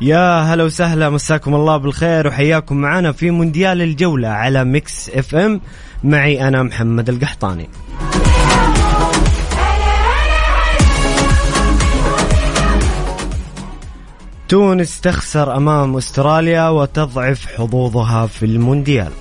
يا 0.00 0.40
هلا 0.40 0.64
وسهلا 0.64 1.10
مساكم 1.10 1.54
الله 1.54 1.76
بالخير 1.76 2.26
وحياكم 2.26 2.76
معنا 2.76 3.12
في 3.12 3.30
مونديال 3.30 3.82
الجولة 3.82 4.28
على 4.28 4.64
Mix 4.64 5.10
FM. 5.10 5.60
معي 6.04 6.48
أنا 6.48 6.62
محمد 6.62 7.08
القحطاني. 7.08 7.68
تونس 14.48 15.00
تخسر 15.00 15.56
أمام 15.56 15.96
أستراليا 15.96 16.68
وتضعف 16.68 17.46
حظوظها 17.46 18.26
في 18.26 18.46
المونديال. 18.46 19.12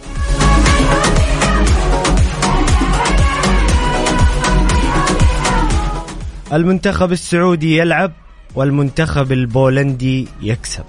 المنتخب 6.53 7.11
السعودي 7.11 7.77
يلعب 7.77 8.11
والمنتخب 8.55 9.31
البولندي 9.31 10.27
يكسب. 10.41 10.83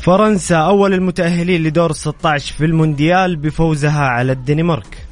فرنسا 0.00 0.56
أول 0.56 0.94
المتأهلين 0.94 1.62
لدور 1.62 1.92
16 1.92 2.54
في 2.54 2.64
المونديال 2.64 3.36
بفوزها 3.36 4.02
على 4.02 4.32
الدنمارك. 4.32 5.06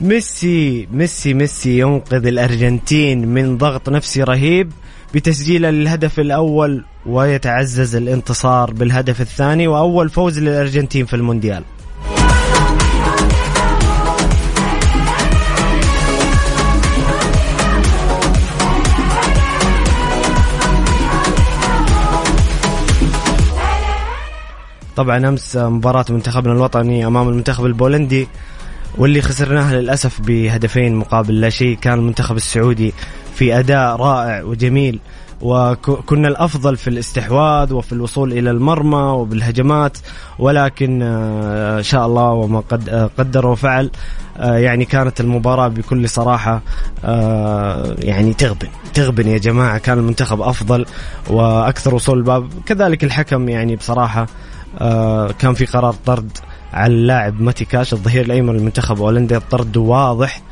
ميسي 0.00 0.88
ميسي 0.92 1.34
ميسي 1.34 1.78
ينقذ 1.78 2.26
الأرجنتين 2.26 3.28
من 3.28 3.58
ضغط 3.58 3.88
نفسي 3.88 4.22
رهيب. 4.22 4.72
بتسجيله 5.16 5.70
للهدف 5.70 6.20
الأول 6.20 6.84
ويتعزز 7.06 7.96
الانتصار 7.96 8.72
بالهدف 8.72 9.20
الثاني 9.20 9.68
وأول 9.68 10.08
فوز 10.08 10.38
للأرجنتين 10.38 11.06
في 11.06 11.16
المونديال. 11.16 11.64
طبعا 24.96 25.28
أمس 25.28 25.56
مباراة 25.56 26.04
منتخبنا 26.10 26.52
الوطني 26.52 27.06
أمام 27.06 27.28
المنتخب 27.28 27.66
البولندي 27.66 28.28
واللي 28.98 29.22
خسرناها 29.22 29.80
للأسف 29.80 30.20
بهدفين 30.20 30.94
مقابل 30.94 31.40
لا 31.40 31.50
شيء 31.50 31.76
كان 31.76 31.98
المنتخب 31.98 32.36
السعودي 32.36 32.94
في 33.36 33.58
أداء 33.58 33.96
رائع 33.96 34.42
وجميل. 34.42 35.00
وكنا 35.40 36.28
الأفضل 36.28 36.76
في 36.76 36.90
الاستحواذ 36.90 37.72
وفي 37.72 37.92
الوصول 37.92 38.32
إلى 38.32 38.50
المرمى 38.50 38.96
وبالهجمات 38.96 39.98
ولكن 40.38 41.02
آه، 41.02 41.80
شاء 41.80 42.06
الله 42.06 42.30
وما 42.30 42.60
قد 42.60 42.88
آه، 42.88 43.10
قدر 43.18 43.46
وفعل 43.46 43.90
آه، 44.36 44.56
يعني 44.56 44.84
كانت 44.84 45.20
المباراة 45.20 45.68
بكل 45.68 46.08
صراحة 46.08 46.62
يعني 47.98 48.34
تغبن 48.34 48.68
تغبن 48.94 49.28
يا 49.28 49.38
جماعة. 49.38 49.78
كان 49.78 49.98
المنتخب 49.98 50.40
أفضل 50.40 50.86
وأكثر 51.30 51.94
وصول 51.94 52.18
الباب. 52.18 52.48
كذلك 52.66 53.04
الحكم 53.04 53.48
يعني 53.48 53.76
بصراحة 53.76 54.26
كان 55.38 55.54
في 55.54 55.66
قرار 55.66 55.94
طرد 56.06 56.38
على 56.72 56.92
اللاعب 56.92 57.40
ماتي 57.40 57.64
كاش 57.64 57.92
الظهير 57.92 58.24
الأيمن 58.24 58.56
للمنتخب 58.56 58.98
هولندا 58.98 59.36
الطرد 59.36 59.76
واضح 59.76 60.42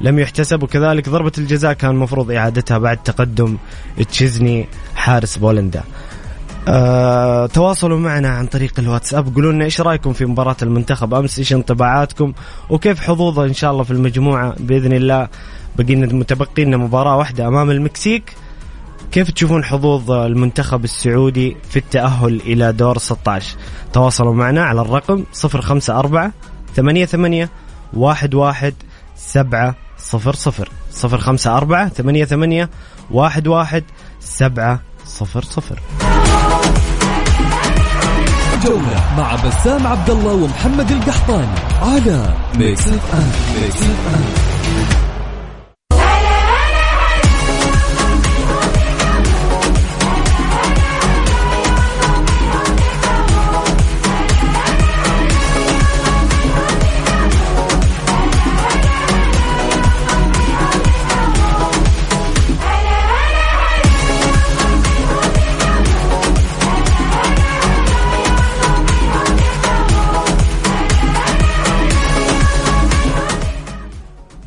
لم 0.00 0.18
يحتسب 0.18 0.62
وكذلك 0.62 1.08
ضربة 1.08 1.32
الجزاء 1.38 1.72
كان 1.72 1.90
المفروض 1.90 2.30
إعادتها 2.30 2.78
بعد 2.78 2.96
تقدم 2.96 3.56
تشيزني 4.08 4.68
حارس 4.96 5.36
بولندا. 5.36 5.82
أه 6.68 7.46
تواصلوا 7.46 7.98
معنا 7.98 8.28
عن 8.28 8.46
طريق 8.46 8.72
الواتساب 8.78 9.34
قولوا 9.34 9.52
لنا 9.52 9.64
إيش 9.64 9.80
رأيكم 9.80 10.12
في 10.12 10.24
مباراة 10.24 10.56
المنتخب 10.62 11.14
أمس 11.14 11.38
إيش 11.38 11.52
انطباعاتكم 11.52 12.32
وكيف 12.70 13.00
حظوظه 13.00 13.44
إن 13.44 13.52
شاء 13.52 13.70
الله 13.70 13.82
في 13.82 13.90
المجموعة 13.90 14.54
بإذن 14.60 14.92
الله. 14.92 15.28
بقي 15.78 15.94
لنا 15.94 16.12
متبقي 16.14 16.64
لنا 16.64 16.76
مباراة 16.76 17.16
واحدة 17.16 17.48
أمام 17.48 17.70
المكسيك. 17.70 18.32
كيف 19.12 19.30
تشوفون 19.30 19.64
حظوظ 19.64 20.10
المنتخب 20.10 20.84
السعودي 20.84 21.56
في 21.70 21.76
التأهل 21.76 22.40
إلى 22.46 22.72
دور 22.72 22.98
16 22.98 23.56
تواصلوا 23.92 24.34
معنا 24.34 24.64
على 24.64 24.80
الرقم 24.80 25.24
054 25.44 26.32
88 26.76 27.48
11 28.04 28.72
7 29.16 29.74
صفر 30.04 30.34
صفر. 30.34 30.68
صفر 30.92 31.18
خمسة 31.18 31.56
أربعة 31.56 31.88
ثمانية 31.88 32.24
ثمانية 32.24 32.70
واحد 33.10 33.46
واحد 33.46 33.84
سبعة 34.20 34.80
صفر 35.06 35.42
صفر. 35.42 35.80
جولة 38.64 39.04
مع 39.18 39.34
بسام 39.34 39.86
عبد 39.86 40.10
الله 40.10 40.32
ومحمد 40.32 40.90
القحطاني 40.90 41.58
على 41.82 42.34
Mix 42.54 42.88
FM 42.88 43.30
Mix 43.62 43.76
FM 43.76 44.24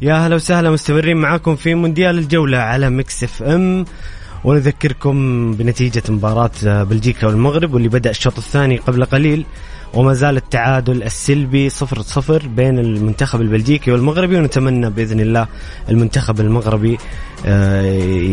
يا 0.08 0.14
هلا 0.14 0.36
وسهلا 0.36 0.72
مستمرين 0.72 1.18
معاكم 1.18 1.56
في 1.56 1.76
مونديال 1.76 2.18
الجولة 2.18 2.58
على 2.58 2.90
Mix 2.90 3.24
FM. 3.24 3.86
ونذكركم 4.44 5.16
بنتيجة 5.54 6.04
مباراة 6.10 6.84
بلجيكا 6.84 7.28
والمغرب 7.28 7.74
واللي 7.74 7.90
بدأ 7.90 8.10
الشوط 8.10 8.38
الثاني 8.38 8.78
قبل 8.78 9.06
قليل 9.06 9.46
وما 9.94 10.14
زال 10.14 10.38
التعادل 10.38 11.04
السلبي 11.04 11.70
صفر 11.70 12.02
صفر 12.02 12.48
بين 12.48 12.80
المنتخب 12.80 13.42
البلجيكي 13.42 13.92
والمغربي. 13.92 14.38
ونتمنى 14.38 14.90
بإذن 14.90 15.20
الله 15.20 15.48
المنتخب 15.90 16.40
المغربي 16.40 16.98
آه، 17.46 17.82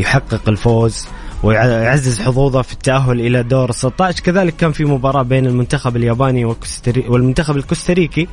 يحقق 0.01 0.49
الفوز. 0.49 1.07
ويعزز 1.45 2.21
حظوظه 2.21 2.63
في 2.63 2.73
التأهل 2.73 3.21
إلى 3.21 3.43
دور 3.43 3.73
16 3.73 4.23
كذلك 4.23 4.57
كان 4.57 4.73
في 4.73 4.85
مباراة 4.85 5.23
بين 5.23 5.47
المنتخب 5.47 5.97
الياباني 5.97 6.55
والمنتخب 7.09 7.57
الكوستاريكي 7.57 8.29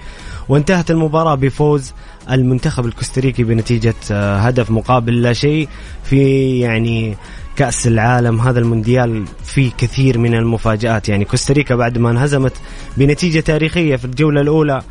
وانتهت 0.50 0.92
المباراة 0.92 1.36
بفوز 1.36 1.94
المنتخب 2.32 2.86
الكوستاريكي 2.86 3.44
بنتيجة 3.44 3.96
آه، 4.12 4.38
هدف 4.38 4.72
مقابل 4.72 5.22
لا 5.22 5.34
شيء 5.34 5.68
في 6.04 6.60
يعني 6.60 7.18
كأس 7.56 7.88
العالم 7.88 8.42
هذا 8.42 8.60
المونديال 8.60 9.26
فيه 9.44 9.72
كثير 9.78 10.18
من 10.18 10.36
المفاجآت. 10.36 11.10
يعني 11.10 11.26
كوستاريكا 11.26 11.76
بعد 11.76 11.98
ما 11.98 12.12
انهزمت 12.12 12.54
بنتيجة 12.98 13.40
تاريخية 13.40 13.96
في 13.96 14.06
الجولة 14.06 14.42
الأولى 14.42 14.82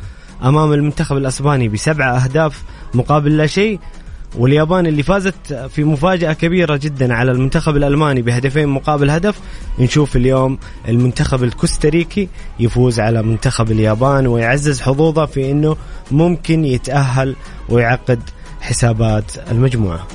أمام 0.43 0.73
المنتخب 0.73 1.17
الأسباني 1.17 1.69
بسبعة 1.69 2.17
أهداف 2.17 2.63
مقابل 2.93 3.37
لا 3.37 3.47
شيء 3.47 3.79
واليابان 4.37 4.85
اللي 4.87 5.03
فازت 5.03 5.53
في 5.53 5.83
مفاجأة 5.83 6.33
كبيرة 6.33 6.75
جدا 6.75 7.13
على 7.13 7.31
المنتخب 7.31 7.75
الألماني 7.77 8.21
بهدفين 8.21 8.67
مقابل 8.67 9.09
هدف. 9.09 9.39
نشوف 9.79 10.15
اليوم 10.15 10.57
المنتخب 10.87 11.43
الكوستاريكي 11.43 12.29
يفوز 12.59 12.99
على 12.99 13.23
منتخب 13.23 13.71
اليابان 13.71 14.27
ويعزز 14.27 14.81
حظوظه 14.81 15.25
في 15.25 15.51
أنه 15.51 15.77
ممكن 16.11 16.65
يتأهل 16.65 17.35
ويعقد 17.69 18.19
حسابات 18.61 19.51
المجموعة. 19.51 20.07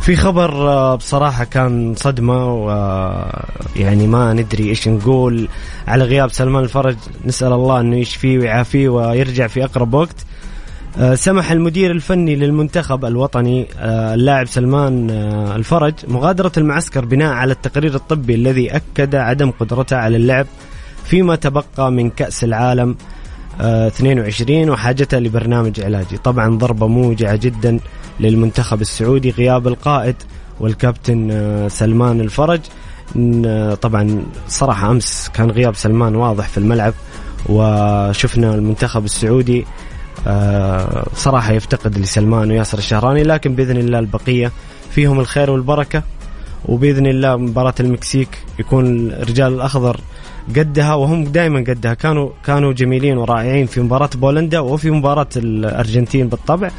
في 0.00 0.16
خبر 0.16 0.50
آه، 0.68 0.94
بصراحة 0.94 1.44
كان 1.44 1.94
صدمة 1.96 2.54
ويعني 2.54 4.06
ما 4.06 4.32
ندري 4.32 4.68
إيش 4.68 4.88
نقول. 4.88 5.48
على 5.88 6.04
غياب 6.04 6.30
سلمان 6.30 6.64
الفرج 6.64 6.96
نسأل 7.24 7.52
الله 7.52 7.80
إنه 7.80 7.96
يشفيه 7.96 8.38
ويعافيه 8.38 8.88
ويرجع 8.88 9.46
في 9.46 9.64
أقرب 9.64 9.94
وقت. 9.94 10.16
آه، 10.98 11.14
سمح 11.14 11.50
المدير 11.52 11.90
الفني 11.90 12.36
للمنتخب 12.36 13.04
الوطني 13.04 13.66
آه، 13.78 14.14
اللاعب 14.14 14.46
سلمان 14.46 15.10
الفرج 15.56 15.94
مغادرة 16.08 16.52
المعسكر 16.56 17.04
بناء 17.04 17.32
على 17.32 17.52
التقرير 17.52 17.94
الطبي 17.94 18.34
الذي 18.34 18.76
أكد 18.76 19.14
عدم 19.14 19.50
قدرته 19.50 19.96
على 19.96 20.16
اللعب 20.16 20.46
فيما 21.04 21.36
تبقى 21.36 21.92
من 21.92 22.10
كأس 22.10 22.44
العالم. 22.44 22.96
22 23.60 24.70
وحاجته 24.70 25.18
لبرنامج 25.18 25.80
علاجي. 25.80 26.16
طبعا 26.16 26.58
ضربة 26.58 26.86
موجعة 26.86 27.36
جدا 27.36 27.78
للمنتخب 28.20 28.80
السعودي 28.80 29.30
غياب 29.30 29.68
القائد 29.68 30.16
والكابتن 30.60 31.30
آه، 31.30 31.68
سلمان 31.68 32.20
الفرج. 32.20 32.60
آه، 33.46 33.74
طبعا 33.74 34.24
صراحة 34.48 34.90
أمس 34.90 35.30
كان 35.34 35.50
غياب 35.50 35.74
سلمان 35.74 36.16
واضح 36.16 36.48
في 36.48 36.58
الملعب 36.58 36.94
وشفنا 37.48 38.54
المنتخب 38.54 39.04
السعودي 39.04 39.64
آه، 40.26 41.06
صراحة 41.14 41.52
يفتقد 41.52 41.98
لسلمان 41.98 42.50
وياسر 42.50 42.78
الشهراني 42.78 43.22
لكن 43.22 43.54
بإذن 43.54 43.76
الله 43.76 43.98
البقية 43.98 44.52
فيهم 44.90 45.20
الخير 45.20 45.50
والبركة 45.50 46.02
وبإذن 46.64 47.06
الله 47.06 47.36
مباراة 47.36 47.74
المكسيك 47.80 48.28
يكون 48.58 49.10
الرجال 49.10 49.52
الأخضر 49.52 50.00
قدها 50.56 50.94
وهم 50.94 51.24
دائما 51.24 51.60
قدها 51.60 51.94
كانوا 51.94 52.30
كانوا 52.44 52.72
جميلين 52.72 53.18
ورائعين 53.18 53.66
في 53.66 53.80
مباراة 53.80 54.10
بولندا 54.14 54.60
وفي 54.60 54.90
مباراة 54.90 55.28
الأرجنتين 55.36 56.28
بالطبع 56.28 56.70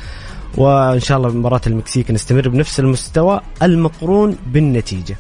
وإن 0.58 1.00
شاء 1.00 1.18
الله 1.18 1.30
مباراة 1.30 1.62
المكسيك 1.68 2.12
نستمر 2.12 2.50
بنفس 2.50 2.80
المستوى 2.80 3.42
المقرون 3.64 4.38
بالنتيجة. 4.48 5.18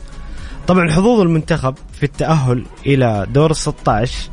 طبعا 0.68 0.92
حظوظ 0.92 1.20
المنتخب 1.20 1.76
في 1.94 2.04
التأهل 2.04 2.66
إلى 2.86 3.28
دور 3.34 3.52
ال 3.52 3.56
16 3.56 4.30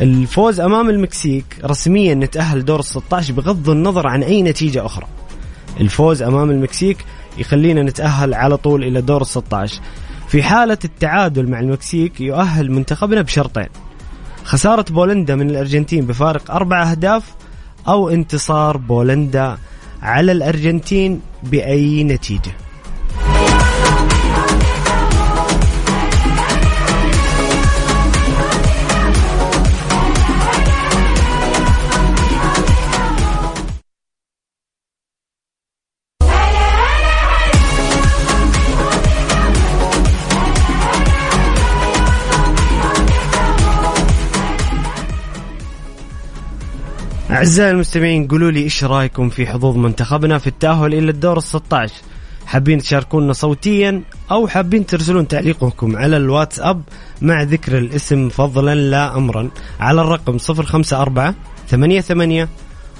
الفوز 0.00 0.60
أمام 0.60 0.90
المكسيك 0.90 1.44
رسميا 1.64 2.14
نتأهل 2.14 2.64
دور 2.64 2.78
ال 2.78 2.84
16 2.84 3.34
بغض 3.34 3.70
النظر 3.70 4.06
عن 4.06 4.22
أي 4.22 4.42
نتيجة 4.42 4.86
أخرى. 4.86 5.06
الفوز 5.80 6.22
أمام 6.22 6.50
المكسيك 6.50 7.04
يخلينا 7.38 7.82
نتأهل 7.82 8.34
على 8.34 8.56
طول 8.56 8.84
إلى 8.84 9.00
دور 9.00 9.20
ال 9.20 9.26
16. 9.26 9.80
في 10.28 10.42
حالة 10.42 10.78
التعادل 10.84 11.48
مع 11.50 11.60
المكسيك 11.60 12.20
يؤهل 12.20 12.70
منتخبنا 12.70 13.22
بشرطين. 13.22 13.68
خسارة 14.44 14.84
بولندا 14.92 15.34
من 15.34 15.50
الأرجنتين 15.50 16.06
بفارق 16.06 16.50
أربع 16.50 16.90
أهداف 16.90 17.34
أو 17.88 18.08
انتصار 18.08 18.76
بولندا 18.76 19.58
على 20.02 20.32
الأرجنتين 20.32 21.20
بأي 21.42 22.04
نتيجة 22.04 22.52
أعزائي 47.38 47.70
المستمعين 47.70 48.28
قولوا 48.28 48.50
لي 48.50 48.62
إيش 48.62 48.84
رأيكم 48.84 49.28
في 49.28 49.46
حظوظ 49.46 49.76
منتخبنا 49.76 50.38
في 50.38 50.46
التأهل 50.46 50.94
إلى 50.94 51.10
الدور 51.10 51.36
ال 51.36 51.42
16 51.42 51.94
حابين 52.46 52.78
تشاركونا 52.78 53.32
صوتيا 53.32 54.02
أو 54.30 54.48
حابين 54.48 54.86
ترسلون 54.86 55.28
تعليقكم 55.28 55.96
على 55.96 56.16
الواتساب 56.16 56.82
مع 57.22 57.42
ذكر 57.42 57.78
الاسم 57.78 58.28
فضلا 58.28 58.74
لا 58.74 59.16
أمرا 59.16 59.50
على 59.80 60.00
الرقم 60.00 60.36
054 60.50 61.34
ثمانية 61.68 62.00
ثمانية 62.00 62.48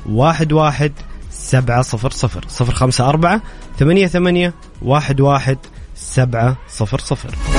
واحد 0.06 0.52
واحد 0.52 0.92
سبعة 1.30 1.82
صفر 1.82 2.10
صفر 2.10 2.44
صفر 2.48 2.74
خمسة 2.74 3.08
أربعة 3.08 3.42
ثمانية 3.78 4.06
ثمانية 4.06 4.54
واحد 4.82 5.20
واحد 5.20 5.58
سبعة 5.94 6.56
صفر 6.68 6.98
صفر. 6.98 7.57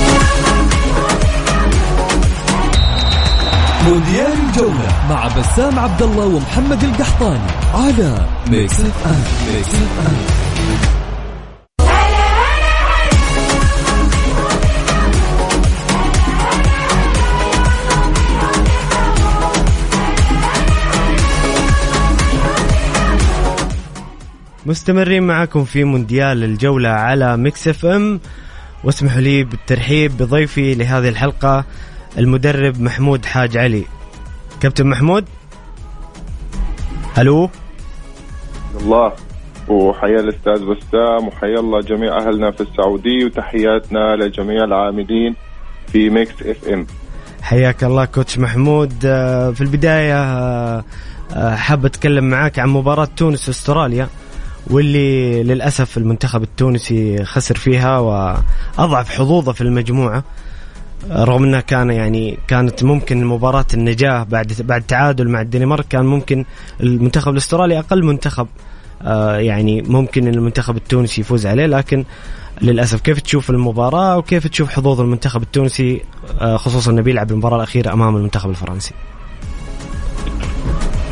مونديال 3.88 4.34
الجولة 4.48 5.08
مع 5.10 5.28
بسام 5.28 5.80
عبد 5.80 6.02
الله 6.02 6.26
ومحمد 6.26 6.84
القحطاني 6.84 7.50
على 7.74 8.26
ميكس 8.52 8.80
اف 8.80 9.08
ام 9.08 9.54
ميكس 9.54 9.68
اف 9.76 10.08
ام 10.08 10.50
مستمرين 24.66 25.24
معكم 25.24 25.66
في 25.66 25.84
مونديال 25.84 26.44
الجولة 26.44 26.90
على 26.90 27.38
Mix 27.38 27.68
FM 27.68 28.20
واسمحوا 28.84 29.22
لي 29.22 29.44
بالترحيب 29.44 30.18
بضيفي 30.18 30.76
لهذه 30.76 31.10
الحلقة 31.10 31.66
المدرب 32.18 32.82
محمود 32.82 33.26
حاج 33.26 33.58
علي. 33.58 33.84
كابتن 34.62 34.88
محمود؟ 34.88 35.26
ألو؟ 37.18 37.50
الله 38.82 39.14
وحيا 39.68 40.20
الأستاذ 40.20 40.66
بسام 40.66 41.28
وحيا 41.28 41.60
الله 41.60 41.82
جميع 41.82 42.18
أهلنا 42.18 42.52
في 42.52 42.62
السعودية 42.62 43.26
وتحياتنا 43.26 44.16
لجميع 44.16 44.64
العاملين 44.64 45.36
في 45.92 46.10
Mix 46.10 46.42
FM. 46.42 46.88
حياك 47.42 47.84
الله 47.84 48.06
coach 48.06 48.40
محمود. 48.40 48.94
آه، 49.06 49.52
في 49.52 49.62
البداية 49.62 50.24
آه، 50.24 50.84
آه، 51.34 51.56
حاب 51.56 51.86
أتكلم 51.86 52.30
معاك 52.30 52.60
عن 52.60 52.70
مباراة 52.70 53.08
تونس 53.18 53.48
واستراليا 53.48 54.08
واللي 54.68 55.44
للأسف 55.44 55.98
المنتخب 55.98 56.44
التونسي 56.44 57.26
خسر 57.26 57.56
فيها 57.56 58.00
وأضعف 58.00 59.10
حظوظه 59.10 59.52
في 59.52 59.62
المجموعة. 59.62 60.24
رغم 61.12 61.44
إنها 61.44 61.60
كان 61.60 61.90
يعني 61.90 62.38
كانت 62.48 62.84
ممكن 62.84 63.26
مباراة 63.26 63.66
النجاة 63.74 64.24
بعد 64.24 64.54
بعد 64.60 64.82
تعادل 64.82 65.30
مع 65.30 65.42
الدنمارك 65.42 65.86
كان 65.88 66.06
ممكن 66.06 66.46
المنتخب 66.84 67.32
الأسترالي 67.32 67.80
أقل 67.80 68.04
منتخب 68.04 68.48
آه 69.02 69.38
يعني 69.38 69.82
ممكن 69.82 70.28
المنتخب 70.28 70.78
التونسي 70.78 71.22
يفوز 71.22 71.48
عليه 71.48 71.66
لكن 71.66 72.06
للأسف 72.62 73.02
كيف 73.02 73.22
تشوف 73.22 73.50
المباراة 73.50 74.18
وكيف 74.18 74.48
تشوف 74.48 74.70
حظوظ 74.70 75.02
المنتخب 75.02 75.42
التونسي 75.42 76.02
آه 76.42 76.58
خصوصا 76.58 76.92
انه 76.92 77.02
بيلعب 77.02 77.32
المباراة 77.32 77.56
الأخيرة 77.56 77.94
أمام 77.94 78.16
المنتخب 78.16 78.50
الفرنسي. 78.50 78.94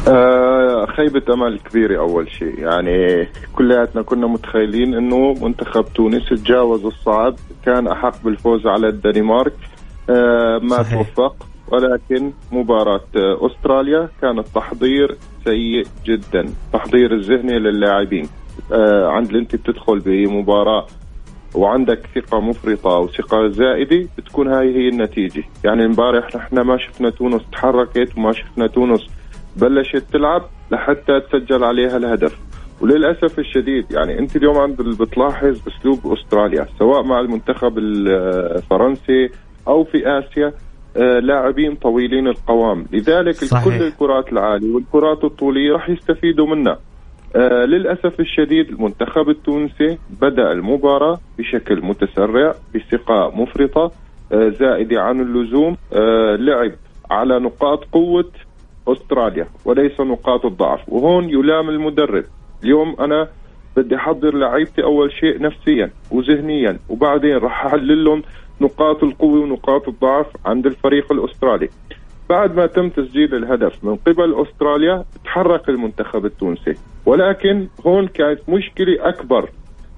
آه 0.07 0.85
خيبة 0.97 1.33
أمل 1.33 1.59
كبيرة 1.59 1.99
أول 1.99 2.31
شيء 2.31 2.59
يعني 2.59 3.27
كلياتنا 3.53 4.01
كنا 4.01 4.27
متخيلين 4.27 4.93
إنه 4.93 5.33
منتخب 5.33 5.85
تونس 5.95 6.29
تجاوز 6.29 6.85
الصعب 6.85 7.35
كان 7.65 7.87
أحق 7.87 8.23
بالفوز 8.23 8.67
على 8.67 8.87
الدنمارك 8.87 9.53
ما 10.09 10.83
صحيح. 10.83 10.93
توفق 10.93 11.47
ولكن 11.71 12.31
مباراة 12.51 13.01
آه، 13.15 13.45
أستراليا 13.45 14.09
كان 14.21 14.39
التحضير 14.39 15.15
سيء 15.45 15.85
جدا 16.05 16.45
تحضير 16.73 17.13
الذهني 17.13 17.59
للاعبين. 17.59 18.29
آه 18.71 19.07
عند 19.07 19.35
انت 19.35 19.55
بتدخل 19.55 19.99
بمباراة 19.99 20.85
وعندك 21.55 21.99
ثقة 22.15 22.39
مفرطة 22.39 22.99
وثقة 22.99 23.47
زائدة 23.47 24.07
بتكون 24.17 24.47
هاي 24.47 24.75
هي 24.75 24.89
النتيجة. 24.89 25.43
يعني 25.63 25.85
امبارح 25.85 26.35
نحن 26.35 26.59
ما 26.59 26.77
شفنا 26.77 27.09
تونس 27.09 27.41
تحركت 27.51 28.17
وما 28.17 28.31
شفنا 28.31 28.67
تونس 28.67 29.07
بلشت 29.55 30.03
تلعب 30.13 30.41
لحتى 30.71 31.19
تسجل 31.19 31.63
عليها 31.63 31.97
الهدف. 31.97 32.37
وللأسف 32.81 33.39
الشديد 33.39 33.91
يعني 33.91 34.19
انت 34.19 34.35
اليوم 34.35 34.57
عند 34.57 34.81
بتلاحظ 34.81 35.59
اسلوب 35.67 35.99
أستراليا 36.13 36.67
سواء 36.79 37.03
مع 37.03 37.19
المنتخب 37.19 37.77
الفرنسي 37.77 39.29
أو 39.67 39.83
في 39.83 40.07
آسيا 40.19 40.53
آه، 40.97 41.19
لاعبين 41.19 41.75
طويلين 41.75 42.27
القوام. 42.27 42.85
لذلك 42.91 43.33
صحيح. 43.35 43.65
كل 43.65 43.83
الكرات 43.83 44.31
العالية 44.33 44.75
والكرات 44.75 45.23
الطولية 45.23 45.73
راح 45.73 45.89
يستفيدوا 45.89 46.47
منها 46.47 46.77
آه 47.35 47.65
للأسف 47.65 48.19
الشديد 48.19 48.69
المنتخب 48.69 49.29
التونسي 49.29 49.97
بدأ 50.21 50.51
المباراة 50.51 51.19
بشكل 51.37 51.81
متسرع 51.85 52.55
بثقة 52.75 53.31
مفرطة 53.35 53.91
آه 54.31 54.49
زائدة 54.49 55.01
عن 55.01 55.21
اللزوم 55.21 55.77
آه 55.93 56.35
لعب 56.35 56.71
على 57.11 57.39
نقاط 57.39 57.83
قوة 57.91 58.31
أستراليا 58.87 59.47
وليس 59.65 59.99
نقاط 60.01 60.45
الضعف. 60.45 60.79
وهون 60.89 61.29
يلام 61.29 61.69
المدرب. 61.69 62.23
اليوم 62.63 62.95
أنا 62.99 63.27
بدي 63.77 63.95
أحضر 63.95 64.35
لعيبتي 64.37 64.83
أول 64.83 65.11
شيء 65.11 65.41
نفسيا 65.41 65.89
وذهنيا 66.11 66.79
وبعدين 66.89 67.37
راح 67.37 67.65
أحلل 67.65 68.03
لهم 68.05 68.21
نقاط 68.61 69.03
القوة 69.03 69.39
ونقاط 69.39 69.87
الضعف 69.87 70.25
عند 70.45 70.65
الفريق 70.65 71.11
الأسترالي. 71.11 71.69
بعد 72.29 72.55
ما 72.55 72.65
تم 72.65 72.89
تسجيل 72.89 73.35
الهدف 73.35 73.83
من 73.83 73.95
قبل 73.95 74.35
أستراليا 74.41 75.05
تحرك 75.25 75.69
المنتخب 75.69 76.25
التونسي. 76.25 76.75
ولكن 77.05 77.67
هون 77.85 78.07
كانت 78.07 78.39
مشكلة 78.49 79.09
أكبر 79.09 79.49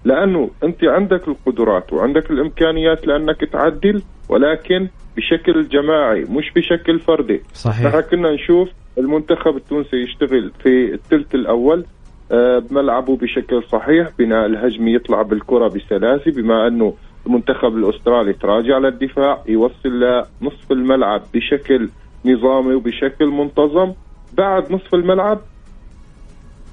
لأنه 0.06 0.50
أنت 0.63 0.84
عندك 0.84 1.28
القدرات 1.28 1.94
وعندك 1.94 2.32
الإمكانيات 2.32 3.08
لأنك 3.08 3.46
تعدل 3.46 4.01
ولكن 4.30 4.88
بشكل 5.18 5.68
جماعي 5.68 6.22
مش 6.22 6.51
بشكل 6.56 7.00
فردي. 7.00 7.42
صحيح. 7.54 7.86
نحن 7.86 8.01
كنا 8.01 8.32
نشوف 8.32 8.70
المنتخب 8.98 9.58
التونسي 9.58 9.96
يشتغل 9.96 10.51
في 10.63 10.94
الثلث 10.94 11.36
الأول 11.36 11.86
آه، 12.32 12.60
بملعبه 12.60 13.18
بشكل 13.18 13.63
صحيح 13.63 14.10
بناء 14.20 14.46
الهجمي 14.46 14.94
يطلع 14.94 15.22
بالكرة 15.22 15.68
بسلاسة 15.68 16.32
بما 16.32 16.68
أنه 16.68 16.94
المنتخب 17.28 17.78
الأسترالي 17.78 18.34
تراجع 18.34 18.78
للدفاع 18.78 19.44
يوصل 19.48 19.90
لنصف 20.00 20.72
الملعب 20.72 21.22
بشكل 21.34 21.90
نظامي 22.26 22.74
وبشكل 22.74 23.26
منتظم. 23.26 23.94
بعد 24.38 24.72
نصف 24.72 24.94
الملعب 24.96 25.40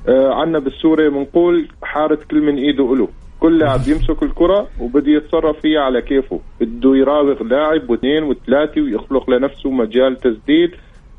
آه 0.09 0.35
عنا 0.35 0.59
بالسوري 0.59 1.09
بنقول 1.11 1.69
حارة 1.83 2.19
كل 2.31 2.41
من 2.41 2.57
إيده 2.57 2.97
له 2.97 3.09
كل 3.41 3.59
لاعب 3.59 3.81
يمسك 3.89 4.23
الكرة 4.23 4.69
وبده 4.81 5.11
يتصرف 5.13 5.61
فيها 5.61 5.81
على 5.81 6.03
كيفه. 6.03 6.41
بده 6.61 6.97
يراوغ 6.97 7.43
لاعب 7.43 7.91
واثنين 7.91 8.23
وثلاثة 8.23 8.81
ويخلق 8.81 9.31
لنفسه 9.31 9.71
مجال 9.71 10.17
تسديد 10.17 10.71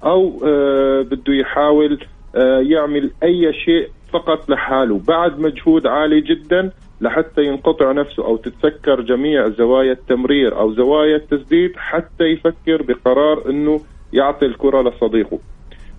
أو 0.03 0.41
آه 0.46 1.01
بده 1.01 1.34
يحاول 1.34 2.00
آه 2.36 2.60
يعمل 2.60 3.12
أي 3.24 3.53
شيء 3.53 3.89
فقط 4.13 4.50
لحاله. 4.50 5.01
بعد 5.07 5.39
مجهود 5.39 5.88
عالي 5.88 6.22
جدا 6.22 6.72
لحتى 7.01 7.41
ينقطع 7.43 7.91
نفسه 7.91 8.25
أو 8.25 8.37
تتسكر 8.37 9.01
جميع 9.01 9.49
زوايا 9.49 9.91
التمرير 9.91 10.59
أو 10.59 10.73
زوايا 10.73 11.15
التسديد 11.15 11.71
حتى 11.75 12.23
يفكر 12.23 12.81
بقرار 12.83 13.49
إنه 13.49 13.81
يعطي 14.13 14.45
الكرة 14.45 14.81
لصديقه. 14.89 15.39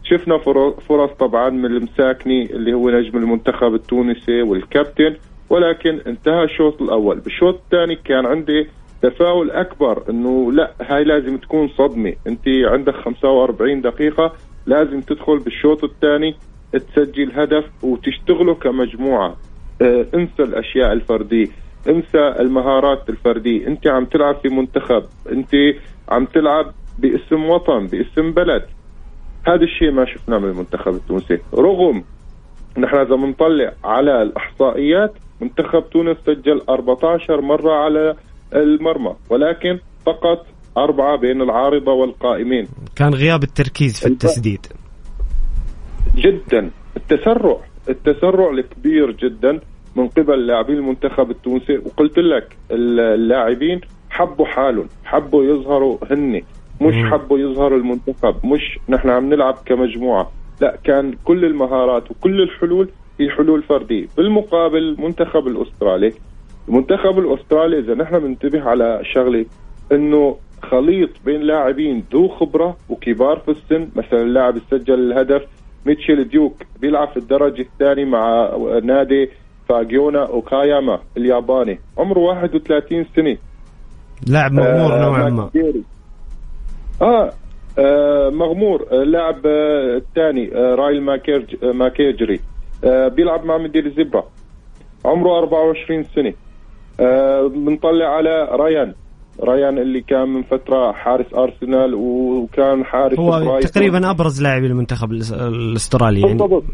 شفنا 0.04 0.38
فر- 0.38 0.70
فرص 0.88 1.10
طبعا 1.10 1.50
من 1.50 1.64
المساكني 1.66 2.52
اللي 2.52 2.72
هو 2.74 2.90
نجم 2.90 3.18
المنتخب 3.18 3.74
التونسي 3.74 4.42
والكابتن 4.42 5.16
ولكن 5.50 6.00
انتهى 6.06 6.44
الشوط 6.44 6.82
الأول. 6.82 7.20
بالشوط 7.20 7.54
الثاني 7.54 7.96
كان 7.96 8.26
عندي 8.26 8.66
تفاؤل 9.02 9.50
أكبر 9.50 10.02
إنه 10.10 10.52
لا 10.52 10.72
هاي 10.80 11.04
لازم 11.04 11.36
تكون 11.36 11.68
صدمة. 11.68 12.12
أنت 12.26 12.48
عندك 12.48 12.94
45 12.94 13.80
دقيقة 13.80 14.32
لازم 14.66 15.00
تدخل 15.00 15.38
بالشوط 15.38 15.84
الثاني 15.84 16.34
تسجل 16.72 17.32
هدف 17.34 17.64
وتشتغلوا 17.84 18.54
كمجموعة. 18.54 19.36
انسى 19.82 20.42
الأشياء 20.42 20.92
الفردية 20.92 21.47
انسى 21.88 22.40
المهارات 22.40 23.08
الفردية. 23.08 23.66
انت 23.66 23.87
عم 23.87 24.04
تلعب 24.04 24.37
في 24.42 24.49
منتخب 24.49 25.02
انت 25.32 25.50
عم 26.08 26.25
تلعب 26.25 26.73
باسم 26.99 27.44
وطن 27.44 27.87
باسم 27.87 28.32
بلد. 28.32 28.62
هذا 29.47 29.62
الشيء 29.62 29.90
ما 29.90 30.04
شفناه 30.04 30.38
من 30.38 30.49
المنتخب 30.49 30.94
التونسي. 30.94 31.38
رغم 31.54 32.04
نحن 32.78 32.97
إذا 32.97 33.16
بنطلع 33.16 33.73
على 33.85 34.23
الإحصائيات 34.23 35.14
منتخب 35.40 35.90
تونس 35.90 36.16
سجل 36.26 36.62
14 36.68 37.40
مرة 37.40 37.73
على 37.73 38.14
المرمى 38.54 39.14
ولكن 39.30 39.78
فقط 40.06 40.47
أربعة 40.76 41.16
بين 41.16 41.42
العارضة 41.42 41.92
والقائمين. 41.92 42.68
كان 42.97 43.14
غياب 43.14 43.42
التركيز 43.42 44.00
في 44.00 44.06
التسديد. 44.06 44.66
جدا. 46.14 46.70
التسرع. 46.97 47.56
التسرع 47.88 48.50
الكبير 48.50 49.11
جدا 49.11 49.61
من 49.97 50.09
قبل 50.09 50.47
لاعبي 50.47 50.73
المنتخب 50.73 51.30
التونسي. 51.30 51.78
وقلت 51.78 52.18
لك 52.18 52.57
اللاعبين 52.71 53.80
حبوا 54.11 54.47
حالهم 54.47 54.88
حبوا 55.04 55.45
يظهروا 55.45 55.99
هن 56.11 56.42
مش. 56.80 56.95
حبوا 56.95 57.38
يظهروا 57.38 57.78
المنتخب 57.78 58.47
مش 58.47 58.78
نحن 58.88 59.09
عم 59.09 59.28
نلعب 59.28 59.54
كمجموعة. 59.66 60.30
لا 60.61 60.78
كان 60.85 61.14
كل 61.25 61.45
المهارات 61.45 62.11
وكل 62.11 62.42
الحلول 62.42 62.88
هي 63.21 63.30
حلول 63.30 63.62
فردية. 63.62 64.07
بالمقابل 64.16 64.78
المنتخب 64.78 65.47
الأسترالي 65.47 66.12
المنتخب 66.68 67.18
الأسترالي 67.18 67.78
إذا 67.78 67.95
نحن 67.95 68.18
بننتبه 68.18 68.62
على 68.62 69.00
شغلة 69.14 69.47
إنه 69.92 70.37
خليط 70.62 71.11
بين 71.25 71.40
لاعبين 71.40 72.04
ذو 72.12 72.28
خبرة 72.28 72.76
وكبار 72.88 73.38
في 73.38 73.50
السن. 73.50 73.88
مثلا 73.97 74.23
اللاعب 74.23 74.59
سجل 74.71 74.95
الهدف 74.95 75.42
ميتشيل 75.88 76.28
ديوك 76.28 76.54
بيلعب 76.80 77.09
في 77.09 77.16
الدرجة 77.16 77.61
الثانية 77.62 78.04
مع 78.04 78.50
نادي 78.85 79.30
فاجيونا 79.68 80.26
أوكاياما 80.26 81.00
الياباني. 81.16 81.78
عمره 81.99 82.18
31 82.18 83.04
سنة. 83.16 83.37
لاعب 84.26 84.52
مغمور 84.52 84.92
آه، 84.92 85.02
نوعا 85.02 85.30
ما. 85.30 85.50
آه, 87.02 87.30
آه 87.78 88.30
مغمور. 88.30 88.87
اللاعب 88.92 89.47
آه 89.47 89.97
الثاني 89.97 90.54
آه 90.57 90.75
رايلي 90.75 91.02
ماكجري 91.02 91.64
ماكجري. 91.64 92.40
آه 92.85 93.09
بيلعب 93.09 93.45
مع 93.45 93.59
ميدلزبرة. 93.58 94.26
عمره 95.04 95.38
24 95.38 96.02
سنة. 96.04 96.35
آه 97.00 97.47
بنطلع 97.47 98.07
على 98.07 98.49
ريان 98.52 98.95
ريان 99.45 99.78
اللي 99.78 100.00
كان 100.00 100.28
من 100.28 100.42
فترة 100.42 100.92
حارس 100.92 101.35
أرسنال 101.35 101.95
وكان 101.95 102.85
حارس 102.85 103.18
هو 103.18 103.30
برايتون. 103.30 103.71
تقريبا 103.71 104.11
أبرز 104.11 104.42
لاعبي 104.42 104.66
المنتخب 104.66 105.12
الأسترالي 105.12 106.21
يعني. 106.21 106.35
بالضبط. 106.35 106.64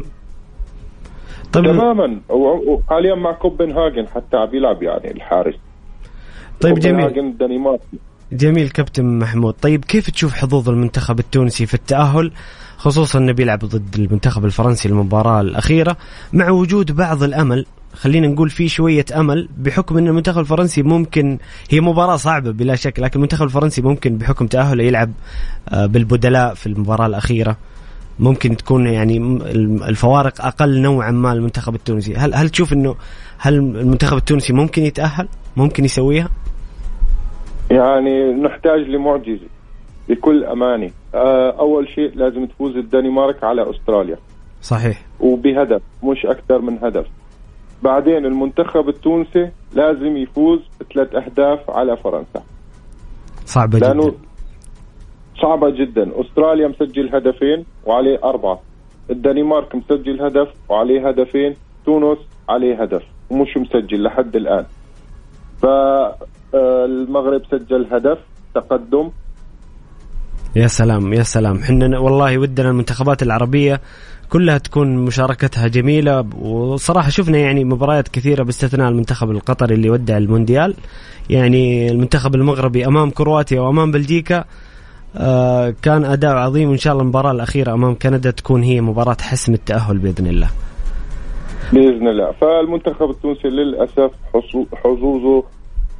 طيب 1.53 1.65
تماما. 1.65 2.19
وحاليا 2.29 3.15
مع 3.15 3.31
كوبنهاجن 3.31 4.07
حتى 4.07 4.37
عم 4.37 4.55
يلعب 4.55 4.83
يعني 4.83 5.11
الحارس. 5.11 5.55
طيب 6.61 6.79
جميل. 6.79 7.05
كوبنهاجن 7.05 7.27
الدنماركي. 7.27 7.97
جميل 8.31 8.69
كابتن 8.69 9.19
محمود. 9.19 9.53
طيب 9.53 9.85
كيف 9.85 10.09
تشوف 10.09 10.33
حظوظ 10.33 10.69
المنتخب 10.69 11.19
التونسي 11.19 11.65
في 11.65 11.73
التأهل؟ 11.73 12.31
خصوصا 12.77 13.19
إنه 13.19 13.31
بيلعب 13.31 13.59
ضد 13.59 13.95
المنتخب 13.95 14.45
الفرنسي 14.45 14.89
المباراة 14.89 15.41
الأخيرة 15.41 15.97
مع 16.33 16.49
وجود 16.49 16.91
بعض 16.91 17.23
الأمل 17.23 17.65
خلينا 17.95 18.27
نقول 18.27 18.49
في 18.49 18.67
شوية 18.67 19.05
أمل 19.15 19.49
بحكم 19.57 19.97
أن 19.97 20.07
المنتخب 20.07 20.39
الفرنسي 20.39 20.83
ممكن 20.83 21.37
هي 21.69 21.81
مباراة 21.81 22.15
صعبة 22.15 22.51
بلا 22.51 22.75
شك 22.75 22.99
لكن 22.99 23.15
المنتخب 23.15 23.45
الفرنسي 23.45 23.81
ممكن 23.81 24.17
بحكم 24.17 24.47
تأهله 24.47 24.83
يلعب 24.83 25.11
آه، 25.69 25.85
بالبدلاء 25.85 26.53
في 26.53 26.67
المباراة 26.67 27.05
الأخيرة. 27.05 27.57
ممكن 28.19 28.57
تكون 28.57 28.87
يعني 28.87 29.17
الفوارق 29.89 30.45
أقل 30.45 30.81
نوعا 30.81 31.11
ما 31.11 31.33
المنتخب 31.33 31.75
التونسي. 31.75 32.15
هل 32.15 32.33
هل 32.33 32.49
تشوف 32.49 32.73
أنه 32.73 32.95
هل 33.37 33.53
المنتخب 33.53 34.17
التونسي 34.17 34.53
ممكن 34.53 34.83
يتأهل؟ 34.83 35.27
ممكن 35.57 35.85
يسويها؟ 35.85 36.29
يعني 37.71 38.33
نحتاج 38.33 38.79
لمعجزة 38.79 39.47
بكل 40.09 40.43
أمانة. 40.43 40.91
آه، 41.15 41.51
أول 41.59 41.87
شيء 41.89 42.11
لازم 42.15 42.45
تفوز 42.45 42.75
الدنمارك 42.75 43.43
على 43.43 43.69
أستراليا. 43.69 44.17
صحيح. 44.61 45.01
وبهدف 45.19 45.81
مش 46.03 46.25
أكثر 46.25 46.61
من 46.61 46.77
هدف. 46.83 47.05
بعدين 47.83 48.25
المنتخب 48.25 48.89
التونسي 48.89 49.51
لازم 49.73 50.17
يفوز 50.17 50.59
بثلاث 50.79 51.15
أهداف 51.15 51.69
على 51.69 51.97
فرنسا. 51.97 52.43
صعبة 53.45 53.79
لأنه 53.79 54.07
جدا. 54.07 54.17
صعبة 55.41 55.69
جدا. 55.69 56.21
أستراليا 56.21 56.67
مسجل 56.67 57.15
هدفين 57.15 57.65
وعليه 57.85 58.19
أربعة. 58.23 58.59
الدنمارك 59.09 59.75
مسجل 59.75 60.21
هدف 60.21 60.47
وعليه 60.69 61.07
هدفين. 61.09 61.55
تونس 61.85 62.17
عليه 62.49 62.81
هدف. 62.81 63.03
ومش 63.29 63.57
مسجل 63.57 64.03
لحد 64.03 64.35
الآن. 64.35 64.65
فالمغرب 65.61 67.41
سجل 67.51 67.87
هدف 67.91 68.17
تقدم. 68.55 69.11
يا 70.55 70.67
سلام 70.67 71.13
يا 71.13 71.23
سلام. 71.23 71.57
حنا 71.57 71.99
والله 71.99 72.37
ودنا 72.37 72.69
المنتخبات 72.69 73.23
العربية 73.23 73.81
كلها 74.29 74.57
تكون 74.57 74.97
مشاركتها 74.97 75.67
جميلة. 75.67 76.25
وصراحة 76.41 77.09
شفنا 77.09 77.37
يعني 77.37 77.63
مباريات 77.63 78.07
كثيرة 78.07 78.43
باستثناء 78.43 78.89
المنتخب 78.89 79.31
القطري 79.31 79.75
اللي 79.75 79.89
ودع 79.89 80.17
المونديال. 80.17 80.73
يعني 81.29 81.91
المنتخب 81.91 82.35
المغربي 82.35 82.87
أمام 82.87 83.09
كرواتيا 83.09 83.61
وأمام 83.61 83.91
بلجيكا 83.91 84.45
آه 85.17 85.73
كان 85.81 86.05
أداء 86.05 86.35
عظيم. 86.35 86.69
وإن 86.69 86.77
شاء 86.77 86.93
الله 86.93 87.03
المباراة 87.03 87.31
الأخيرة 87.31 87.73
أمام 87.73 87.95
كندا 87.95 88.31
تكون 88.31 88.63
هي 88.63 88.81
مباراة 88.81 89.17
حسم 89.21 89.53
التأهل 89.53 89.97
بإذن 89.97 90.27
الله. 90.27 90.49
بإذن 91.73 92.07
الله. 92.07 92.31
فالمنتخب 92.31 93.09
التونسي 93.09 93.47
للأسف 93.47 94.11
حظوظه 94.83 95.43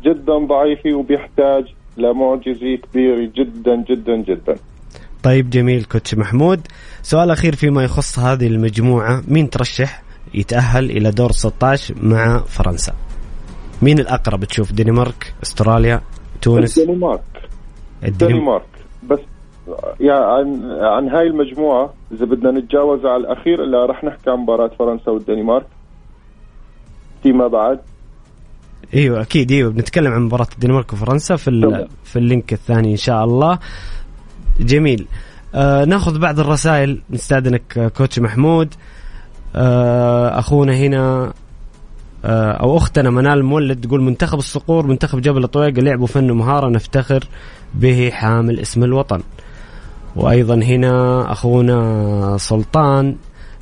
جدا 0.06 0.38
ضعيفه 0.48 0.94
وبيحتاج 0.94 1.66
لمعجزة 1.98 2.76
كبيرة 2.76 3.30
جدا 3.36 3.84
جدا 3.90 4.16
جدا. 4.16 4.56
طيب 5.24 5.50
جميل 5.50 5.84
كوتش 5.84 6.16
محمود. 6.16 6.60
سؤال 7.06 7.32
أخير 7.32 7.56
فيما 7.56 7.84
يخص 7.84 8.20
هذه 8.20 8.48
المجموعة. 8.48 9.24
مين 9.28 9.50
ترشح 9.50 10.04
يتأهل 10.34 10.92
إلى 10.92 11.12
دور 11.12 11.32
16 11.32 11.96
مع 12.02 12.40
فرنسا؟ 12.40 12.94
مين 13.82 14.00
الأقرب 14.00 14.44
تشوف؟ 14.44 14.72
دنمارك 14.72 15.34
أستراليا 15.44 16.02
تونس؟ 16.42 16.80
الدنمارك 16.80 17.22
الدنمارك 18.04 18.66
بس 19.10 19.20
يا 20.00 20.14
عن 20.14 20.72
عن 20.82 21.10
هاي 21.10 21.28
المجموعة 21.28 21.94
إذا 22.12 22.26
بدنا 22.26 22.52
نتجاوز 22.52 23.06
على 23.06 23.18
الأخير 23.18 23.64
هلا 23.64 23.86
رح 23.86 24.04
نحكي 24.04 24.30
عن 24.30 24.38
مباراة 24.38 24.72
فرنسا 24.80 25.12
والدنمارك. 25.12 25.66
فيما 27.24 27.48
بعد. 27.48 27.80
أيوه 28.94 29.22
أكيد 29.22 29.52
أيوه. 29.52 29.72
بنتكلم 29.72 30.12
عن 30.12 30.22
مباراة 30.22 30.48
الدنمارك 30.54 30.94
وفرنسا 30.94 31.36
في. 31.36 31.88
في 32.04 32.20
ال 32.20 32.26
link 32.26 32.54
الثاني 32.54 32.92
إن 32.92 32.98
شاء 32.98 33.24
الله. 33.24 33.60
جميل. 34.60 35.08
آه 35.56 35.86
ناخذ 35.86 36.20
بعض 36.20 36.40
الرسائل. 36.40 37.02
نستاذنك 37.10 37.78
آه، 37.78 37.88
coach 37.88 38.20
محمود. 38.20 38.74
آه 39.56 40.40
أخونا 40.40 40.76
هنا 40.76 41.34
آه 42.26 42.52
أو 42.52 42.78
أختنا 42.78 43.10
منال 43.10 43.46
مولد 43.46 43.88
تقول 43.88 44.02
منتخب 44.02 44.38
الصقور 44.38 44.88
منتخب 44.88 45.22
جبل 45.22 45.44
الطويق 45.44 45.80
لعبوا 45.80 46.08
فن 46.08 46.32
ومهاره 46.32 46.70
نفتخر 46.70 47.24
به 47.74 48.10
حامل 48.14 48.60
اسم 48.60 48.84
الوطن. 48.84 49.22
وأيضا 50.16 50.56
هنا 50.56 51.26
أخونا 51.32 52.38
سلطان 52.40 53.16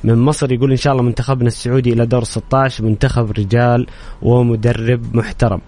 من 0.04 0.18
مصر 0.18 0.52
يقول 0.52 0.70
إن 0.70 0.76
شاء 0.76 0.92
الله 0.92 1.04
منتخبنا 1.04 1.46
السعودي 1.46 1.92
إلى 1.92 2.06
دور 2.06 2.24
16 2.24 2.84
منتخب 2.84 3.30
رجال 3.30 3.86
ومدرب 4.22 5.16
محترم. 5.16 5.60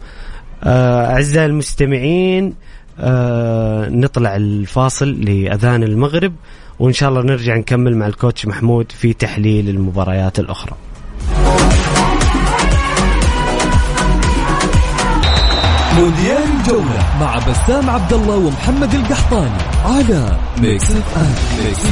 آه، 0.64 1.06
أعزائي 1.06 1.46
المستمعين 1.46 2.54
آه، 3.00 3.88
نطلع 3.88 4.36
الفاصل 4.36 5.20
لأذان 5.20 5.82
المغرب 5.82 6.32
وإن 6.78 6.92
شاء 6.92 7.08
الله 7.08 7.22
نرجع 7.22 7.56
نكمل 7.56 7.96
مع 7.96 8.06
الكوتش 8.06 8.46
محمود 8.46 8.92
في 8.92 9.12
تحليل 9.12 9.68
المباريات 9.68 10.38
الأخرى. 10.38 10.72
مونديال 15.96 16.42
الجولة 16.60 17.06
مع 17.20 17.38
بسام 17.38 17.90
عبد 17.90 18.12
الله 18.12 18.36
ومحمد 18.36 18.94
القحطاني 18.94 19.62
على 19.84 20.36
Mix 20.60 20.90
FM 20.90 21.18
Mix 21.64 21.86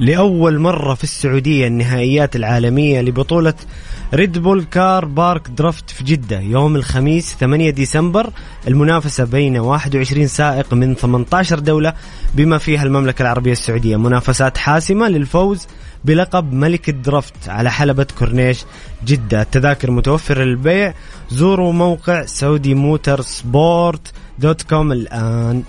لأول 0.00 0.58
مرة 0.58 0.94
في 0.94 1.04
السعودية 1.04 1.66
النهائيات 1.66 2.36
العالمية 2.36 3.00
لبطولة 3.00 3.54
Red 4.14 4.38
Bull 4.38 4.64
Car 4.64 5.04
Park 5.04 5.48
Drift 5.48 5.90
في 5.90 6.04
جدة 6.04 6.40
يوم 6.40 6.76
الخميس 6.76 7.36
8 7.40 7.70
ديسمبر. 7.70 8.30
المنافسة 8.68 9.24
بين 9.24 9.58
21 9.58 10.26
سائق 10.26 10.74
من 10.74 10.94
18 10.94 11.58
دولة 11.58 11.92
بما 12.34 12.58
فيها 12.58 12.82
المملكة 12.82 13.22
العربية 13.22 13.52
السعودية. 13.52 13.96
منافسات 13.96 14.58
حاسمة 14.58 15.08
للفوز 15.08 15.66
بلقب 16.04 16.52
ملك 16.52 16.88
ال 16.88 16.98
drift 16.98 17.48
على 17.48 17.70
حلبة 17.70 18.06
كورنيش 18.18 18.64
جدة. 19.04 19.42
التذاكر 19.42 19.90
متوفرة 19.90 20.42
للبيع. 20.42 20.94
زوروا 21.30 21.72
موقع 21.72 22.24
Saudi 22.24 22.74
Motorsport 22.74 24.12
dot 24.38 24.62
com 24.62 24.92
الآن. 24.92 25.62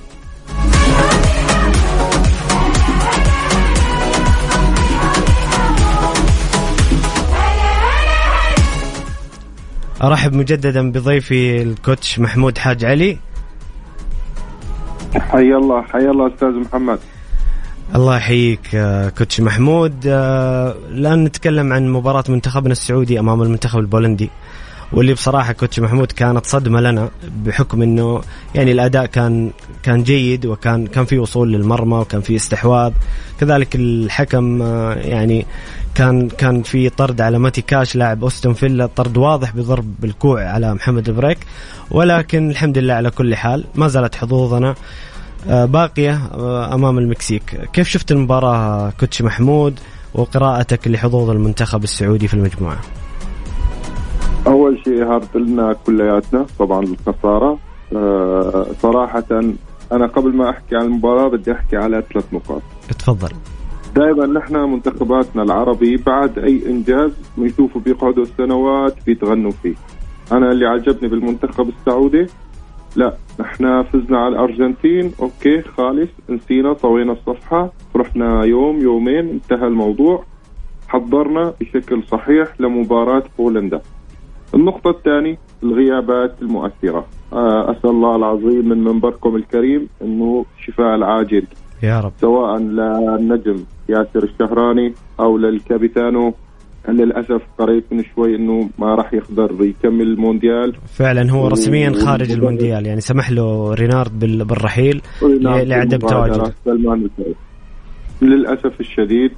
أرحب 10.04 10.34
مجددا 10.34 10.92
بضيفي 10.92 11.62
الكوتش 11.62 12.20
محمود 12.20 12.58
حاج 12.58 12.86
علي. 12.86 13.18
حي 15.20 15.56
الله 15.56 15.82
حي 15.82 16.10
الله 16.10 16.28
أستاذ 16.34 16.50
محمد. 16.50 17.00
الله 17.96 18.18
يحييك 18.18 18.76
آه، 18.76 19.10
كوتش 19.10 19.42
محمود. 19.42 19.94
آه، 20.08 20.76
الآن 20.90 21.24
نتكلم 21.24 21.74
عن 21.74 21.90
مباراة 21.90 22.24
منتخبنا 22.30 22.72
السعودي 22.72 23.20
أمام 23.20 23.42
المنتخب 23.42 23.80
البولندي. 23.80 24.30
واللي 24.96 25.14
بصراحة 25.14 25.54
كوتش 25.54 25.80
محمود 25.80 26.12
كانت 26.12 26.46
صدمة 26.46 26.82
لنا 26.82 27.10
بحكم 27.46 27.82
إنه 27.82 28.22
يعني 28.56 28.72
الأداء 28.72 29.06
كان 29.06 29.52
كان 29.84 30.04
جيد 30.04 30.46
وكان 30.46 30.88
كان 30.88 31.06
في 31.06 31.20
وصول 31.20 31.54
للمرمى 31.54 31.98
وكان 31.98 32.22
في 32.22 32.36
استحواذ. 32.36 32.92
كذلك 33.40 33.76
الحكم 33.76 34.62
آه، 34.62 34.94
يعني 34.94 35.46
كان 35.96 36.30
كان 36.30 36.62
في 36.64 36.90
طرد 36.90 37.22
على 37.22 37.40
ماتي 37.40 37.62
كاش 37.62 37.96
لاعب 37.96 38.24
أستون 38.24 38.54
فيلا 38.54 38.86
طرد 38.86 39.18
واضح 39.18 39.56
بضرب 39.56 39.96
بالكوع 40.00 40.44
على 40.50 40.74
محمد 40.74 41.10
بريك 41.10 41.38
ولكن 41.92 42.50
الحمد 42.50 42.78
لله 42.78 42.94
على 42.94 43.10
كل 43.12 43.36
حال 43.36 43.66
ما 43.76 43.88
زالت 43.88 44.16
حظوظنا 44.16 44.76
آه، 45.50 45.66
باقية 45.66 46.16
آه، 46.34 46.74
أمام 46.74 46.98
المكسيك. 46.98 47.70
كيف 47.74 47.88
شفت 47.88 48.12
المباراة 48.12 48.94
coach 49.00 49.22
محمود 49.22 49.80
وقراءتك 50.14 50.88
لحظوظ 50.88 51.30
المنتخب 51.30 51.84
السعودي 51.84 52.28
في 52.28 52.34
المجموعة؟ 52.34 53.05
أول 54.48 54.80
شيء 54.84 55.04
hard 55.04 55.21
luck 55.21 55.38
لنا 55.38 55.74
كلياتنا 55.74 56.46
طبعا 56.60 56.84
الخسارة. 56.84 57.60
آه 57.96 58.66
صراحة 58.82 59.24
أنا 59.92 60.08
قبل 60.08 60.36
ما 60.36 60.50
أحكي 60.50 60.76
عن 60.76 60.86
المباراة 60.86 61.28
بدي 61.28 61.52
أحكي 61.52 61.78
على 61.78 62.04
ثلاث 62.14 62.34
نقاط. 62.34 62.62
تفضل 62.90 63.30
دائما 63.96 64.26
نحن 64.26 64.56
منتخباتنا 64.56 65.44
العربي 65.44 65.98
بعد 65.98 66.40
أي 66.40 66.62
إنجاز 66.66 67.12
بنشوفوا 67.38 67.82
بيقعدوا 67.82 68.26
سنوات 68.38 68.96
بيتغنوا 69.06 69.52
فيه. 69.52 69.76
أنا 70.32 70.52
اللي 70.52 70.66
عجبني 70.66 71.10
بالمنتخب 71.10 71.70
السعودي 71.70 72.28
لا 72.96 73.14
نحن 73.40 73.84
فزنا 73.84 74.18
على 74.18 74.36
الأرجنتين 74.36 75.12
أوكي 75.22 75.62
خالص 75.62 76.10
نسينا 76.30 76.74
طوينا 76.74 77.12
الصفحة 77.12 77.72
رحنا 77.96 78.44
يوم 78.44 78.80
يومين 78.80 79.30
انتهى 79.30 79.68
الموضوع. 79.68 80.24
حضرنا 80.88 81.54
بشكل 81.62 82.04
صحيح 82.12 82.48
لمباراة 82.60 83.24
بولندا. 83.38 83.82
النقطة 84.56 84.90
الثانية 84.90 85.38
الغيابات 85.64 86.36
المؤثرة. 86.42 87.06
آه، 87.34 87.72
أسأل 87.72 87.90
الله 87.90 88.16
العظيم 88.16 88.70
من 88.70 88.84
منبركم 88.84 89.36
الكريم 89.36 89.88
أنه 90.02 90.46
شفاء 90.66 90.96
العاجل. 90.96 91.44
يا 91.84 92.00
رب. 92.00 92.12
سواء 92.22 92.58
للنجم 92.58 93.64
ياسر 93.90 94.24
الشهراني 94.24 94.94
أو 95.20 95.38
للكابيتانو 95.38 96.34
للأسف 96.90 97.42
قريت 97.60 97.84
من 97.92 98.04
شوي 98.16 98.36
إنه 98.36 98.70
ما 98.80 98.96
راح 98.96 99.14
يقدر 99.14 99.52
يكمل 99.62 100.02
المونديال. 100.02 100.74
فعلا 100.88 101.32
هو 101.32 101.48
رسميا 101.48 101.92
خارج 101.94 102.32
المونديال 102.32 102.86
يعني 102.86 103.02
سمح 103.02 103.32
له 103.32 103.74
رينارد 103.74 104.20
بال- 104.20 104.46
بالرحيل 104.46 105.02
لعدم 105.42 105.98
تواجده 105.98 106.54
سلمان. 106.66 107.10
للأسف 108.22 108.80
الشديد 108.80 109.32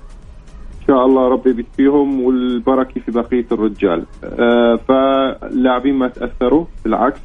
شاء 0.87 1.05
الله 1.05 1.27
ربي 1.27 1.53
بيكفيهم 1.53 2.21
والبركة 2.21 3.01
في 3.01 3.11
بقية 3.11 3.45
الرجال. 3.51 4.05
آه 4.23 4.75
فاللاعبين 4.75 5.95
ما 5.95 6.07
تأثروا 6.07 6.65
بالعكس 6.83 7.19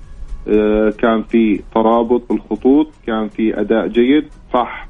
آه 0.49 0.91
كان 0.91 1.23
في 1.23 1.61
ترابط 1.75 2.23
بالخطوط 2.29 2.87
كان 3.07 3.29
في 3.29 3.61
أداء 3.61 3.87
جيد. 3.87 4.25
صح 4.53 4.89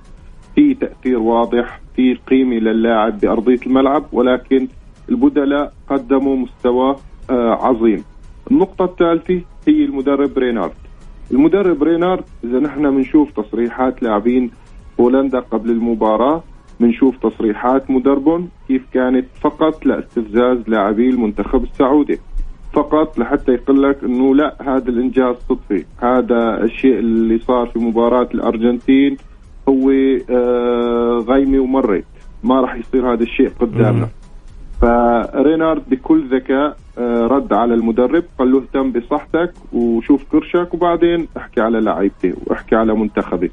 في 0.54 0.74
تأثير 0.74 1.18
واضح 1.18 1.80
في 1.96 2.14
قيمة 2.14 2.56
للاعب 2.56 3.20
بأرضية 3.20 3.61
الملعب 3.66 4.04
ولكن 4.12 4.68
البدلاء 5.08 5.72
قدموا 5.90 6.37
مستوى 6.37 6.96
آه 7.30 7.52
عظيم. 7.66 8.04
النقطة 8.50 8.85
الثالثة 8.85 9.40
هي 9.68 9.85
المدرب 9.85 10.38
رينارد. 10.38 10.72
المدرب 11.30 11.82
رينارد 11.82 12.24
إذا 12.44 12.58
نحن 12.58 12.90
بنشوف 12.90 13.40
تصريحات 13.40 14.02
لاعبين 14.02 14.50
بولندا 14.98 15.40
قبل 15.40 15.70
المباراة 15.70 16.42
بنشوف 16.83 17.16
تصريحات 17.27 17.90
مدربهم 17.90 18.49
كيف 18.68 18.83
كانت 18.95 19.27
فقط 19.40 19.87
لاستفزاز 19.87 20.59
لاعبي 20.68 21.09
المنتخب 21.11 21.62
السعودي. 21.64 22.18
فقط 22.73 23.18
لحتى 23.18 23.53
يقول 23.53 23.83
لك 23.83 24.05
إنه 24.05 24.35
لا 24.35 24.57
هذا 24.61 24.88
الإنجاز 24.88 25.37
صدفي. 25.49 25.85
هذا 25.99 26.64
الشيء 26.64 26.99
اللي 26.99 27.38
صار 27.38 27.66
في 27.66 27.79
مباراة 27.79 28.29
الأرجنتين 28.35 29.16
هو 29.68 29.90
آه 30.31 31.25
غيمة 31.29 31.61
ومرت. 31.61 32.05
ما 32.45 32.61
راح 32.61 32.75
يصير 32.75 33.12
هذا 33.12 33.23
الشيء 33.23 33.51
قدامنا. 33.61 34.09
فرينارد 34.81 35.83
بكل 35.90 36.37
ذكاء 36.37 36.77
آه، 36.99 37.27
رد 37.27 37.53
على 37.53 37.75
المدرب 37.75 38.25
قال 38.38 38.53
له 38.53 38.59
اهتم 38.59 38.92
بصحتك 38.92 39.53
وشوف 39.73 40.25
كرشك 40.33 40.75
وبعدين 40.75 41.29
احكي 41.37 41.61
على 41.61 41.81
لعيبتي 41.81 42.35
واحكي 42.47 42.77
على 42.77 42.95
منتخبي. 42.95 43.51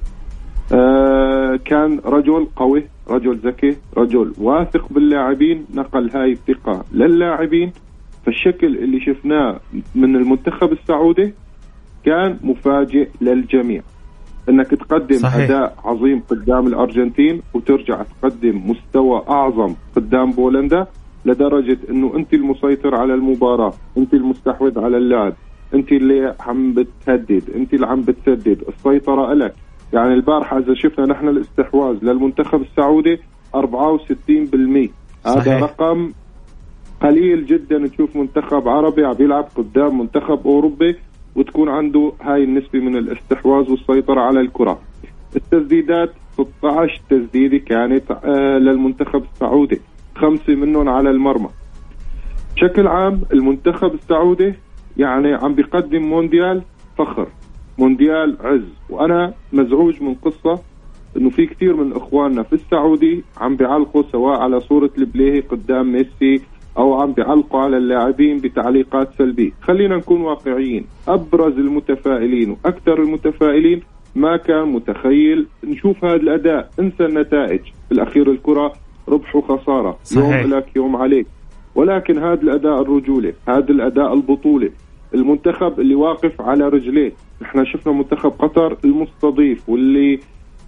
كان 1.66 2.00
رجل 2.06 2.48
قوي 2.56 2.84
رجل 3.10 3.36
ذكي 3.36 3.78
رجل 3.98 4.34
واثق 4.38 4.94
باللاعبين 4.94 5.66
نقل 5.76 6.10
هاي 6.16 6.32
الثقة 6.32 6.86
للاعبين 6.94 7.72
فالشكل 8.26 8.68
اللي 8.78 9.00
شفناه 9.00 9.60
من 9.96 10.16
المنتخب 10.16 10.72
السعودي 10.72 11.34
كان 12.06 12.38
مفاجئ 12.44 13.10
للجميع 13.22 13.82
إنك 14.50 14.68
تقدم 14.68 15.18
صحيح. 15.18 15.34
صحيح. 15.34 15.50
أداء 15.50 15.76
عظيم 15.86 16.20
قدام 16.30 16.68
الأرجنتين 16.68 17.42
وترجع 17.54 18.04
تقدم 18.04 18.70
مستوى 18.70 19.24
أعظم 19.30 19.76
قدام 19.96 20.32
بولندا 20.32 20.88
لدرجة 21.26 21.78
إنه 21.90 22.16
أنت 22.16 22.34
المسيطر 22.34 22.96
على 22.96 23.14
المباراة، 23.14 23.74
أنت 23.98 24.14
المستحوذ 24.14 24.80
على 24.80 24.98
اللعب، 24.98 25.34
أنت 25.74 25.92
اللي 25.92 26.36
عم 26.40 26.74
بتهدد، 26.74 27.44
أنت 27.56 27.74
اللي 27.74 27.88
عم 27.88 28.02
بتسدد، 28.02 28.64
السيطرة 28.68 29.34
لك، 29.34 29.56
يعني 29.94 30.14
البارحة 30.14 30.58
إذا 30.58 30.74
شفنا 30.74 31.06
نحن 31.06 31.28
الاستحواذ 31.28 31.98
للمنتخب 32.02 32.62
السعودي 32.62 33.20
64% 33.56 34.90
هذا. 35.26 35.60
رقم 35.60 36.12
قليل 37.02 37.46
جدا 37.46 37.88
تشوف 37.88 38.16
منتخب 38.16 38.68
عربي 38.68 39.06
عم 39.06 39.16
يلعب 39.20 39.48
قدام 39.56 40.00
منتخب 40.00 40.48
أوروبي 40.48 40.96
وتكون 41.36 41.70
عنده 41.70 42.12
هاي 42.22 42.44
النسبة 42.44 42.80
من 42.80 42.98
الاستحواذ 42.98 43.72
والسيطرة 43.72 44.22
على 44.22 44.40
الكرة. 44.40 44.80
التسديدات 45.36 46.14
16 46.34 47.02
تسديدة 47.10 47.58
كانت 47.58 48.12
آه، 48.12 48.58
للمنتخب 48.58 49.24
السعودي. 49.34 49.82
خمسة 50.16 50.56
منهم 50.56 50.90
على 50.90 51.10
المرمى. 51.10 51.50
بشكل 52.56 52.88
عام 52.88 53.22
المنتخب 53.34 53.94
السعودي 53.94 54.54
يعني 54.98 55.34
عم 55.34 55.56
بيقدم 55.56 56.02
مونديال 56.02 56.64
فخر. 56.98 57.28
مونديال 57.80 58.38
عز. 58.40 58.70
وأنا 58.90 59.34
مزعوج 59.54 60.04
من 60.04 60.14
قصة 60.14 60.60
إنه 61.18 61.30
في 61.30 61.46
كثير 61.46 61.76
من 61.76 61.94
إخواننا 61.94 62.44
في 62.44 62.54
السعودي 62.54 63.24
عم 63.38 63.56
بيعلقوا 63.56 64.04
سواء 64.12 64.40
على 64.40 64.60
صورة 64.60 64.90
البليهي 64.98 65.40
قدام 65.40 65.92
ميسي 65.92 66.42
أو 66.78 66.94
عم 66.94 67.12
بيعلقوا 67.12 67.60
على 67.60 67.78
اللاعبين 67.78 68.38
بتعليقات 68.38 69.14
سلبية، 69.18 69.52
خلينا 69.62 69.98
نكون 69.98 70.22
واقعيين، 70.22 70.86
أبرز 71.08 71.58
المتفائلين 71.58 72.50
وأكثر 72.50 73.02
المتفائلين 73.02 73.82
ما 74.16 74.38
كان 74.38 74.68
متخيل. 74.68 75.48
نشوف 75.64 76.06
هذا 76.06 76.16
الأداء، 76.16 76.70
انسى 76.80 77.06
النتائج، 77.06 77.60
بالاخير 77.90 78.32
الكرة 78.32 78.74
ربح 79.10 79.36
وخسارة، 79.36 79.98
صحيح. 80.04 80.42
يوم 80.42 80.54
لك 80.54 80.76
يوم 80.76 80.96
عليك، 80.96 81.28
ولكن 81.76 82.18
هذا 82.18 82.42
الأداء 82.42 82.82
الرجولي، 82.82 83.34
هذا 83.48 83.70
الأداء 83.70 84.14
البطولة، 84.14 84.70
المنتخب 85.14 85.80
اللي 85.80 85.96
واقف 85.96 86.42
على 86.42 86.70
رجليه، 86.70 87.12
نحن 87.42 87.66
شفنا 87.66 87.94
منتخب 87.94 88.32
قطر 88.40 88.78
المستضيف 88.86 89.70
واللي 89.70 90.20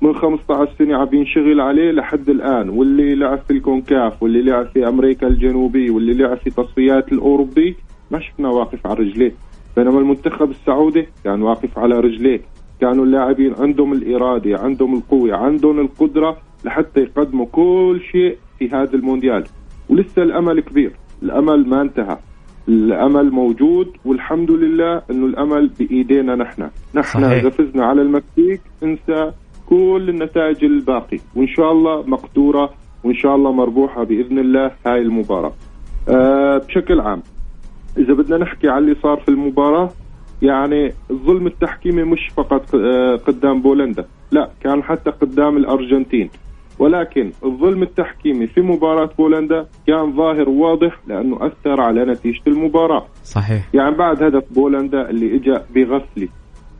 من 0.01 0.15
15 0.15 0.71
سنة 0.79 0.97
عم 0.97 1.07
ينشغل 1.13 1.61
عليه 1.61 1.91
لحد 1.91 2.29
الآن 2.29 2.69
واللي 2.69 3.15
لعب 3.15 3.39
في 3.47 3.53
الكونكاف 3.53 4.23
واللي 4.23 4.41
لعب 4.41 4.65
في 4.65 4.87
أمريكا 4.87 5.27
الجنوبيه 5.27 5.91
واللي 5.91 6.13
لعب 6.13 6.37
في 6.37 6.49
تصفيات 6.49 7.11
الأوروبي 7.11 7.75
ما 8.11 8.19
شفنا 8.19 8.49
واقف 8.49 8.87
على 8.87 8.99
رجليه. 8.99 9.33
بينما 9.75 9.99
المنتخب 9.99 10.49
السعودي 10.49 11.07
كان 11.23 11.41
واقف 11.41 11.79
على 11.79 11.99
رجليه. 11.99 12.41
كانوا 12.81 13.05
اللاعبين 13.05 13.53
عندهم 13.59 13.93
الإرادة 13.93 14.59
عندهم 14.59 14.97
القوة 14.97 15.35
عندهم 15.35 15.79
القدرة 15.79 16.37
لحتى 16.65 16.99
يقدموا 16.99 17.45
كل 17.45 18.01
شيء 18.11 18.37
في 18.59 18.69
هذا 18.69 18.95
المونديال. 18.95 19.43
ولسه 19.89 20.23
الأمل 20.23 20.59
كبير 20.59 20.91
الأمل 21.23 21.69
ما 21.69 21.81
انتهى. 21.81 22.17
الأمل 22.67 23.31
موجود 23.31 23.87
والحمد 24.05 24.51
لله 24.51 25.01
إنه 25.11 25.25
الأمل 25.25 25.69
بإيدينا 25.79 26.35
نحن. 26.35 26.69
نحن. 26.95 27.23
إذا 27.23 27.49
فزنا 27.49 27.85
على 27.85 28.01
المكسيك 28.01 28.61
انسى 28.83 29.31
كل 29.69 30.05
النتائج 30.09 30.63
الباقي. 30.63 31.19
وإن 31.35 31.47
شاء 31.47 31.71
الله 31.71 32.03
مقدورة 32.07 32.69
وإن 33.03 33.15
شاء 33.15 33.35
الله 33.35 33.51
مربوحة 33.51 34.03
بإذن 34.03 34.39
الله 34.39 34.71
هاي 34.85 35.01
المباراة. 35.01 35.53
أه 36.09 36.57
بشكل 36.57 36.99
عام 36.99 37.21
إذا 37.97 38.13
بدنا 38.13 38.37
نحكي 38.37 38.69
على 38.69 38.85
اللي 38.85 38.95
صار 39.03 39.17
في 39.17 39.29
المباراة 39.29 39.89
يعني 40.41 40.93
الظلم 41.11 41.47
التحكيمي 41.47 42.03
مش 42.03 42.31
فقط 42.37 42.75
آه، 42.75 43.15
قدام 43.15 43.61
بولندا. 43.61 44.05
لا 44.31 44.49
كان 44.63 44.83
حتى 44.83 45.11
قدام 45.11 45.57
الأرجنتين. 45.57 46.29
ولكن 46.81 47.31
الظلم 47.45 47.83
التحكيمي 47.83 48.47
في 48.47 48.61
مباراة 48.61 49.09
بولندا 49.17 49.65
كان 49.87 50.15
ظاهر 50.17 50.49
وواضح 50.49 50.99
لأنه 51.07 51.35
أثر 51.35 51.81
على 51.81 52.05
نتيجة 52.05 52.41
المباراة. 52.47 53.05
صحيح. 53.23 53.69
يعني 53.73 53.95
بعد 53.95 54.23
هدف 54.23 54.43
بولندا 54.51 55.09
اللي 55.09 55.35
اجى 55.35 55.59
بغفله 55.75 56.27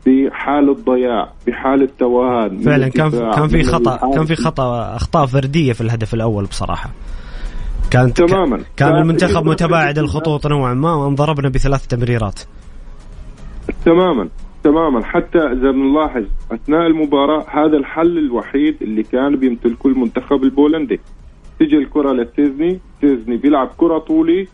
بحالة 0.06 0.74
ضياع 0.74 1.32
بحالة 1.46 1.88
توهان 1.98 2.58
فعلا 2.58 2.88
كان 2.88 3.10
كان 3.10 3.48
في 3.48 3.60
الحارس. 3.60 4.14
كان 4.14 4.24
في 4.24 4.36
خطأ 4.36 4.96
أخطاء 4.96 5.26
فردية 5.26 5.72
في 5.72 5.80
الهدف 5.80 6.14
الأول 6.14 6.44
بصراحة. 6.44 6.90
كانت 7.90 8.22
تماماً. 8.22 8.56
كان 8.56 8.64
كان 8.76 8.96
المنتخب 8.96 9.46
متباعد 9.46 9.98
الخطوط 9.98 10.46
نوعا 10.46 10.74
ما 10.74 10.94
وانضربنا 10.94 11.48
بثلاث 11.48 11.86
تمريرات. 11.86 12.40
تماما. 13.84 14.28
تماما. 14.64 15.04
حتى 15.04 15.38
إذا 15.38 15.70
بنلاحظ 15.70 16.24
أثناء 16.52 16.86
المباراة 16.86 17.44
هذا 17.48 17.76
الحل 17.76 18.18
الوحيد 18.18 18.76
اللي 18.82 19.02
كان 19.02 19.36
بيمتلكه 19.36 19.86
المنتخب 19.86 20.42
البولندي. 20.44 21.00
تيجي 21.58 21.76
الكرة 21.76 22.12
لتيزني 22.12 22.78
تيزني 23.00 23.36
بيلعب 23.36 23.70
كرة 23.76 23.98
طولي 23.98 24.46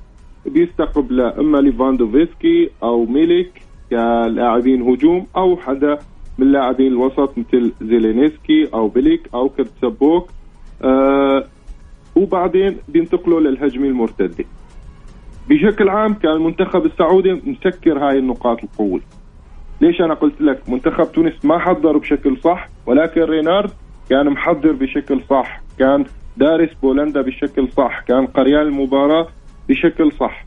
بيستقبل 0.46 1.20
إما 1.20 1.58
ليفاندوفسكي 1.58 2.70
أو 2.82 3.06
ميليك 3.06 3.62
كلاعبين 3.90 4.82
هجوم 4.82 5.26
أو 5.36 5.56
حدا 5.56 5.98
من 6.38 6.52
لاعبين 6.52 6.86
الوسط 6.92 7.38
مثل 7.38 7.72
زيلينسكي 7.82 8.68
أو 8.74 8.88
بيليك 8.88 9.28
أو 9.34 9.48
كرتسبوك. 9.48 10.28
آه 10.82 11.44
وبعدين 12.16 12.76
بينتقلوا 12.88 13.40
للهجمه 13.40 13.86
المرتده 13.86 14.44
بشكل 15.48 15.88
عام 15.88 16.14
كان 16.14 16.32
المنتخب 16.32 16.86
السعودي 16.86 17.32
مسكر 17.32 17.98
هاي 17.98 18.18
النقاط 18.18 18.64
القوه 18.64 19.00
ليش 19.80 20.00
أنا 20.00 20.14
قلت 20.14 20.40
لك 20.40 20.68
منتخب 20.68 21.12
تونس 21.12 21.44
ما 21.44 21.58
حضر 21.58 21.96
بشكل 21.98 22.36
صح 22.36 22.68
ولكن 22.86 23.22
رينارد 23.22 23.70
كان 24.10 24.30
محضر 24.30 24.72
بشكل 24.72 25.20
صح 25.30 25.60
كان 25.78 26.04
دارس 26.36 26.70
بولندا 26.82 27.20
بشكل 27.22 27.68
صح 27.76 28.00
كان 28.00 28.26
قريان 28.26 28.62
المباراة 28.62 29.28
بشكل 29.68 30.12
صح. 30.12 30.44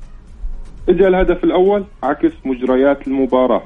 اجى 0.89 1.08
الهدف 1.08 1.44
الأول 1.44 1.84
عكس 2.04 2.32
مجريات 2.46 3.08
المباراة. 3.08 3.63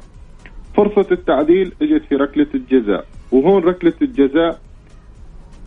فرصة 0.76 1.06
التعديل 1.12 1.74
إجت 1.82 2.04
في 2.10 2.16
ركلة 2.16 2.48
الجزاء 2.56 3.06
وهون 3.32 3.64
ركلة 3.64 3.94
الجزاء 4.02 4.60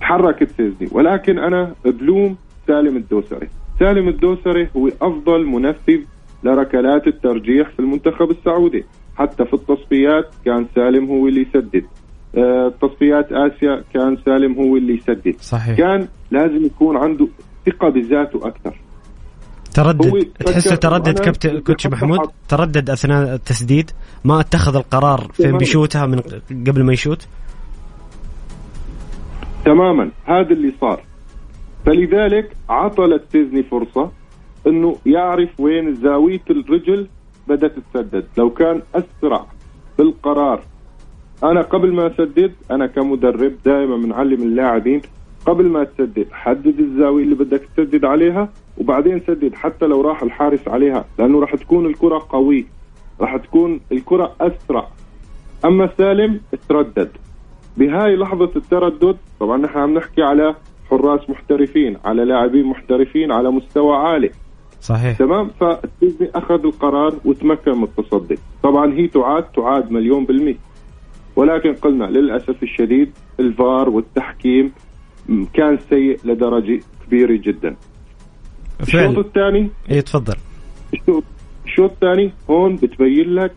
تحركت 0.01 0.51
سيزني 0.57 0.89
ولكن 0.93 1.39
أنا 1.39 1.75
بلوم 1.85 2.37
سالم 2.67 2.97
الدوسري. 2.97 3.49
سالم 3.79 4.09
الدوسري 4.09 4.69
هو 4.77 4.89
أفضل 5.03 5.47
منفذ 5.47 6.01
لركلات 6.43 7.07
الترجيح 7.07 7.69
في 7.69 7.79
المنتخب 7.79 8.31
السعودي. 8.31 8.85
حتى 9.19 9.45
في 9.45 9.55
التصفيات 9.55 10.35
كان 10.45 10.67
سالم 10.75 11.07
هو 11.11 11.29
اللي 11.29 11.41
يسدد. 11.41 11.85
آه، 12.37 12.73
تصفيات 12.83 13.33
آسيا 13.33 13.85
كان 13.95 14.17
سالم 14.25 14.53
هو 14.55 14.77
اللي 14.77 14.95
يسدد. 14.95 15.37
صحيح. 15.41 15.77
كان 15.79 16.09
لازم 16.31 16.67
يكون 16.67 16.97
عنده 16.97 17.29
ثقة 17.67 17.89
بذاته 17.89 18.49
أكثر. 18.49 18.81
تردد. 19.75 20.25
تحسه 20.47 20.77
تردد 20.77 21.19
كابتن 21.19 21.61
كوتش 21.61 21.87
محمود؟ 21.87 22.19
تردد 22.49 22.91
أثناء 22.91 23.35
التسديد؟ 23.35 23.91
ما 24.25 24.41
اتخذ 24.41 24.77
القرار 24.77 25.31
فين. 25.33 25.59
بيشوتها 25.59 26.07
من 26.07 26.21
قبل 26.67 26.85
ما 26.85 26.93
يشوت؟ 26.93 27.29
تماما. 29.65 30.11
هذا 30.25 30.51
اللي 30.51 30.73
صار. 30.81 31.03
فلذلك 31.87 32.57
عطلت 32.69 33.23
تيزني 33.33 33.63
فرصة 33.63 34.11
إنه 34.67 34.97
يعرف 35.07 35.61
وين 35.61 35.95
زاوية 35.95 36.43
الرجل 36.51 37.09
بدأت 37.49 37.73
تسدد 37.79 38.25
لو 38.39 38.51
كان 38.51 38.83
أسرع 38.95 39.47
بالقرار 39.99 40.61
أنا 41.45 41.63
قبل 41.63 41.93
ما 41.93 42.07
أسدد 42.07 42.53
أنا 42.71 42.87
كمدرب 42.87 43.53
دائما 43.65 43.97
بنعلم 43.97 44.43
اللاعبين 44.43 45.01
قبل 45.47 45.69
ما 45.69 45.85
تسدد 45.85 46.27
حدد 46.33 46.81
الزاوية 46.81 47.25
اللي 47.25 47.35
بدك 47.35 47.63
تسدد 47.77 48.05
عليها 48.05 48.49
وبعدين 48.79 49.21
سدد. 49.27 49.55
حتى 49.55 49.87
لو 49.87 50.01
راح 50.01 50.23
الحارس 50.23 50.69
عليها 50.69 51.05
لأنه 51.19 51.41
راح 51.41 51.55
تكون 51.55 51.87
الكرة 51.87 52.27
قوية 52.29 52.65
راح 53.21 53.37
تكون 53.37 53.81
الكرة 53.93 54.35
أسرع. 54.41 54.89
أما 55.65 55.91
سالم 55.99 56.41
تردد. 56.69 57.11
بهاي 57.77 58.17
لحظة 58.17 58.51
التردد 58.57 59.17
طبعا 59.41 59.57
نحن 59.57 59.79
عم 59.79 59.95
نحكي 59.95 60.23
على 60.23 60.55
حراس 60.91 61.31
محترفين 61.31 61.97
على 62.05 62.25
لاعبين 62.25 62.67
محترفين 62.67 63.33
على 63.33 63.51
مستوى 63.51 63.97
عالي. 63.97 64.31
صحيح. 64.81 65.19
تمام؟ 65.19 65.51
فتيزني 65.61 66.31
أخذ 66.35 66.64
القرار 66.64 67.14
وتمكن 67.25 67.73
من 67.73 67.85
التصدي. 67.85 68.38
طبعا 68.62 68.93
هي 68.93 69.09
تعاد 69.09 69.43
تعاد 69.43 69.93
مليون 69.93 70.25
بالمية 70.25 70.57
ولكن 71.37 71.75
قلنا 71.75 72.05
للأسف 72.05 72.62
الشديد 72.62 73.11
الفار 73.41 73.88
والتحكيم 73.88 74.73
كان 75.55 75.79
سيء 75.91 76.19
لدرجة 76.25 76.81
كبيرة 77.07 77.37
جدا. 77.37 77.77
الشوط 78.81 79.19
الثاني؟ 79.19 79.71
اي 79.91 80.03
تفضل. 80.03 80.35
الشوط 81.67 81.91
الثاني 81.93 82.33
هون 82.51 82.77
بتبين 82.77 83.35
لك 83.35 83.53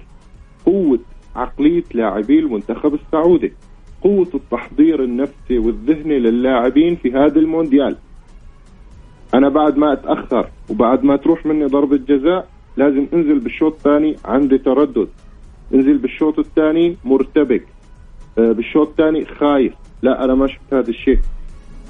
قوة 0.65 0.99
عقلية 1.35 1.83
لاعبي 1.93 2.39
المنتخب 2.39 2.93
السعودي. 2.93 3.53
قوة 4.01 4.29
التحضير 4.33 5.03
النفسي 5.03 5.57
والذهني 5.57 6.19
للاعبين 6.19 6.95
في 6.95 7.11
هذا 7.11 7.39
المونديال. 7.39 7.97
أنا 9.33 9.49
بعد 9.49 9.77
ما 9.77 9.93
أتأخر 9.93 10.49
وبعد 10.69 11.03
ما 11.03 11.15
تروح 11.15 11.45
مني 11.45 11.65
ضربة 11.65 11.97
جزاء 11.97 12.47
لازم 12.77 13.07
انزل 13.13 13.39
بالشوط 13.39 13.73
الثاني 13.73 14.15
عندي 14.25 14.57
تردد. 14.57 15.07
انزل 15.73 15.97
بالشوط 15.97 16.39
الثاني 16.39 16.97
مرتبك. 17.05 17.67
آه، 18.37 18.51
بالشوط 18.51 18.87
الثاني 18.87 19.25
خايف. 19.25 19.73
لا 20.01 20.23
أنا 20.23 20.35
ما 20.35 20.47
شفت 20.47 20.73
هذا 20.73 20.89
الشيء. 20.89 21.19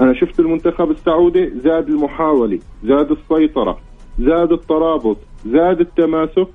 أنا 0.01 0.13
شفت 0.13 0.39
المنتخب 0.39 0.91
السعودي 0.91 1.49
زاد 1.63 1.89
المحاولة 1.89 2.60
زاد 2.84 3.12
السيطرة 3.12 3.80
زاد 4.19 4.51
الترابط 4.51 5.17
زاد 5.45 5.80
التماسك 5.80 6.47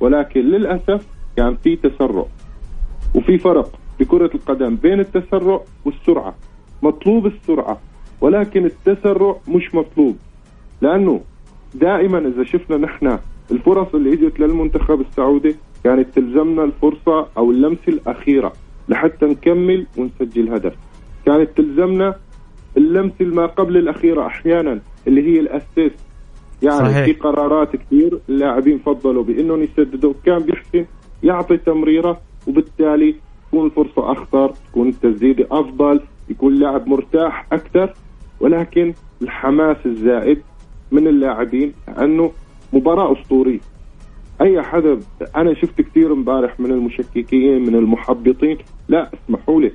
ولكن 0.00 0.40
للأسف 0.40 1.06
كان 1.36 1.56
في 1.56 1.76
تسرع. 1.76 2.26
وفي 3.14 3.38
فرق 3.38 3.70
بكرة 4.00 4.30
القدم 4.34 4.76
بين 4.76 5.00
التسرع 5.00 5.60
والسرعة. 5.84 6.34
مطلوب 6.82 7.26
السرعة 7.26 7.80
ولكن 8.20 8.64
التسرع 8.64 9.36
مش 9.48 9.74
مطلوب. 9.74 10.16
لأنه 10.82 11.20
دائما 11.74 12.18
إذا 12.18 12.44
شفنا 12.44 12.76
نحن 12.76 13.18
الفرص 13.50 13.94
اللي 13.94 14.12
إجت 14.12 14.40
للمنتخب 14.40 15.00
السعودي 15.00 15.56
كانت 15.84 16.14
تلزمنا 16.14 16.64
الفرصة 16.64 17.26
أو 17.36 17.50
اللمسة 17.50 17.88
الأخيرة 17.88 18.52
لحتى 18.88 19.26
نكمل 19.26 19.86
ونسجل 19.96 20.52
هدف. 20.52 20.74
كانت 21.26 21.50
تلزمنا 21.56 22.14
اللمسة 22.76 23.24
ما 23.24 23.46
قبل 23.46 23.76
الأخيرة 23.76 24.26
أحيانا 24.26 24.80
اللي 25.06 25.22
هي 25.22 25.40
الأسيست. 25.40 25.98
يعني 26.62 26.88
صحيح. 26.88 27.04
في 27.04 27.12
قرارات 27.12 27.76
كثير 27.76 28.18
اللاعبين 28.28 28.78
فضلوا 28.78 29.22
بإنهم 29.22 29.62
يسددوا. 29.62 30.12
كان 30.24 30.38
بيحسن 30.38 30.84
يعطي 31.22 31.56
تمريرة 31.56 32.20
وبالتالي 32.46 33.14
تكون 33.48 33.66
الفرصه 33.66 34.12
أخطر 34.12 34.52
تكون 34.70 34.88
التسديده 34.88 35.46
أفضل 35.50 36.00
يكون 36.28 36.52
اللاعب 36.52 36.88
مرتاح 36.88 37.46
أكثر. 37.52 37.94
ولكن 38.40 38.94
الحماس 39.22 39.76
الزائد 39.86 40.42
من 40.92 41.06
اللاعبين 41.06 41.72
انه 41.98 42.32
مباراة 42.72 43.12
أسطورية. 43.12 43.60
أي 44.40 44.62
حدا 44.62 44.98
أنا 45.36 45.54
شفت 45.54 45.80
كثير 45.80 46.12
امبارح 46.12 46.60
من 46.60 46.70
المشككين 46.70 47.66
من 47.66 47.74
المحبطين. 47.74 48.58
لا 48.88 49.10
اسمحوا 49.14 49.60
لي. 49.60 49.72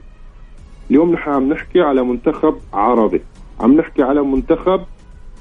اليوم 0.89 1.11
نحن 1.11 1.29
عم 1.29 1.49
نحكي 1.49 1.81
على 1.81 2.03
منتخب 2.03 2.55
عربي. 2.73 3.21
عم 3.59 3.73
نحكي 3.73 4.03
على 4.03 4.23
منتخب 4.23 4.81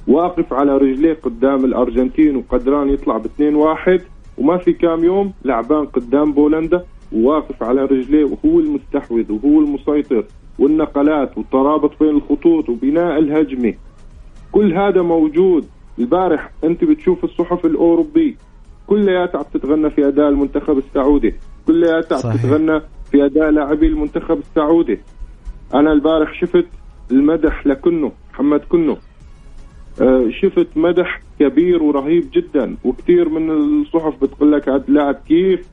واقف 0.08 0.52
على 0.52 0.76
رجليه 0.76 1.14
قدام 1.22 1.64
الأرجنتين 1.64 2.36
وقدران 2.36 2.88
يطلع 2.88 3.16
ب 3.18 3.24
2 3.24 3.54
1 3.54 4.00
وما 4.38 4.56
في 4.56 4.72
كام 4.72 5.04
يوم 5.04 5.32
لعبان 5.44 5.86
قدام 5.86 6.32
بولندا 6.32 6.84
وواقف 7.12 7.62
على 7.62 7.84
رجليه 7.84 8.24
وهو 8.24 8.60
المستحوذ 8.60 9.32
وهو 9.32 9.60
المسيطر. 9.60 10.24
والنقلات 10.58 11.38
والترابط 11.38 12.02
بين 12.02 12.16
الخطوط 12.16 12.68
وبناء 12.68 13.18
الهجمة. 13.18 13.74
كل 14.52 14.72
هذا 14.74 15.02
موجود. 15.02 15.64
البارح 15.98 16.50
أنت 16.64 16.84
بتشوف 16.84 17.24
الصحف 17.24 17.66
الاوروبي 17.66 18.36
كلياتها 18.86 19.38
عم 19.38 19.44
تتغنى 19.54 19.90
في 19.90 20.08
أداء 20.08 20.28
المنتخب 20.28 20.78
السعودي. 20.78 21.34
كلياتها 21.66 22.30
عم. 22.30 22.36
تتغنى 22.36 22.80
في 23.10 23.24
أداء 23.24 23.50
لاعبي 23.50 23.86
المنتخب 23.86 24.38
السعودي. 24.38 24.98
أنا 25.74 25.92
البارح 25.92 26.40
شفت 26.40 26.66
المدح 27.10 27.66
لكنه 27.66 28.12
محمد 28.32 28.60
كنه 28.68 28.96
آه، 30.00 30.28
شفت 30.42 30.66
مدح 30.76 31.20
كبير 31.40 31.82
ورهيب 31.82 32.24
جدا. 32.32 32.76
وكثير 32.84 33.28
من 33.28 33.50
الصحف 33.50 34.22
بتقول 34.24 34.52
لك 34.52 34.68
هذا 34.68 34.84
اللاعب 34.88 35.14
كيف 35.28 35.66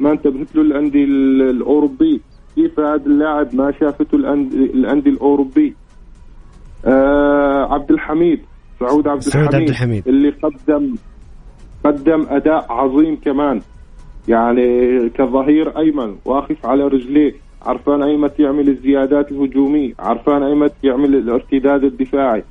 ما 0.00 0.12
انتبهت 0.12 0.56
له 0.56 0.62
الانديه 0.62 1.04
ال- 1.04 1.42
الأوروبي. 1.50 2.20
كيف 2.54 2.80
هذا 2.80 3.06
اللاعب 3.06 3.54
ما 3.54 3.72
شافته 3.80 4.16
الانديه 4.16 5.10
الأوروبي؟ 5.10 5.74
آه 6.84 7.74
عبد 7.74 7.90
الحميد 7.90 8.40
سعود 8.80 9.08
عبد 9.08 9.20
سعود 9.20 9.44
الحميد, 9.44 9.60
عبد 9.62 9.68
الحميد. 9.68 10.08
اللي 10.08 10.30
قدم 10.30 10.94
قدم 11.84 12.26
أداء 12.28 12.72
عظيم 12.72 13.16
كمان. 13.24 13.60
يعني 14.28 15.08
كظهير 15.08 15.78
أيمن 15.78 16.16
واقف 16.24 16.66
على 16.66 16.84
رجليه 16.84 17.34
عرفان 17.62 18.02
أيمت 18.02 18.40
يعمل 18.40 18.68
الزيادات 18.68 19.32
الهجوميه 19.32 19.94
عرفان 19.98 20.42
أيمت 20.42 20.72
يعمل 20.82 21.14
الارتداد 21.14 21.84
الدفاعي. 21.84 22.44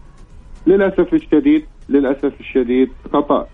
للأسف 0.68 1.14
الشديد 1.14 1.66
للأسف 1.90 2.40
الشديد 2.40 2.90
خطأ. 3.14 3.48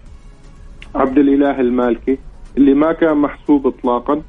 عبد 0.95 1.17
الإله 1.17 1.59
المالكي 1.59 2.17
اللي 2.57 2.73
ما 2.73 2.93
كان 2.93 3.17
محسوب 3.17 3.67
اطلاقا 3.67 4.21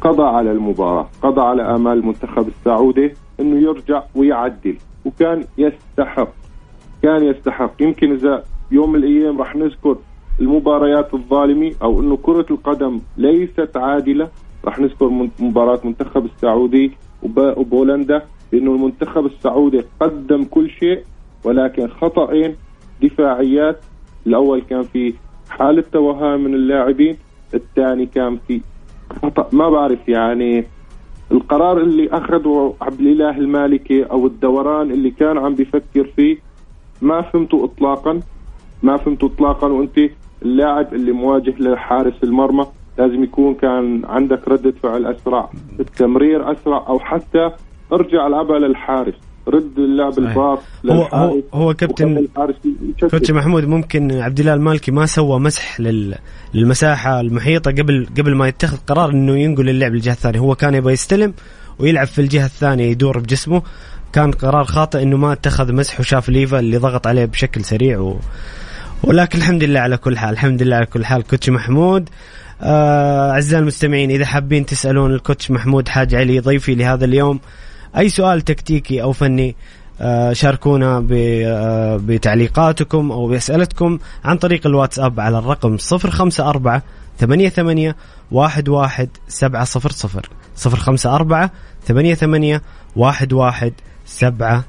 قضى 0.00 0.22
على 0.22 0.52
المباراة 0.52 1.08
قضى 1.22 1.40
على 1.40 1.62
آمال 1.62 1.92
المنتخب 1.98 2.48
السعودي 2.48 3.12
إنه 3.40 3.60
يرجع 3.60 4.02
ويعدل. 4.14 4.76
وكان 5.06 5.44
يستحق 5.58 6.28
كان 7.02 7.24
يستحق. 7.24 7.72
يمكن 7.82 8.12
إذا 8.12 8.44
يوم 8.70 8.92
من 8.92 8.98
الأيام 8.98 9.38
راح 9.38 9.56
نذكر 9.56 9.96
المباريات 10.40 11.14
الظالمة 11.14 11.72
أو 11.82 12.00
إنه 12.00 12.16
كرة 12.16 12.46
القدم 12.50 13.00
ليست 13.16 13.76
عادلة 13.76 14.28
راح 14.64 14.78
نذكر 14.78 15.28
مباراة 15.40 15.80
منتخب 15.84 16.24
السعودي 16.24 16.92
وب- 17.22 17.54
وبولندا 17.58 18.22
لأنه 18.52 18.74
المنتخب 18.74 19.26
السعودي 19.26 19.84
قدم 20.00 20.44
كل 20.44 20.70
شيء 20.70 21.02
ولكن 21.44 21.88
خطأين 21.88 22.56
دفاعيات. 23.02 23.80
الأول 24.26 24.60
كان 24.62 24.82
في 24.82 25.14
حالة 25.50 25.84
توهان 25.92 26.40
من 26.40 26.54
اللاعبين 26.54 27.16
الثاني 27.54 28.06
كان 28.06 28.38
في 28.48 28.60
خطأ. 29.22 29.48
ما 29.52 29.70
بعرف 29.70 30.08
يعني 30.08 30.64
القرار 31.32 31.80
اللي 31.80 32.08
أخذه 32.08 32.74
عبد 32.80 33.00
الإله 33.00 33.38
المالكي 33.38 34.04
أو 34.04 34.26
الدوران 34.26 34.90
اللي 34.90 35.10
كان 35.10 35.38
عم 35.38 35.54
بيفكر 35.54 36.04
فيه 36.16 36.38
ما 37.02 37.22
فهمته 37.22 37.64
اطلاقا. 37.64 38.20
ما 38.82 38.96
فهمته 38.96 39.26
اطلاقا. 39.26 39.66
وأنت 39.66 39.98
اللاعب 40.42 40.94
اللي 40.94 41.12
مواجه 41.12 41.54
لحارس 41.58 42.14
المرمى 42.24 42.66
لازم 42.98 43.24
يكون 43.24 43.54
كان 43.54 44.02
عندك 44.04 44.48
ردة 44.48 44.70
فعل 44.82 45.06
أسرع 45.06 45.50
التمرير 45.80 46.52
أسرع 46.52 46.84
أو 46.88 46.98
حتى 46.98 47.50
ارجع 47.92 48.26
العبها 48.26 48.58
للحارس. 48.58 49.14
رد 49.48 49.78
اللعب. 49.78 50.18
ال 50.18 50.26
pass 50.26 50.58
هو- 50.90 51.02
هو- 51.02 51.40
هو 51.54 51.74
كابتن-. 51.74 52.26
coach 53.10 53.30
محمود 53.30 53.64
ممكن 53.64 54.12
عبد 54.12 54.40
الله 54.40 54.54
المالكي 54.54 54.90
ما 54.90 55.06
سوى 55.06 55.40
مسح 55.40 55.80
لل- 55.80 56.14
للمساحة 56.54 57.20
المحيطة 57.20 57.70
قبل 57.70 58.06
قبل 58.18 58.34
ما 58.34 58.48
يتخذ 58.48 58.76
قرار 58.86 59.10
إنه 59.10 59.38
ينقل 59.38 59.68
اللعب 59.68 59.92
للجهة 59.94 60.12
الثانية. 60.12 60.38
هو 60.38 60.54
كان 60.54 60.74
يبغى 60.74 60.92
يستلم 60.92 61.34
ويلعب 61.78 62.06
في 62.06 62.20
الجهة 62.20 62.44
الثانية 62.46 62.84
يدور 62.84 63.18
بجسمه. 63.18 63.62
كان 64.12 64.30
قرار 64.32 64.64
خاطئ 64.64 65.02
إنه 65.02 65.16
ما 65.16 65.32
اتخذ 65.32 65.72
مسح 65.72 66.00
وشاف 66.00 66.28
ليفا 66.28 66.58
اللي 66.58 66.76
ضغط 66.76 67.06
عليه 67.06 67.24
بشكل 67.24 67.64
سريع 67.64 67.98
و... 67.98 68.16
ولكن 69.04 69.38
الحمد 69.38 69.64
لله 69.64 69.80
على 69.80 69.96
كل 69.96 70.18
حال. 70.18 70.30
الحمد 70.32 70.62
لله 70.62 70.76
على 70.76 70.86
كل 70.86 71.04
حال. 71.04 71.22
coach 71.22 71.50
محمود 71.50 72.08
آه، 72.62 73.30
أعزائي 73.30 73.60
المستمعين 73.62 74.10
إذا 74.10 74.26
حابين 74.26 74.66
تسألون 74.66 75.14
ال 75.14 75.20
coach 75.20 75.50
محمود 75.50 75.88
حاج 75.88 76.14
علي 76.14 76.38
ضيفي 76.40 76.74
لهذا 76.74 77.04
اليوم. 77.04 77.40
أي 77.98 78.08
سؤال 78.08 78.40
تكتيكي 78.40 79.02
أو 79.02 79.12
فني 79.12 79.56
آه، 80.00 80.32
شاركونا 80.32 81.06
آه، 81.12 81.96
بتعليقاتكم 81.96 83.12
أو 83.12 83.26
بأسئلتكم 83.26 83.98
عن 84.24 84.36
طريق 84.36 84.66
الواتساب 84.66 85.20
على 85.20 85.38
الرقم 85.38 85.76
054 85.92 86.80
88 87.18 87.94
11 88.36 89.08
700 89.28 89.66
054 90.66 91.50
88 91.86 92.60
11 92.98 93.72
700 94.06 94.64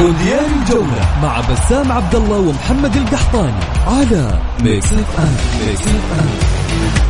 مونديال 0.00 0.44
الجولة 0.62 1.20
مع 1.22 1.40
بسام 1.40 1.92
عبد 1.92 2.14
الله 2.14 2.38
ومحمد 2.38 2.96
القحطاني 2.96 3.60
على 3.86 4.40
Mix 4.60 4.92
FM 4.92 5.36
Mix 5.66 5.86
FM 5.86 7.05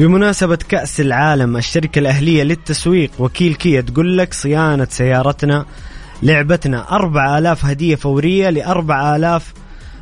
بمناسبة 0.00 0.58
كأس 0.68 1.00
العالم 1.00 1.56
الشركة 1.56 1.98
الأهلية 1.98 2.42
للتسويق 2.42 3.10
وكيل 3.18 3.54
كيا 3.54 3.80
تقول 3.80 4.18
لك 4.18 4.34
صيانة 4.34 4.86
سيارتنا 4.90 5.66
لعبتنا 6.22 6.90
أربع 6.90 7.38
آلاف 7.38 7.64
هدية 7.64 7.96
فورية 7.96 8.50
لأربع 8.50 9.16
آلاف 9.16 9.52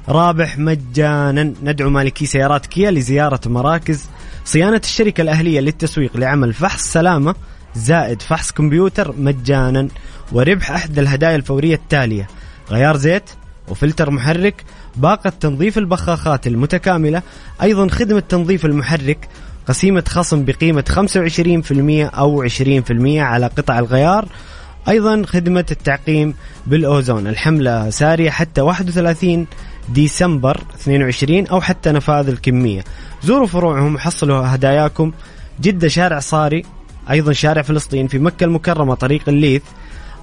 رابح 0.09 0.59
مجانا. 0.59 1.55
ندعو 1.63 1.91
مالكي 1.91 2.27
سيارات 2.27 2.67
كيا 2.67 2.91
لزيارة 2.91 3.41
مراكز 3.47 4.05
صيانة 4.45 4.81
الشركة 4.85 5.21
الأهلية 5.21 5.61
للتسويق 5.61 6.17
لعمل 6.17 6.53
فحص 6.53 6.93
سلامة 6.93 7.35
زائد 7.75 8.23
فحص 8.23 8.53
كمبيوتر 8.53 9.15
مجانا 9.19 9.89
وربح 10.33 10.71
أحد 10.71 10.99
الهدايا 10.99 11.37
الفورية 11.37 11.75
التالية. 11.75 12.29
غيار 12.71 12.97
زيت 12.97 13.31
وفلتر 13.69 14.11
محرك 14.11 14.65
باقة 14.97 15.31
تنظيف 15.31 15.79
البخاخات 15.79 16.47
المتكاملة 16.47 17.23
أيضا 17.63 17.89
خدمة 17.89 18.21
تنظيف 18.21 18.65
المحرك 18.65 19.29
قسيمة 19.69 20.05
خصم 20.09 20.45
بقيمة 20.45 20.85
25% 20.89 22.19
أو 22.19 22.43
20% 22.43 23.23
على 23.23 23.47
قطع 23.47 23.79
الغيار. 23.79 24.29
أيضا 24.89 25.23
خدمة 25.27 25.65
التعقيم 25.71 26.35
بالأوزون. 26.67 27.27
الحملة 27.27 27.91
سارية 27.91 28.31
حتى 28.31 28.61
31 28.61 29.47
ديسمبر 29.89 30.61
22 30.75 31.47
أو 31.47 31.61
حتى 31.61 31.93
نفاذ 31.93 32.29
الكمية. 32.29 32.85
زوروا 33.23 33.47
فروعهم 33.47 33.95
وحصلوا 33.95 34.55
هداياكم. 34.55 35.13
جدة 35.61 35.89
شارع 35.89 36.19
صاري 36.19 36.65
أيضا 37.11 37.33
شارع 37.33 37.63
فلسطين 37.63 38.09
في 38.09 38.19
مكة 38.19 38.45
المكرمة 38.45 38.95
طريق 38.95 39.29
الليث. 39.29 39.63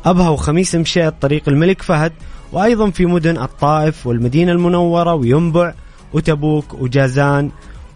أبها 0.06 0.30
وخميس 0.30 0.76
مشيط 0.76 1.14
طريق 1.22 1.50
الملك 1.50 1.82
فهد. 1.82 2.14
وأيضا 2.52 2.90
في 2.90 3.06
مدن 3.06 3.38
الطائف 3.38 4.08
والمدينة 4.08 4.52
المنورة 4.52 5.14
وينبع 5.14 5.74
وتبوك 6.14 6.74
وجازان 6.74 7.52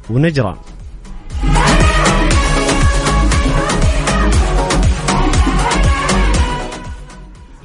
ونجران. 0.10 0.56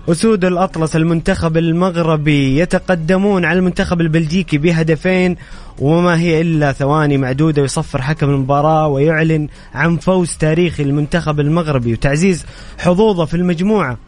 أسود 0.09 0.45
الأطلس 0.45 0.97
المنتخب 0.97 1.57
المغربي 1.57 2.59
يتقدمون 2.59 3.45
على 3.45 3.59
المنتخب 3.59 4.01
البلجيكي 4.01 4.59
بهدفين 4.59 5.37
وما 5.79 6.19
هي 6.19 6.41
إلا 6.41 6.73
ثواني 6.73 7.19
معدودة 7.19 7.63
ويصفر 7.63 8.03
حكم 8.03 8.31
المباراة 8.31 8.87
ويعلن 8.89 9.49
عن 9.75 9.97
فوز 9.97 10.37
تاريخي 10.37 10.85
للمنتخب 10.85 11.41
المغربي. 11.41 11.93
وتعزيز 11.93 12.47
حظوظه 12.79 13.25
في 13.25 13.35
المجموعة 13.35 13.99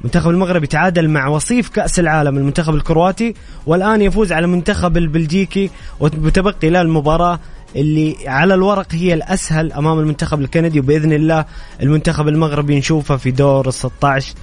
المنتخب 0.00 0.30
المغربي 0.30 0.66
تعادل 0.66 1.08
مع 1.08 1.28
وصيف 1.28 1.68
كأس 1.68 1.98
العالم 2.00 2.38
المنتخب 2.38 2.74
الكرواتي 2.74 3.34
والآن 3.66 4.02
يفوز 4.02 4.32
على 4.32 4.44
المنتخب 4.44 4.96
البلجيكي 4.96 5.70
وتبقي 6.00 6.70
له 6.70 6.80
المباراة 6.80 7.40
اللي 7.76 8.16
على 8.26 8.54
الورق 8.54 8.86
هي 8.94 9.14
الأسهل 9.14 9.72
أمام 9.72 9.98
المنتخب 9.98 10.40
الكندي. 10.40 10.80
وبإذن 10.80 11.12
الله 11.12 11.44
المنتخب 11.82 12.28
المغربي 12.28 12.78
نشوفه 12.78 13.16
في 13.16 13.30
دور 13.30 13.68
ال 13.68 13.74
16 13.74 14.34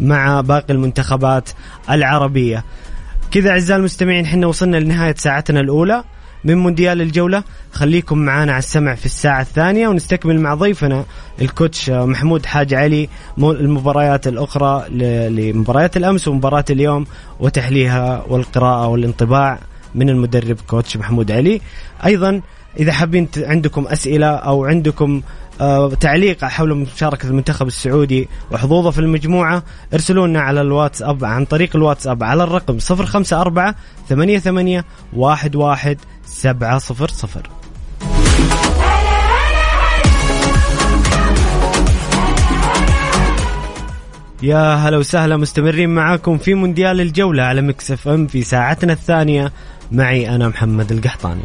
مع 0.00 0.40
باقي 0.40 0.74
المنتخبات 0.74 1.50
العربية. 1.90 2.64
كذا 3.30 3.50
أعزائي 3.50 3.78
المستمعين 3.78 4.26
حنا 4.26 4.46
وصلنا 4.46 4.76
لنهاية 4.76 5.14
ساعتنا 5.14 5.60
الأولى 5.60 6.04
من 6.44 6.58
مونديال 6.58 7.00
الجولة. 7.00 7.42
خليكم 7.72 8.18
معنا 8.18 8.52
على 8.52 8.58
السمع 8.58 8.94
في 8.94 9.06
الساعة 9.06 9.40
الثانية 9.40 9.88
ونستكمل 9.88 10.40
مع 10.40 10.54
ضيفنا 10.54 11.04
الكوتش 11.40 11.90
محمود 11.90 12.46
حاج 12.46 12.74
علي 12.74 13.08
المباريات 13.38 14.28
الأخرى 14.28 14.84
لمباريات 15.30 15.96
الأمس 15.96 16.28
ومباراة 16.28 16.64
اليوم 16.70 17.06
وتحليلها 17.40 18.24
والقراءة 18.28 18.88
والانطباع 18.88 19.58
من 19.94 20.10
المدرب 20.10 20.56
كوتش 20.66 20.96
محمود 20.96 21.30
علي. 21.30 21.60
أيضا 22.04 22.40
إذا 22.80 22.92
حابين 22.92 23.28
عندكم 23.36 23.86
أسئلة 23.86 24.26
أو 24.26 24.64
عندكم 24.64 25.22
آه، 25.60 25.88
تعليق 25.88 26.44
حول 26.44 26.74
مشاركة 26.74 27.26
المنتخب 27.26 27.66
السعودي 27.66 28.28
وحظوظه 28.50 28.90
في 28.90 28.98
المجموعة 28.98 29.62
ارسلوا 29.94 30.26
لنا 30.26 30.40
على 30.40 30.60
الواتساب 30.60 31.24
عن 31.24 31.44
طريق 31.44 31.76
الواتساب 31.76 32.22
على 32.22 32.44
الرقم 32.44 32.78
054 32.90 33.74
88 34.08 34.82
11 35.22 35.96
700 36.24 37.42
يا 44.42 44.74
هلا 44.74 44.96
وسهلا 44.96 45.36
مستمرين 45.36 45.90
معاكم 45.90 46.38
في 46.38 46.54
مونديال 46.54 47.00
الجولة 47.00 47.42
على 47.42 47.62
Mix 47.62 47.90
FM 47.90 48.26
في 48.26 48.42
ساعتنا 48.42 48.92
الثانية. 48.92 49.52
معي 49.92 50.34
أنا 50.34 50.48
محمد 50.48 50.92
القحطاني. 50.92 51.42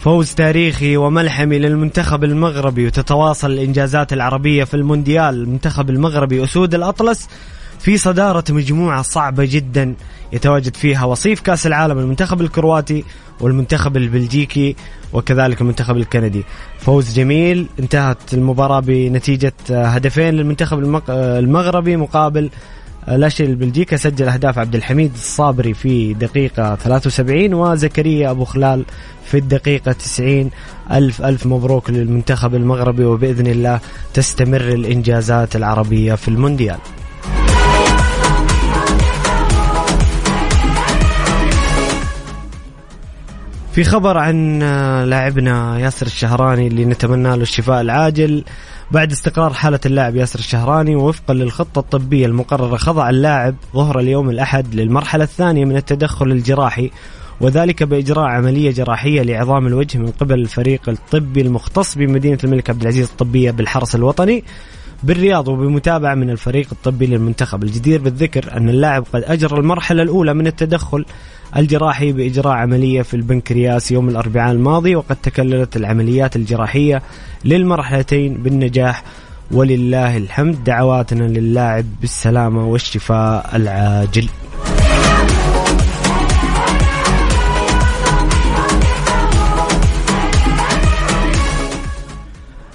فوز 0.00 0.34
تاريخي 0.34 0.96
وملحمي 0.96 1.58
للمنتخب 1.58 2.24
المغربي 2.24 2.86
وتتواصل 2.86 3.50
الإنجازات 3.50 4.12
العربية 4.12 4.64
في 4.64 4.74
المونديال. 4.74 5.34
المنتخب 5.34 5.90
المغربي 5.90 6.44
أسود 6.44 6.74
الأطلس 6.74 7.28
في 7.80 7.96
صدارة 7.96 8.44
مجموعة 8.50 9.02
صعبة 9.02 9.44
جدا 9.44 9.94
يتواجد 10.32 10.76
فيها 10.76 11.04
وصيف 11.04 11.40
كأس 11.40 11.66
العالم 11.66 11.98
المنتخب 11.98 12.40
الكرواتي 12.40 13.04
والمنتخب 13.40 13.96
البلجيكي 13.96 14.76
وكذلك 15.12 15.60
المنتخب 15.60 15.96
الكندي. 15.96 16.44
فوز 16.78 17.14
جميل 17.14 17.66
انتهت 17.80 18.34
المباراة 18.34 18.80
بنتيجة 18.80 19.52
هدفين 19.70 20.34
للمنتخب 20.34 21.02
المغربي 21.10 21.96
مقابل 21.96 22.50
لا 23.08 23.28
شيء 23.28 23.48
لبلجيكا 23.48 23.96
سجل 23.96 24.28
أهداف 24.28 24.58
عبد 24.58 24.74
الحميد 24.74 25.12
الصابري 25.14 25.74
في 25.74 26.14
دقيقة 26.14 26.74
73 26.74 27.54
وزكريا 27.54 28.30
أبو 28.30 28.44
خلال 28.44 28.84
في 29.24 29.38
الدقيقة 29.38 29.92
90 29.92 30.50
ألف 30.92 31.22
ألف 31.22 31.46
مبروك 31.46 31.90
للمنتخب 31.90 32.54
المغربي 32.54 33.04
وبإذن 33.04 33.46
الله 33.46 33.80
تستمر 34.14 34.60
الإنجازات 34.60 35.56
العربية 35.56 36.14
في 36.14 36.28
المونديال. 36.28 36.78
في 43.72 43.84
خبر 43.84 44.18
عن 44.18 44.58
لاعبنا 45.08 45.78
ياسر 45.78 46.06
الشهراني 46.06 46.66
اللي 46.66 46.84
نتمنى 46.84 47.28
له 47.28 47.42
الشفاء 47.42 47.80
العاجل 47.80 48.44
بعد 48.90 49.12
استقرار 49.12 49.52
حالة 49.52 49.80
اللاعب 49.86 50.16
ياسر 50.16 50.38
الشهراني 50.38 50.96
ووفقا 50.96 51.34
للخطة 51.34 51.78
الطبية 51.78 52.26
المقررة 52.26 52.76
خضع 52.76 53.10
اللاعب 53.10 53.54
ظهر 53.74 53.98
اليوم 53.98 54.30
الأحد 54.30 54.74
للمرحلة 54.74 55.24
الثانية 55.24 55.64
من 55.64 55.76
التدخل 55.76 56.30
الجراحي 56.30 56.90
وذلك 57.40 57.82
بإجراء 57.82 58.24
عملية 58.24 58.70
جراحية 58.70 59.22
لعظام 59.22 59.66
الوجه 59.66 59.98
من 59.98 60.10
قبل 60.10 60.40
الفريق 60.40 60.88
الطبي 60.88 61.40
المختص 61.40 61.94
بمدينة 61.98 62.38
الملك 62.44 62.70
عبد 62.70 62.82
العزيز 62.82 63.08
الطبية 63.08 63.50
بالحرس 63.50 63.94
الوطني. 63.94 64.44
بالرياض 65.02 65.48
وبمتابعة 65.48 66.14
من 66.14 66.30
الفريق 66.30 66.68
الطبي 66.72 67.06
للمنتخب. 67.06 67.62
الجدير 67.62 68.02
بالذكر 68.02 68.56
أن 68.56 68.68
اللاعب 68.68 69.04
قد 69.12 69.24
أجرى 69.26 69.58
المرحلة 69.58 70.02
الأولى 70.02 70.34
من 70.34 70.46
التدخل 70.46 71.04
الجراحي 71.56 72.12
بإجراء 72.12 72.52
عملية 72.52 73.02
في 73.02 73.14
البنكرياس 73.14 73.92
يوم 73.92 74.08
الأربعاء 74.08 74.52
الماضي 74.52 74.96
وقد 74.96 75.16
تكللت 75.16 75.76
العمليات 75.76 76.36
الجراحية 76.36 77.02
للمرحلتين 77.44 78.34
بالنجاح. 78.34 79.04
ولله 79.50 80.16
الحمد. 80.16 80.64
دعواتنا 80.64 81.24
للاعب 81.24 81.84
بالسلامة 82.00 82.66
والشفاء 82.66 83.56
العاجل. 83.56 84.28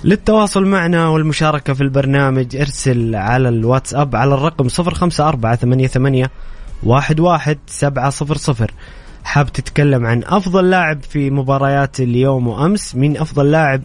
للتواصل 0.05 0.65
معنا 0.65 1.07
والمشاركة 1.07 1.73
في 1.73 1.81
البرنامج 1.81 2.55
ارسل 2.55 3.15
على 3.15 3.49
الواتساب 3.49 4.15
على 4.15 4.33
الرقم 4.33 4.67
05488 4.67 6.27
11 6.87 7.57
700 7.67 8.67
حاب 9.23 9.51
تتكلم 9.51 10.05
عن 10.05 10.23
أفضل 10.23 10.69
لاعب 10.69 11.03
في 11.03 11.29
مباريات 11.29 11.99
اليوم 11.99 12.47
وأمس؟ 12.47 12.95
مين 12.95 13.17
أفضل 13.17 13.51
لاعب 13.51 13.81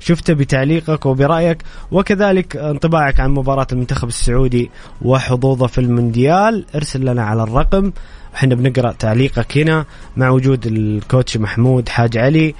شفته 0.00 0.32
بتعليقك 0.34 1.06
وبرأيك؟ 1.06 1.62
وكذلك 1.90 2.56
انطباعك 2.56 3.20
عن 3.20 3.30
مباراة 3.30 3.66
المنتخب 3.72 4.08
السعودي 4.08 4.70
وحظوظه 5.02 5.66
في 5.66 5.78
المونديال. 5.78 6.64
ارسل 6.74 7.04
لنا 7.04 7.24
على 7.24 7.42
الرقم. 7.42 7.92
إحنا 8.34 8.54
بنقرأ 8.54 8.92
تعليقك 8.92 9.58
هنا 9.58 9.84
مع 10.16 10.30
وجود 10.30 10.66
الكوتش 10.66 11.36
محمود 11.36 11.88
حاج 11.88 12.18
علي. 12.18 12.54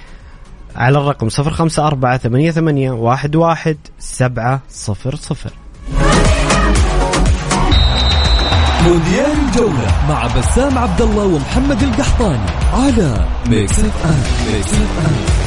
على 0.75 0.97
الرقم 0.97 1.27
054 1.39 2.17
88 2.17 3.07
11 3.07 3.75
700 3.99 4.59
مونديال 8.87 9.31
الجولة 9.47 10.07
مع 10.09 10.27
بسام 10.27 10.77
عبد 10.77 11.01
الله 11.01 11.25
ومحمد 11.25 11.83
القحطاني 11.83 12.49
على 12.73 13.27
ميكس 13.49 13.79
اف 13.79 14.05
ام 14.05 14.53
ميكس 14.53 14.73
اف 14.73 15.05
ام 15.05 15.42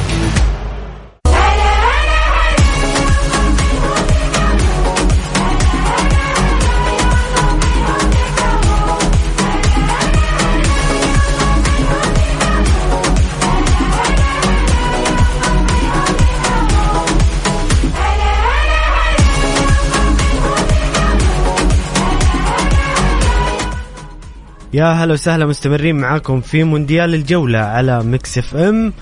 يا 24.73 24.85
هلا 24.85 25.13
وسهلا 25.13 25.45
مستمرين 25.45 25.95
معاكم 25.95 26.41
في 26.41 26.63
مونديال 26.63 27.13
الجولة 27.15 27.59
على 27.59 28.03
Mix 28.03 28.37
FM. 28.37 28.93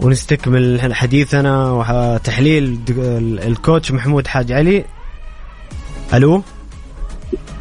ونستكمل 0.00 0.94
حديثنا 0.94 1.70
وتحليل 1.70 2.78
ال 3.46 3.54
coach 3.54 3.92
محمود 3.92 4.26
حاج 4.26 4.52
علي. 4.52 4.84
ألو؟ 6.14 6.42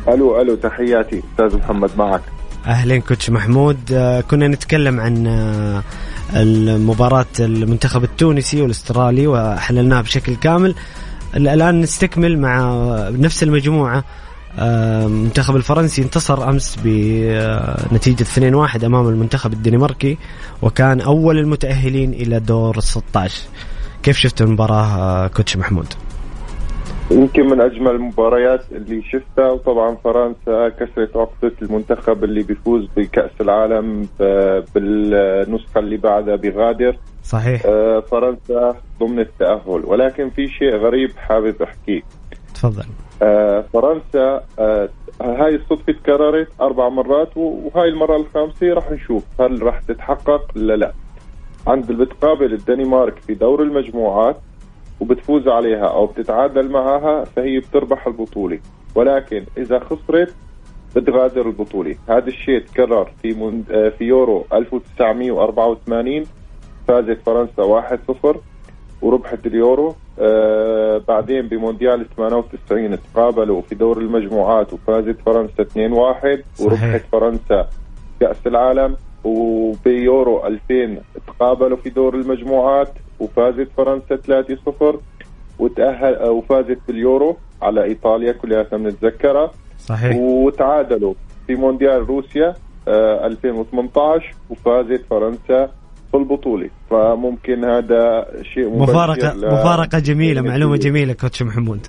ألو 0.07 0.41
ألو 0.41 0.55
تحياتي. 0.55 1.23
أستاذ 1.31 1.57
محمد 1.57 1.89
معك. 1.97 2.21
أهلين 2.67 3.01
coach 3.01 3.29
محمود. 3.29 3.77
آه، 3.93 4.21
كنا 4.21 4.47
نتكلم 4.47 4.99
عن 4.99 5.27
آه، 5.27 5.83
المباراة 6.35 7.25
المنتخب 7.39 8.03
التونسي 8.03 8.61
والأسترالي 8.61 9.27
وحللناها 9.27 10.01
بشكل 10.01 10.35
كامل. 10.35 10.75
الآن 11.35 11.81
نستكمل 11.81 12.39
مع 12.39 12.73
نفس 13.09 13.43
المجموعة. 13.43 13.97
آه، 13.97 14.03
المنتخب 14.59 15.55
الفرنسي 15.55 16.01
انتصر 16.01 16.49
أمس 16.49 16.79
بنتيجة 16.83 18.23
2-1 18.23 18.83
أمام 18.83 19.07
المنتخب 19.09 19.53
الدنماركي 19.53 20.17
وكان 20.61 21.01
أول 21.01 21.37
المتأهلين 21.39 22.13
إلى 22.13 22.39
دور 22.39 22.79
16 22.79 23.47
كيف 24.03 24.17
شفت 24.17 24.41
المباراة 24.41 24.85
آه، 24.85 25.27
كوتش 25.27 25.57
محمود؟ 25.57 25.87
يمكن 27.11 27.45
من 27.45 27.61
أجمل 27.61 27.91
المباريات 27.91 28.65
اللي 28.71 29.01
شفتها 29.03 29.51
وطبعا 29.51 29.95
فرنسا 30.03 30.69
كسرت 30.79 31.17
عقدة 31.17 31.51
المنتخب 31.61 32.23
اللي 32.23 32.43
بيفوز 32.43 32.87
بكأس 32.97 33.31
العالم 33.41 34.07
ب- 34.19 34.63
بالنسخة 34.75 35.79
اللي 35.79 35.97
بعدها 35.97 36.35
بغادر. 36.35 36.97
صحيح. 37.23 37.61
آه، 37.65 37.99
فرنسا 38.11 38.75
ضمن 38.99 39.19
التأهل. 39.19 39.81
ولكن 39.85 40.29
في 40.29 40.47
شيء 40.47 40.75
غريب 40.75 41.09
حابب 41.17 41.61
أحكيه. 41.61 42.01
تفضل. 42.55 42.83
آه، 42.83 43.12
فرنسا 43.73 44.43
آه، 44.59 44.89
هاي 45.21 45.55
الصدفة 45.55 45.93
تكررت 45.93 46.47
أربع 46.61 46.89
مرات 46.89 47.37
وهاي 47.37 47.89
المرة 47.89 48.15
الخامسة 48.15 48.73
راح 48.73 48.91
نشوف 48.91 49.23
هل 49.41 49.63
راح 49.63 49.79
تتحقق 49.79 50.51
ولا 50.55 50.75
لا. 50.75 50.91
عند 51.67 51.91
بتقابل 51.91 52.53
الدنمارك 52.53 53.17
في 53.17 53.33
دور 53.33 53.63
المجموعات 53.63 54.37
وبتفوز 54.99 55.47
عليها 55.47 55.87
أو 55.87 56.05
بتتعادل 56.05 56.69
معها 56.69 57.23
فهي 57.23 57.59
بتربح 57.59 58.07
البطولة. 58.07 58.59
ولكن 58.95 59.43
إذا 59.57 59.79
خسرت 59.79 60.35
بتغادر 60.95 61.47
البطولة. 61.47 61.95
هذا 62.09 62.27
الشيء 62.27 62.59
تكرر 62.59 63.11
في 63.21 63.33
من 63.33 63.63
آه، 63.71 63.89
في 63.89 64.03
يورو 64.03 64.45
1984 64.53 66.23
فازت 66.87 67.19
فرنسا 67.25 67.63
1-0 67.63 68.35
وربحت 69.01 69.45
اليورو 69.45 69.95
آه 70.19 71.01
بعدين 71.07 71.47
بمونديال 71.47 72.05
98 72.17 72.97
تقابلوا 73.13 73.61
في 73.61 73.75
دور 73.75 73.97
المجموعات 73.97 74.73
وفازت 74.73 75.15
فرنسا 75.25 75.63
2-1 75.63 76.61
وربحت 76.61 77.01
فرنسا 77.11 77.67
كأس 78.19 78.47
العالم 78.47 78.95
وبيورو 79.23 80.47
2000 80.47 81.01
تقابلوا 81.27 81.77
في 81.77 81.89
دور 81.89 82.15
المجموعات 82.15 82.89
وفازت 83.19 83.67
فرنسا 83.77 84.43
3-0 84.83 84.95
وتأهل 85.59 86.15
آه، 86.15 86.31
وفازت 86.31 86.77
باليورو 86.87 87.37
على 87.61 87.83
إيطاليا 87.83 88.31
كلها 88.31 88.63
بنتذكرها 88.63 89.51
صحيح. 89.79 90.15
وتعادلوا 90.17 91.13
في 91.47 91.55
مونديال 91.55 92.09
روسيا 92.09 92.53
آه 92.87 93.27
2018 93.27 94.35
وفازت 94.49 95.05
فرنسا 95.09 95.69
في 96.13 96.17
البطولة 96.19 96.69
فممكن 96.89 97.65
هذا 97.65 98.25
شيء 98.53 98.63
ل- 99.33 99.47
مفارقة 99.53 99.99
جميلة 99.99 100.41
معلومة 100.41 100.77
جميلة 100.77 101.13
كوتش 101.13 101.41
محمود. 101.43 101.87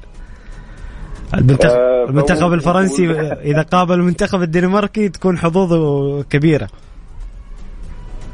المنتخب, 1.35 1.71
آه، 1.71 2.05
المنتخب 2.09 2.53
الفرنسي 2.53 3.11
إذا 3.21 3.63
قابل 3.63 3.95
المنتخب 3.95 4.43
الدنماركي 4.43 5.09
تكون 5.09 5.39
حظوظه 5.39 6.23
كبيرة. 6.23 6.69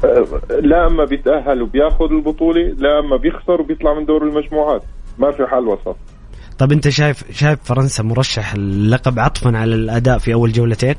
آه، 0.05 0.25
لا 0.61 0.87
أما 0.87 1.05
بيتأهل 1.05 1.61
وبياخذ 1.61 2.11
البطولة 2.11 2.61
لا 2.77 2.99
أما 2.99 3.17
بيخسر 3.17 3.61
وبيطلع 3.61 3.93
من 3.99 4.05
دور 4.05 4.23
المجموعات. 4.23 4.83
ما 5.19 5.31
في 5.31 5.45
حل 5.47 5.67
وسط. 5.67 5.95
طب 6.57 6.71
أنت 6.71 6.89
شايف 6.89 7.23
شايف 7.31 7.59
فرنسا 7.63 8.03
مرشح 8.03 8.53
اللقب 8.53 9.19
عطفا 9.19 9.57
على 9.57 9.75
الأداء 9.75 10.17
في 10.17 10.33
أول 10.33 10.51
جولتين؟ 10.51 10.95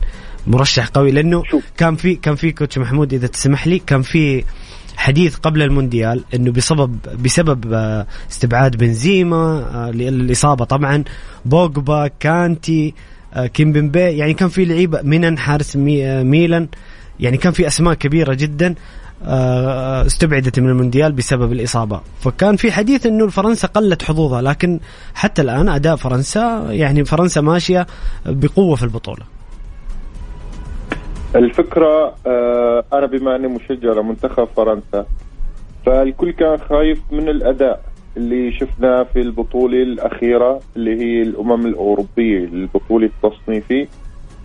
مرشح 0.47 0.89
قوي 0.89 1.11
لأنه 1.11 1.43
شوف. 1.45 1.65
كان 1.77 1.97
في 1.97 2.15
كان 2.15 2.35
في 2.35 2.53
coach 2.53 2.79
محمود 2.79 3.13
إذا 3.13 3.27
تسمح 3.27 3.67
لي 3.67 3.79
كان 3.79 4.03
في 4.03 4.45
حديث 4.97 5.37
قبل 5.37 5.63
المونديال 5.63 6.25
إنه 6.35 6.53
بسبب 6.53 6.99
بسبب 7.25 7.73
آه، 7.73 8.07
استبعاد 8.31 8.77
بنزيما 8.77 9.71
آه، 9.75 9.91
للاصابه 9.91 10.65
طبعا. 10.65 11.05
بوجبا 11.45 12.11
كانتي 12.21 12.95
آه، 13.35 13.47
كيمبمبي 13.47 14.01
يعني 14.01 14.35
كان 14.35 14.49
في 14.49 14.65
لعيبة 14.65 15.03
منن 15.03 15.39
حارس 15.39 15.77
مي 15.77 16.25
ميلان. 16.25 16.69
يعني 17.21 17.37
كان 17.37 17.53
في 17.53 17.67
أسماء 17.67 17.95
كبيرة 17.95 18.35
جدا 18.35 18.75
استبعدت 19.25 20.61
من 20.61 20.69
المونديال 20.69 21.13
بسبب 21.13 21.53
الإصابة. 21.53 22.01
فكان 22.21 22.57
في 22.57 22.73
حديث 22.73 23.07
إنه 23.07 23.29
فرنسا 23.29 23.69
قلت 23.69 24.03
حظوظها 24.03 24.43
لكن 24.43 24.81
حتى 25.15 25.43
الآن 25.43 25.69
أداء 25.69 25.97
فرنسا 25.97 26.67
يعني 26.71 27.05
فرنسا 27.05 27.41
ماشية 27.41 27.87
بقوة 28.27 28.77
في 28.77 28.83
البطولة. 28.83 29.32
الفكرة 31.37 32.15
آه 32.27 32.85
أنا 32.93 33.07
بما 33.07 33.37
أني 33.37 33.49
مشجع 33.49 33.93
لمنتخب 33.93 34.45
فرنسا 34.45 35.07
فالكل 35.87 36.31
كان 36.31 36.57
خايف 36.57 37.03
من 37.13 37.29
الأداء 37.29 37.81
اللي 38.17 38.53
شفناه 38.53 39.03
في 39.03 39.21
البطولة 39.21 39.83
الأخيرة 39.83 40.61
اللي 40.77 41.01
هي 41.01 41.23
الأمم 41.23 41.67
الأوروبية 41.67 42.39
البطولة 42.45 43.07
التصنيفي. 43.07 43.89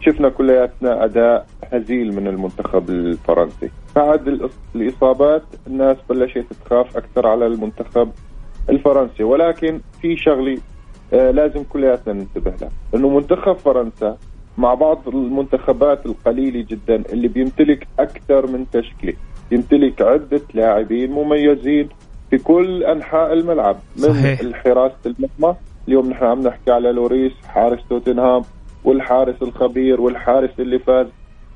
شفنا 0.02 0.30
كلياتنا 0.30 1.04
أداء 1.06 1.48
هزيل 1.74 2.16
من 2.16 2.28
المنتخب 2.28 2.90
الفرنسي. 2.90 3.70
بعد 3.96 4.30
الإص- 4.40 4.76
الإصابات 4.76 5.44
الناس 5.68 5.98
بلشت 6.10 6.46
تخاف 6.66 6.98
أكثر 6.98 7.28
على 7.28 7.48
المنتخب 7.48 8.12
الفرنسي. 8.70 9.24
ولكن 9.24 9.80
في 10.02 10.18
شغلة 10.18 10.58
آه 11.14 11.32
لازم 11.32 11.64
كلياتنا 11.64 12.14
ننتبه 12.14 12.54
لها. 12.62 12.70
إنه 12.96 13.10
منتخب 13.10 13.54
فرنسا 13.54 14.18
مع 14.58 14.74
بعض 14.74 15.08
المنتخبات 15.08 16.06
القليلة 16.06 16.66
جدا 16.70 17.04
اللي 17.14 17.28
بيمتلك 17.28 17.88
أكثر 18.00 18.48
من 18.48 18.66
تشكيلة. 18.72 19.14
يمتلك 19.52 20.02
عدة 20.02 20.42
لاعبين 20.54 21.12
مميزين 21.12 21.90
في 22.30 22.38
كل 22.38 22.84
أنحاء 22.84 23.34
الملعب 23.34 23.76
من 23.98 24.14
صحيح. 24.14 24.40
الحراسة 24.40 24.96
المرمى 25.06 25.56
اليوم 25.88 26.10
نحن 26.10 26.26
عم 26.26 26.42
نحكي 26.42 26.72
على 26.72 26.92
لوريس 26.92 27.32
حارس 27.48 27.80
توتنهام 27.90 28.42
والحارس 28.84 29.36
الخبير 29.42 30.02
والحارس 30.02 30.60
اللي 30.60 30.80
فاز 30.80 31.08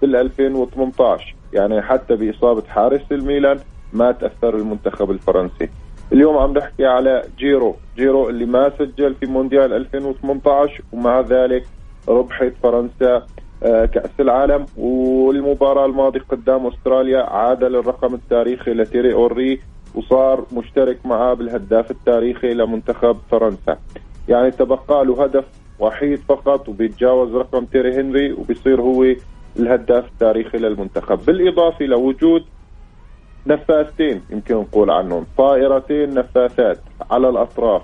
بال 0.01 0.15
2018 0.15 1.35
يعني 1.53 1.81
حتى 1.81 2.15
بإصابة 2.15 2.63
حارس 2.67 3.01
الميلان 3.11 3.59
ما 3.93 4.11
تأثر 4.11 4.55
المنتخب 4.55 5.11
الفرنسي. 5.11 5.69
اليوم 6.13 6.37
عم 6.37 6.53
نحكي 6.53 6.85
على 6.85 7.23
جيرو. 7.37 7.75
جيرو 7.97 8.29
اللي 8.29 8.45
ما 8.45 8.71
سجل 8.79 9.15
في 9.15 9.25
مونديال 9.25 9.73
2018 9.73 10.81
ومع 10.91 11.19
ذلك 11.21 11.63
ربحت 12.07 12.53
فرنسا 12.63 13.25
آه، 13.63 13.85
كأس 13.85 14.09
العالم 14.19 14.65
والمباراة 14.77 15.85
الماضية 15.85 16.19
قدام 16.19 16.67
أستراليا 16.67 17.21
عادل 17.23 17.75
الرقم 17.75 18.13
التاريخي 18.13 18.73
لتيري 18.73 19.13
أوري 19.13 19.61
وصار 19.95 20.45
مشترك 20.53 21.05
معاه 21.05 21.33
بالهداف 21.33 21.91
التاريخي 21.91 22.53
لمنتخب 22.53 23.17
فرنسا. 23.31 23.77
يعني 24.29 24.51
تبقى 24.51 25.05
له 25.05 25.23
هدف 25.23 25.45
وحيد 25.79 26.19
فقط 26.19 26.69
وبيتجاوز 26.69 27.35
رقم 27.35 27.65
تيري 27.65 28.01
هنري 28.01 28.33
وبيصير 28.33 28.81
هو 28.81 29.05
الهداف 29.59 30.05
التاريخي 30.07 30.57
للمنتخب. 30.57 31.25
بالإضافة 31.25 31.85
لوجود 31.85 32.43
نفاثتين 33.47 34.21
يمكن 34.29 34.55
نقول 34.55 34.91
عنهم 34.91 35.25
طائرتين 35.37 36.13
نفاثات 36.13 36.79
على 37.11 37.29
الأطراف 37.29 37.81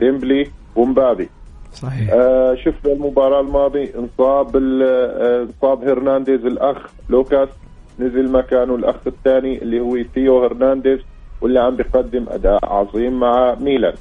ديمبلي 0.00 0.46
ومبابي. 0.76 1.28
صحيح. 1.72 2.10
آه 2.12 2.54
شفنا 2.54 2.92
المباراة 2.92 3.40
الماضية 3.40 3.90
انصاب 3.98 4.56
آه، 4.56 5.42
انصاب 5.42 5.88
هرنانديز 5.88 6.46
الأخ 6.46 6.76
لوكاس 7.08 7.48
نزل 7.98 8.32
مكانه 8.32 8.74
الأخ 8.74 8.96
الثاني 9.06 9.62
اللي 9.62 9.80
هو 9.80 9.96
ثيو 10.14 10.44
هرنانديز 10.44 10.98
واللي 11.40 11.60
عم 11.60 11.76
بيقدم 11.76 12.26
أداء 12.28 12.58
عظيم 12.72 13.20
مع 13.20 13.54
ميلان. 13.60 13.94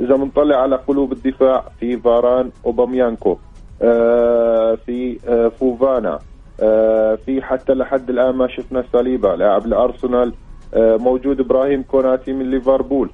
إذا 0.00 0.16
بنطلع 0.16 0.56
على 0.56 0.76
قلوب 0.76 1.12
الدفاع 1.12 1.64
في 1.80 1.96
فاران 1.96 2.50
أوباميكانو 2.66 3.36
آه 3.82 4.74
في 4.86 5.18
آه 5.28 5.48
فوفانا 5.48 6.18
آه 6.60 7.14
في 7.14 7.42
حتى 7.42 7.72
لحد 7.72 8.10
الآن 8.10 8.34
ما 8.34 8.48
شفنا 8.48 8.84
ساليبا 8.92 9.28
لاعب 9.28 9.66
الأرسنال 9.66 10.32
آه 10.74 10.96
موجود 10.96 11.40
إبراهيم 11.40 11.82
كوناتي 11.82 12.32
من 12.32 12.50
ليفربول. 12.50 13.10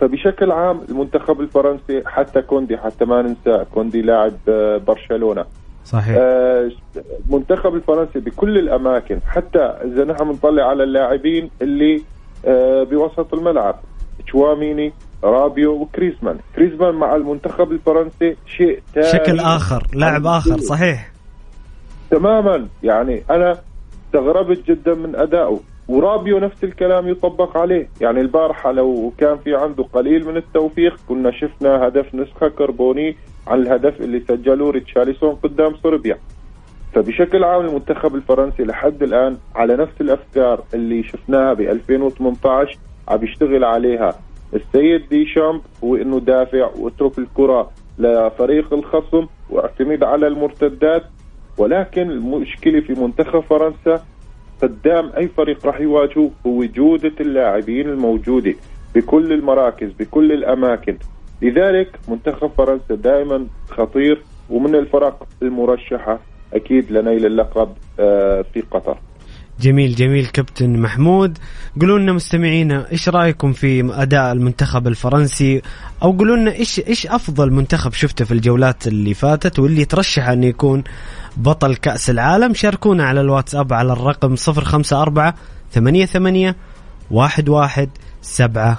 فبشكل 0.00 0.52
عام 0.52 0.80
المنتخب 0.88 1.40
الفرنسي 1.40 2.02
حتى 2.06 2.42
كوندي 2.42 2.76
حتى 2.78 3.04
ما 3.04 3.22
ننسى 3.22 3.64
كوندي 3.74 4.02
لاعب 4.02 4.32
آه، 4.48 4.76
برشلونة. 4.76 5.44
صحيح. 5.84 6.16
آه، 6.18 6.70
المنتخب 7.26 7.74
الفرنسي 7.74 8.18
بكل 8.18 8.58
الأماكن 8.58 9.18
حتى 9.26 9.58
إذا 9.58 10.04
نحن 10.04 10.24
بنطلع 10.24 10.64
على 10.64 10.82
اللاعبين 10.84 11.50
اللي 11.62 12.02
آه، 12.46 12.82
بوسط 12.82 13.34
الملعب 13.34 13.78
تشواميني 14.26 14.92
رابيو 15.24 15.72
وغريزمان. 15.72 16.38
غريزمان 16.56 16.94
مع 16.94 17.16
المنتخب 17.16 17.72
الفرنسي 17.72 18.36
شيء 18.56 18.82
تاني 18.94 19.06
شكل 19.06 19.40
آخر 19.40 19.86
لاعب 19.94 20.26
آخر 20.26 20.58
صحيح. 20.58 21.12
تماما. 22.10 22.66
يعني 22.82 23.22
أنا 23.30 23.58
استغربت 24.06 24.70
جدا 24.70 24.94
من 24.94 25.16
ادائه 25.16 25.60
ورابيو 25.88 26.38
نفس 26.38 26.64
الكلام 26.64 27.08
يطبق 27.08 27.56
عليه. 27.56 27.88
يعني 28.00 28.20
البارحة 28.20 28.72
لو 28.72 29.12
كان 29.18 29.36
في 29.36 29.54
عنده 29.54 29.84
قليل 29.92 30.26
من 30.26 30.36
التوفيق 30.36 30.96
كنا 31.08 31.30
شفنا 31.30 31.86
هدف 31.88 32.14
نسخة 32.14 32.48
كربوني 32.48 33.16
عن 33.46 33.62
الهدف 33.62 34.00
اللي 34.00 34.20
سجله 34.20 34.70
ريتشارلسون 34.70 35.34
قدام 35.34 35.74
صربيا. 35.76 36.18
فبشكل 36.94 37.44
عام 37.44 37.66
المنتخب 37.66 38.14
الفرنسي 38.14 38.62
لحد 38.62 39.02
الآن 39.02 39.36
على 39.54 39.76
نفس 39.76 40.00
الأفكار 40.00 40.64
اللي 40.74 41.02
شفناها 41.02 41.54
ب 41.54 41.60
2018 41.60 42.78
عم 43.08 43.24
يشتغل 43.24 43.64
عليها 43.64 44.14
السيد 44.54 45.08
ديشامب 45.08 45.60
هو 45.84 45.96
إنه 45.96 46.20
دافع 46.20 46.70
واترك 46.78 47.18
الكرة 47.18 47.70
لفريق 47.98 48.72
الخصم 48.72 49.26
واعتمد 49.50 50.04
على 50.04 50.26
المرتدات. 50.26 51.02
ولكن 51.58 52.10
المشكلة 52.10 52.80
في 52.80 53.00
منتخب 53.00 53.40
فرنسا 53.40 54.04
قدام 54.62 55.12
أي 55.16 55.28
فريق 55.28 55.66
راح 55.66 55.80
يواجهه 55.80 56.30
هو 56.46 56.64
جودة 56.64 57.12
اللاعبين 57.20 57.88
الموجودة 57.88 58.54
بكل 58.94 59.32
المراكز 59.32 59.92
بكل 59.92 60.32
الأماكن. 60.32 60.98
لذلك 61.42 61.98
منتخب 62.08 62.50
فرنسا 62.58 62.94
دائما 62.94 63.46
خطير 63.70 64.22
ومن 64.50 64.74
الفرق 64.74 65.26
المرشحة 65.42 66.20
أكيد 66.54 66.92
لنيل 66.92 67.26
اللقب 67.26 67.68
آه، 68.00 68.44
في 68.54 68.60
قطر. 68.60 68.98
جميل 69.60 69.94
جميل 69.94 70.26
كابتن 70.26 70.78
محمود. 70.78 71.38
قولوا 71.80 71.98
لنا 71.98 72.12
مستمعينا 72.12 72.92
إيش 72.92 73.08
رأيكم 73.08 73.52
في 73.52 73.90
أداء 74.02 74.32
المنتخب 74.32 74.86
الفرنسي؟ 74.86 75.62
أو 76.02 76.12
قولوا 76.12 76.36
لنا 76.36 76.52
إيش 76.52 76.80
إيش 76.80 77.06
أفضل 77.06 77.52
منتخب 77.52 77.92
شفته 77.92 78.24
في 78.24 78.32
الجولات 78.32 78.86
اللي 78.86 79.14
فاتت 79.14 79.58
واللي 79.58 79.84
ترشح 79.84 80.28
انه 80.28 80.46
يكون 80.46 80.84
بطل 81.36 81.76
كأس 81.76 82.10
العالم. 82.10 82.54
شاركونا 82.54 83.04
على 83.04 83.20
الواتساب 83.20 83.72
على 83.72 83.92
الرقم 83.92 84.34
054 84.48 85.32
88 85.72 86.54
11 87.12 87.88
700 88.22 88.78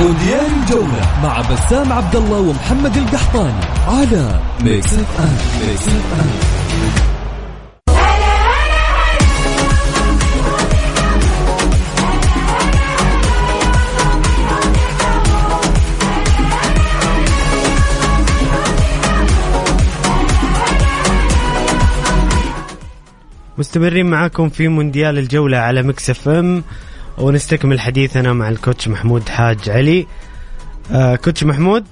مونديال 0.00 0.46
الجولة 0.62 1.22
مع 1.22 1.40
بسام 1.40 1.92
عبد 1.92 2.16
الله 2.16 2.40
ومحمد 2.40 2.96
القحطاني 2.96 3.64
على 3.88 4.40
Mix 4.64 4.94
FM 4.94 5.68
Mix 5.68 5.88
FM 5.88 7.05
مستمرين 23.58 24.06
معاكم 24.06 24.48
في 24.48 24.68
مونديال 24.68 25.18
الجولة 25.18 25.58
على 25.58 25.82
Mix 25.82 26.10
FM 26.10 26.62
ونستكمل 27.18 27.80
حديثنا 27.80 28.32
مع 28.32 28.48
ال 28.48 28.55
coach 28.55 28.88
محمود 28.88 29.28
حاج 29.28 29.70
علي. 29.70 30.06
آه 30.92 31.16
coach 31.16 31.44
محمود؟ 31.44 31.84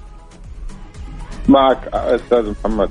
معك 1.48 1.78
أستاذ 1.92 2.50
محمد. 2.50 2.90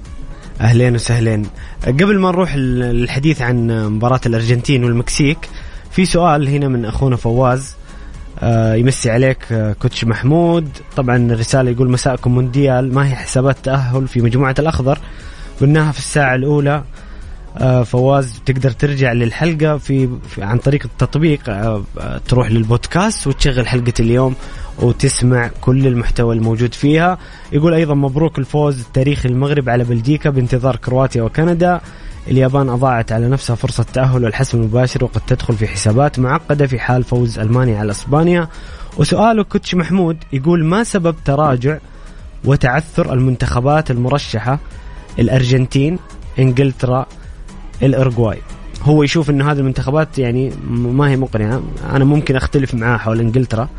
أهلين 0.61 0.95
وسهلين. 0.95 1.45
قبل 1.88 2.19
ما 2.19 2.32
نروح 2.32 2.55
للحديث 2.55 3.41
عن 3.41 3.86
مباراة 3.88 4.21
الأرجنتين 4.26 4.84
والمكسيك 4.84 5.49
في 5.91 6.05
سؤال 6.05 6.47
هنا 6.47 6.67
من 6.67 6.86
أخونا 6.86 7.15
فواز. 7.15 7.76
آه 8.39 8.76
يمسي 8.76 9.11
عليك 9.11 9.51
آه 9.51 9.74
coach 9.73 10.05
محمود. 10.05 10.69
طبعا 10.95 11.17
الرسالة 11.17 11.71
يقول 11.71 11.89
مساءكم 11.89 12.32
مونديال 12.32 12.93
ما 12.93 13.07
هي 13.07 13.15
حسابات 13.15 13.57
تأهل 13.63 14.07
في 14.07 14.21
مجموعة 14.21 14.55
الأخضر؟ 14.59 14.99
قلناها 15.61 15.91
في 15.91 15.99
الساعة 15.99 16.36
الأولى. 16.36 16.84
فواز 17.83 18.41
تقدر 18.45 18.71
ترجع 18.71 19.11
للحلقة 19.13 19.77
في, 19.77 20.09
في 20.27 20.43
عن 20.43 20.57
طريق 20.57 20.83
التطبيق 20.85 21.49
آه، 21.49 21.83
آه، 21.99 22.17
تروح 22.17 22.51
للبودكاست 22.51 23.27
وتشغل 23.27 23.67
حلقة 23.67 23.93
اليوم 23.99 24.35
وتسمع 24.79 25.49
كل 25.61 25.87
المحتوى 25.87 26.35
الموجود 26.35 26.73
فيها. 26.73 27.17
يقول 27.51 27.73
أيضا 27.73 27.93
مبروك 27.93 28.39
الفوز 28.39 28.79
التاريخي 28.79 29.29
المغرب 29.29 29.69
على 29.69 29.83
بلجيكا 29.83 30.29
بانتظار 30.29 30.75
كرواتيا 30.75 31.23
وكندا. 31.23 31.81
اليابان 32.27 32.69
أضاعت 32.69 33.11
على 33.11 33.27
نفسها 33.27 33.55
فرصة 33.55 33.81
التاهل 33.81 34.23
والحسم 34.23 34.57
المباشر 34.57 35.03
وقد 35.03 35.21
تدخل 35.27 35.53
في 35.53 35.67
حسابات 35.67 36.19
معقدة 36.19 36.67
في 36.67 36.79
حال 36.79 37.03
فوز 37.03 37.39
ألمانيا 37.39 37.79
على 37.79 37.91
إسبانيا. 37.91 38.47
وسؤاله 38.97 39.43
coach 39.43 39.75
محمود 39.75 40.17
يقول 40.33 40.65
ما 40.65 40.83
سبب 40.83 41.15
تراجع 41.25 41.77
وتعثر 42.45 43.13
المنتخبات 43.13 43.91
المرشحة؟ 43.91 44.59
الأرجنتين 45.19 45.99
إنجلترا 46.39 47.05
الأوروغواي 47.81 48.38
هو 48.84 49.03
يشوف 49.03 49.30
إنه 49.30 49.51
هذه 49.51 49.59
المنتخبات 49.59 50.19
يعني 50.19 50.51
ما 50.69 51.09
هي 51.09 51.17
مقنعة. 51.17 51.63
أنا 51.91 52.05
ممكن 52.05 52.36
أختلف 52.36 52.76
معاه 52.76 52.97
حول 52.97 53.19
إنجلترا. 53.19 53.69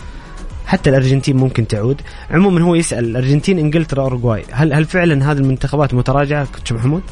حتى 0.66 0.90
الأرجنتين 0.90 1.36
ممكن 1.36 1.66
تعود. 1.66 2.01
عموما 2.30 2.61
هو 2.61 2.74
يسأل 2.74 3.05
الارجنتين 3.05 3.59
إنجلترا 3.59 4.03
اورجواي 4.03 4.42
هل 4.53 4.72
هل 4.72 4.84
فعلا 4.84 5.32
هذه 5.32 5.38
المنتخبات 5.38 5.95
متراجعة؟ 5.95 6.47
coach 6.55 6.72
محمود؟ 6.72 7.03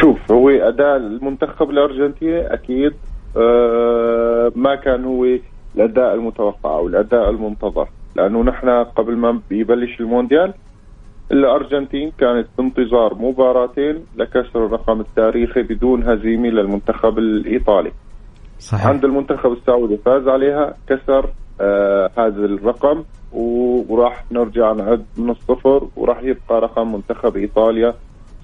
شوف 0.00 0.32
هو 0.32 0.50
أداء 0.50 0.96
المنتخب 0.96 1.70
الأرجنتيني 1.70 2.54
أكيد 2.54 2.92
آه 3.36 4.52
ما 4.56 4.74
كان 4.74 5.04
هو 5.04 5.26
الأداء 5.76 6.14
المتوقع 6.14 6.70
أو 6.70 6.86
الأداء 6.86 7.30
المنتظر. 7.30 7.88
لأنه 8.16 8.42
نحن 8.42 8.68
قبل 8.68 9.16
ما 9.16 9.40
يبلش 9.50 10.00
المونديال 10.00 10.54
الأرجنتين 11.32 12.12
كانت 12.18 12.46
بانتظار 12.58 13.14
مباراتين 13.14 14.04
لكسر 14.16 14.66
الرقم 14.66 15.00
التاريخي 15.00 15.62
بدون 15.62 16.02
هزيمة 16.02 16.48
للمنتخب 16.48 17.18
الإيطالي. 17.18 17.92
صحيح. 18.58 18.86
عند 18.86 19.04
المنتخب 19.04 19.52
السعودي 19.52 19.96
فاز 19.96 20.28
عليها 20.28 20.74
كسر 20.88 21.30
آه 21.60 22.10
هذا 22.18 22.44
الرقم 22.44 23.04
وراح 23.32 24.24
نرجع 24.32 24.72
نعد 24.72 25.04
من 25.16 25.30
الصفر 25.30 25.88
وراح 25.96 26.22
يبقى 26.22 26.60
رقم 26.60 26.92
منتخب 26.92 27.36
إيطاليا 27.36 27.94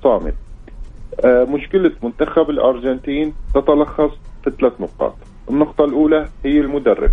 صامت. 0.03 0.35
آه 1.25 1.45
مشكلة 1.45 1.93
منتخب 2.03 2.51
الأرجنتين 2.51 3.33
تتلخص 3.55 4.11
في 4.45 4.51
ثلاث 4.61 4.81
نقاط. 4.81 5.15
النقطة 5.51 5.85
الأولى 5.85 6.29
هي 6.45 6.61
المدرب. 6.61 7.11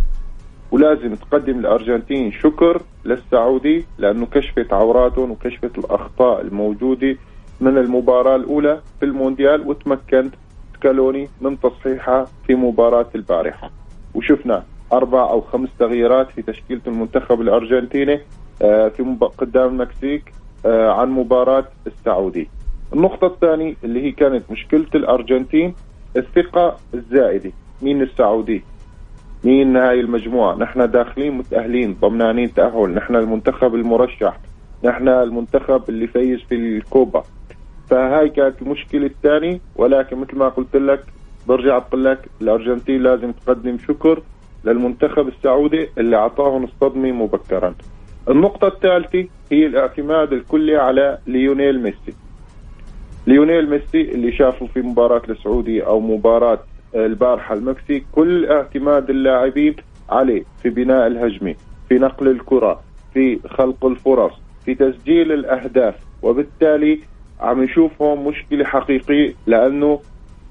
ولازم 0.72 1.16
تقدم 1.16 1.60
الأرجنتين 1.60 2.32
شكر 2.32 2.82
للسعودي 3.06 3.86
لأنه 3.98 4.26
كشفت 4.26 4.74
عوراتهم 4.74 5.32
وكشفت 5.32 5.78
الأخطاء 5.78 6.42
الموجودة 6.42 7.18
من 7.62 7.78
المباراة 7.78 8.36
الأولى 8.36 8.82
في 9.00 9.06
المونديال 9.06 9.68
وتمكنت 9.68 10.36
سكالوني 10.76 11.30
من 11.42 11.60
تصحيحها 11.60 12.28
في 12.48 12.56
مباراة 12.56 13.08
البارحة. 13.16 13.72
وشفنا 14.14 14.64
أربع 14.94 15.30
أو 15.30 15.42
خمس 15.42 15.70
تغييرات 15.80 16.32
في 16.32 16.42
تشكيلة 16.42 16.82
المنتخب 16.88 17.42
الأرجنتيني 17.42 18.22
آه، 18.62 18.88
في 18.88 19.18
قدام 19.38 19.68
المكسيك 19.68 20.34
آه، 20.66 20.92
عن 20.92 21.10
مباراة 21.10 21.68
السعودي. 21.88 22.50
النقطة 22.94 23.28
الثانية 23.28 23.76
اللي 23.84 24.04
هي 24.04 24.12
كانت 24.12 24.52
مشكلة 24.52 24.88
الأرجنتين 24.96 25.74
الثقة 26.18 26.78
الزائدة. 26.94 27.52
مين 27.82 28.02
السعودي؟ 28.02 28.64
مين 29.46 29.78
هاي 29.78 30.00
المجموعة. 30.00 30.56
نحن 30.56 30.92
داخلين 30.92 31.38
متأهلين 31.38 31.98
ضمنانين 32.02 32.54
تأهل. 32.54 32.90
نحن 32.94 33.16
المنتخب 33.16 33.76
المرشح. 33.76 34.40
نحن 34.84 35.08
المنتخب 35.08 35.82
اللي 35.90 36.08
فايز 36.08 36.40
في 36.50 36.56
الكوبا. 36.56 37.24
فهاي 37.90 38.30
كانت 38.30 38.62
المشكلة 38.62 39.06
الثانية. 39.06 39.60
ولكن 39.76 40.18
مثل 40.18 40.38
ما 40.38 40.50
قلت 40.50 40.76
لك 40.76 41.04
برجع 41.48 41.78
أقول 41.78 42.06
لك 42.06 42.30
الأرجنتين 42.42 43.04
لازم 43.04 43.32
تقدم 43.32 43.78
شكر 43.88 44.22
للمنتخب 44.66 45.28
السعودي 45.28 45.88
اللي 45.98 46.16
أعطاهم 46.16 46.64
الصدمة 46.64 47.12
مبكرا. 47.12 47.76
النقطة 48.30 48.68
الثالثة 48.68 49.28
هي 49.52 49.66
الاعتماد 49.66 50.34
الكلي 50.34 50.76
على 50.76 51.18
ليونيل 51.28 51.82
ميسي. 51.82 52.14
ليونيل 53.28 53.70
ميسي 53.70 54.02
اللي 54.02 54.32
شافه 54.32 54.66
في 54.66 54.82
مباراة 54.82 55.22
السعودية 55.30 55.88
أو 55.88 56.00
مباراة 56.00 56.60
البارحة 56.96 57.56
المكسيك 57.56 58.06
كل 58.12 58.46
اعتماد 58.46 59.10
اللاعبين 59.10 59.76
عليه 60.10 60.44
في 60.64 60.70
بناء 60.70 61.08
الهجمة 61.08 61.56
في 61.90 61.96
نقل 61.96 62.28
الكرة 62.28 62.82
في 63.14 63.40
خلق 63.50 63.86
الفرص 63.86 64.34
في 64.66 64.76
تسجيل 64.76 65.32
الأهداف 65.32 65.96
وبالتالي 66.22 67.00
عم 67.40 67.64
نشوفهم 67.64 68.28
مشكلة 68.28 68.66
حقيقية 68.66 69.34
لأنه 69.48 70.00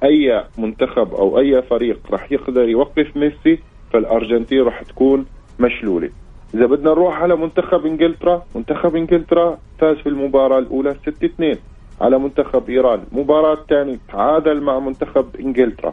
أي 0.04 0.44
منتخب 0.58 1.14
أو 1.14 1.38
أي 1.38 1.62
فريق 1.62 1.98
راح 2.10 2.32
يقدر 2.32 2.68
يوقف 2.68 3.16
ميسي 3.16 3.58
فالأرجنتين 3.92 4.62
راح 4.62 4.82
تكون 4.82 5.26
مشلولة. 5.60 6.10
إذا 6.54 6.66
بدنا 6.66 6.90
نروح 6.90 7.22
على 7.22 7.36
منتخب 7.36 7.86
إنجلترا 7.86 8.44
منتخب 8.54 8.96
إنجلترا 8.96 9.58
فاز 9.78 9.96
في 9.96 10.08
المباراة 10.08 10.58
الأولى 10.58 10.94
6 10.94 11.26
2 11.26 11.56
على 12.00 12.18
منتخب 12.18 12.70
إيران 12.70 13.00
مباراة 13.12 13.54
الثانية 13.54 13.98
تعادل 14.12 14.60
مع 14.60 14.78
منتخب 14.78 15.36
إنجلترا. 15.40 15.92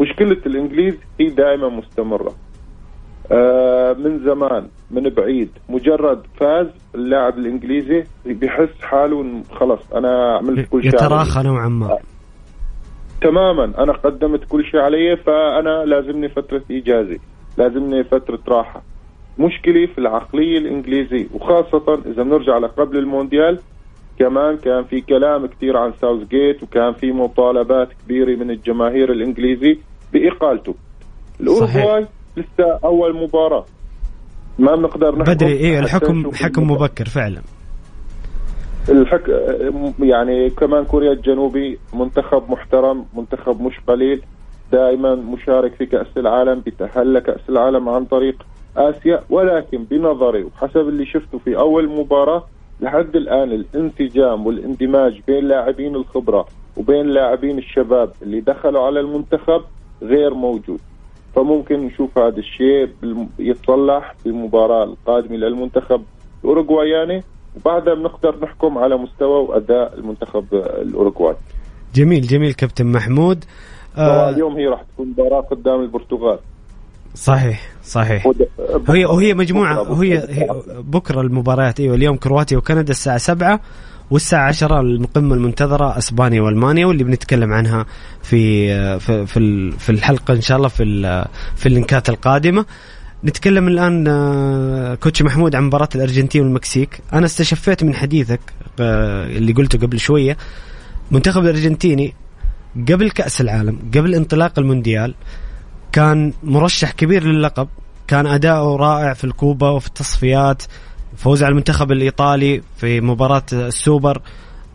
مشكلة 0.00 0.36
الإنجليز 0.46 0.94
هي 1.20 1.28
دائما 1.28 1.68
مستمرة. 1.68 2.34
آه 3.32 3.92
من 3.92 4.24
زمان 4.24 4.68
من 4.90 5.08
بعيد 5.08 5.50
مجرد 5.68 6.22
فاز 6.40 6.66
اللاعب 6.94 7.38
الإنجليزي 7.38 8.04
بيحس 8.26 8.80
حاله 8.82 9.42
خلص 9.52 9.80
أنا 9.94 10.36
عملت 10.36 10.68
كل 10.68 10.82
شيء 10.82 10.94
يتراخى 10.94 11.42
نوعا 11.42 11.68
ما. 11.68 11.86
آه. 11.86 11.98
تماما 13.22 13.64
أنا 13.64 13.92
قدمت 13.92 14.44
كل 14.48 14.64
شيء 14.64 14.80
علي 14.80 15.16
فأنا 15.16 15.84
لازمني 15.84 16.28
فترة 16.28 16.62
إيجازي 16.70 17.18
لازمني 17.58 18.04
فترة 18.04 18.38
راحة. 18.48 18.82
مشكلة 19.38 19.86
في 19.86 19.98
العقلية 19.98 20.58
الإنجليزية 20.58 21.26
وخاصة 21.34 21.94
إذا 22.06 22.22
بنرجع 22.22 22.58
لقبل 22.58 22.98
المونديال 22.98 23.58
كمان 24.18 24.56
كان 24.56 24.84
في 24.84 25.00
كلام 25.00 25.46
كثير 25.46 25.76
عن 25.76 25.92
ساوث 26.00 26.28
جيت 26.28 26.62
وكان 26.62 26.92
في 26.92 27.12
مطالبات 27.12 27.88
كبيرة 28.04 28.36
من 28.36 28.50
الجماهير 28.50 29.12
الإنجليزي 29.12 29.78
بإقالته. 30.12 30.74
الأوروغواي 31.40 32.06
لسه 32.36 32.78
أول 32.84 33.16
مباراة. 33.22 33.64
ما 34.58 34.76
بنقدر 34.76 35.16
نحكم 35.18 35.32
بدري 35.32 35.56
حتى 35.56 35.78
الحكم 35.78 36.32
حكم. 36.32 36.70
مبكر 36.70 37.04
فعلا. 37.04 37.40
الحك... 38.88 39.28
يعني 40.00 40.50
كمان 40.50 40.84
كوريا 40.84 41.12
الجنوبي 41.12 41.78
منتخب 41.94 42.50
محترم 42.50 43.04
منتخب 43.14 43.62
مش 43.62 43.80
قليل 43.86 44.22
دائما 44.72 45.14
مشارك 45.14 45.74
في 45.74 45.86
كأس 45.86 46.06
العالم 46.16 46.60
بيتأهل 46.60 47.14
لكأس 47.14 47.40
العالم 47.48 47.88
عن 47.88 48.04
طريق 48.04 48.46
آسيا 48.76 49.22
ولكن 49.30 49.84
بنظري 49.84 50.44
وحسب 50.44 50.88
اللي 50.88 51.06
شفته 51.06 51.38
في 51.38 51.56
أول 51.56 51.88
مباراة 51.88 52.44
لحد 52.80 53.16
الآن 53.16 53.52
الانسجام 53.52 54.46
والاندماج 54.46 55.20
بين 55.26 55.48
لاعبين 55.48 55.94
الخبرة 55.94 56.46
وبين 56.76 57.06
لاعبين 57.06 57.58
الشباب 57.58 58.12
اللي 58.22 58.40
دخلوا 58.40 58.82
على 58.82 59.00
المنتخب 59.00 59.62
غير 60.02 60.34
موجود. 60.34 60.80
فممكن 61.34 61.86
نشوف 61.86 62.18
هذا 62.18 62.38
الشيء 62.38 62.88
يتصلح 63.38 64.14
في 64.22 64.28
المباراة 64.28 64.84
القادمة 64.84 65.36
للمنتخب 65.36 66.02
الأوروغواياني. 66.44 67.22
وبعدها 67.56 67.94
بنقدر 67.94 68.38
نحكم 68.42 68.78
على 68.78 68.96
مستوى 68.96 69.42
وأداء 69.42 69.94
المنتخب 69.98 70.44
الأوروغواي. 70.54 71.36
جميل 71.94 72.22
جميل 72.22 72.52
كابتن 72.52 72.86
محمود. 72.86 73.44
آه 73.98 74.30
اليوم 74.30 74.56
هي 74.56 74.66
راح 74.66 74.82
تكون 74.82 75.08
مباراة 75.08 75.40
قدام 75.40 75.80
البرتغال. 75.80 76.38
صحيح 77.16 77.68
صحيح. 77.84 78.26
ود- 78.26 78.48
وهي 78.88 79.06
بكرة- 79.34 79.90
وهي. 79.90 80.18
هي 80.18 80.46
بكرة. 80.68 81.20
المباريات 81.20 81.80
أيوه 81.80 81.94
اليوم 81.94 82.16
كرواتيا 82.16 82.56
وكندا 82.58 82.90
الساعة 82.90 83.18
سبعة 83.18 83.60
والساعة 84.10 84.48
عشرة 84.48 84.80
القمة 84.80 85.34
المنتظرة 85.34 85.98
أسبانيا 85.98 86.42
وألمانيا 86.42 86.86
واللي 86.86 87.04
بنتكلم 87.04 87.52
عنها 87.52 87.86
في 88.22 88.68
في 89.00 89.26
في 89.26 89.70
في 89.78 89.92
الحلقة 89.92 90.34
إن 90.34 90.40
شاء 90.40 90.56
الله 90.56 90.68
في 90.68 91.24
في 91.56 91.66
اللينكات 91.66 92.08
القادمة. 92.08 92.64
نتكلم 93.24 93.68
الآن 93.68 94.08
آه، 94.08 94.94
كوتش 94.94 95.22
محمود 95.22 95.54
عن 95.54 95.64
مباراة 95.64 95.88
الأرجنتين 95.94 96.42
والمكسيك. 96.42 97.00
أنا 97.12 97.26
استشفيت 97.26 97.84
من 97.84 97.94
حديثك 97.94 98.40
آه، 98.80 99.26
اللي 99.26 99.52
قلته 99.52 99.78
قبل 99.78 99.98
شوية. 100.00 100.36
منتخب 101.10 101.42
الأرجنتيني 101.42 102.14
قبل 102.88 103.10
كأس 103.10 103.40
العالم 103.40 103.78
قبل 103.94 104.14
انطلاق 104.14 104.58
المونديال 104.58 105.14
كان 105.92 106.32
مرشح 106.42 106.92
كبير 106.92 107.24
للقب 107.24 107.68
كان 108.08 108.26
أداؤه 108.26 108.76
رائع 108.76 109.12
في 109.12 109.24
الكوبا 109.24 109.68
وفي 109.68 109.86
التصفيات 109.86 110.62
فوز 111.16 111.42
على 111.42 111.50
المنتخب 111.50 111.92
الإيطالي 111.92 112.62
في 112.76 113.00
مباراة 113.00 113.42
السوبر. 113.52 114.20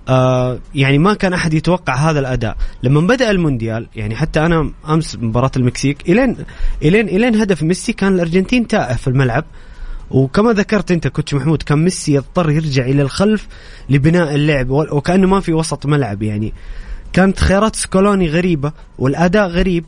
آه 0.10 0.60
يعني 0.76 0.98
ما 0.98 1.14
كان 1.14 1.34
أحد 1.34 1.54
يتوقع 1.54 1.96
هذا 1.96 2.20
الأداء. 2.20 2.58
لما 2.84 3.02
بدأ 3.02 3.32
المونديال 3.32 3.88
يعني 3.96 4.16
حتى 4.16 4.40
أنا 4.46 4.72
أمس 4.90 5.16
مباراة 5.16 5.52
المكسيك 5.58 6.10
إلين 6.10 6.38
إلين 6.84 7.10
إلين 7.10 7.36
هدف 7.36 7.64
ميسي 7.64 7.94
كان 7.94 8.16
الأرجنتين 8.16 8.68
تائه 8.68 8.96
في 8.96 9.08
الملعب. 9.08 9.46
وكما 10.12 10.54
ذكرت 10.54 10.92
أنت 10.92 11.08
coach 11.08 11.34
محمود 11.34 11.64
كان 11.64 11.84
ميسي 11.84 12.14
يضطر 12.14 12.50
يرجع 12.50 12.86
إلى 12.86 13.02
الخلف 13.02 13.48
لبناء 13.90 14.36
اللعب 14.36 14.70
وكأنه 14.70 15.28
ما 15.28 15.40
في 15.40 15.54
وسط 15.54 15.86
ملعب 15.86 16.24
يعني. 16.24 16.54
كانت 17.14 17.40
خيارات 17.40 17.76
سكالوني 17.76 18.30
غريبة 18.30 18.72
والأداء 19.00 19.48
غريب 19.48 19.86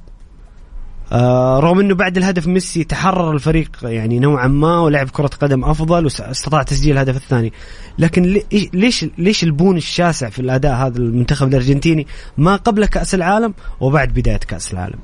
آه 1.12 1.60
رغم 1.60 1.80
إنه 1.80 1.96
بعد 1.96 2.18
الهدف 2.18 2.48
ميسي 2.48 2.84
تحرر 2.84 3.32
الفريق 3.32 3.70
يعني 3.84 4.20
نوعا 4.20 4.48
ما 4.48 4.80
ولعب 4.80 5.10
كرة 5.10 5.28
قدم 5.42 5.64
أفضل 5.66 6.04
واستطاع 6.06 6.64
تسجيل 6.64 6.94
الهدف 6.94 7.16
الثاني 7.16 7.54
لكن 8.00 8.22
لي- 8.24 8.70
ليش 8.74 9.06
ليش 9.18 9.44
البون 9.44 9.78
الشاسع 9.78 10.30
في 10.30 10.40
الأداء 10.40 10.76
هذا 10.76 10.98
المنتخب 10.98 11.48
الأرجنتيني؟ 11.48 12.08
ما 12.38 12.56
قبل 12.56 12.86
كأس 12.86 13.16
العالم 13.16 13.54
وبعد 13.82 14.10
بداية 14.14 14.38
كأس 14.38 14.74
العالم. 14.74 15.00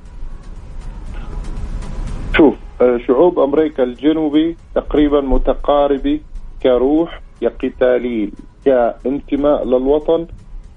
شوف 2.37 2.55
آه، 2.81 2.99
شعوب 3.07 3.39
أمريكا 3.39 3.83
الجنوبي 3.83 4.57
تقريبا 4.75 5.21
متقاربه 5.21 6.19
كروح 6.63 7.21
كقتالين 7.41 8.31
كانتماء 8.65 9.65
للوطن 9.65 10.27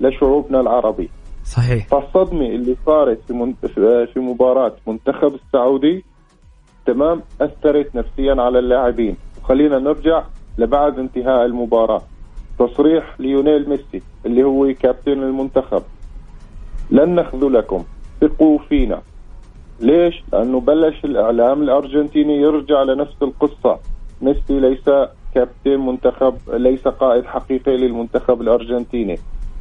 لشعوبنا 0.00 0.60
العربي. 0.60 1.10
صحيح. 1.44 1.86
فالصدمه 1.88 2.46
اللي 2.46 2.76
صارت 2.86 3.20
في 3.26 3.32
من... 3.32 3.54
في 4.06 4.20
مباراة 4.20 4.72
منتخب 4.86 5.34
السعودي. 5.34 6.04
تمام؟ 6.86 7.22
أثرت 7.40 7.94
نفسيا 7.94 8.34
على 8.42 8.58
اللاعبين. 8.58 9.16
وخلينا 9.42 9.78
نرجع 9.78 10.22
لبعد 10.58 10.98
انتهاء 10.98 11.44
المباراة. 11.44 12.02
تصريح 12.58 13.20
ليونيل 13.20 13.68
ميسي 13.68 14.02
اللي 14.26 14.44
هو 14.44 14.74
كابتن 14.74 15.12
المنتخب. 15.12 15.82
لن 16.90 17.14
نخذلكم 17.14 17.84
ثقوا 18.20 18.58
فينا. 18.58 19.02
ليش؟ 19.80 20.24
لأنه 20.32 20.60
بلش 20.60 21.04
الإعلام 21.04 21.62
الأرجنتيني 21.62 22.36
يرجع 22.36 22.82
لنفس 22.82 23.22
القصة. 23.22 23.78
ميسي 24.22 24.60
ليس 24.60 24.90
كابتن 25.34 25.86
منتخب 25.86 26.34
ليس 26.52 26.88
قائد 26.88 27.24
حقيقي 27.24 27.76
للمنتخب 27.76 28.40
الأرجنتيني. 28.40 29.18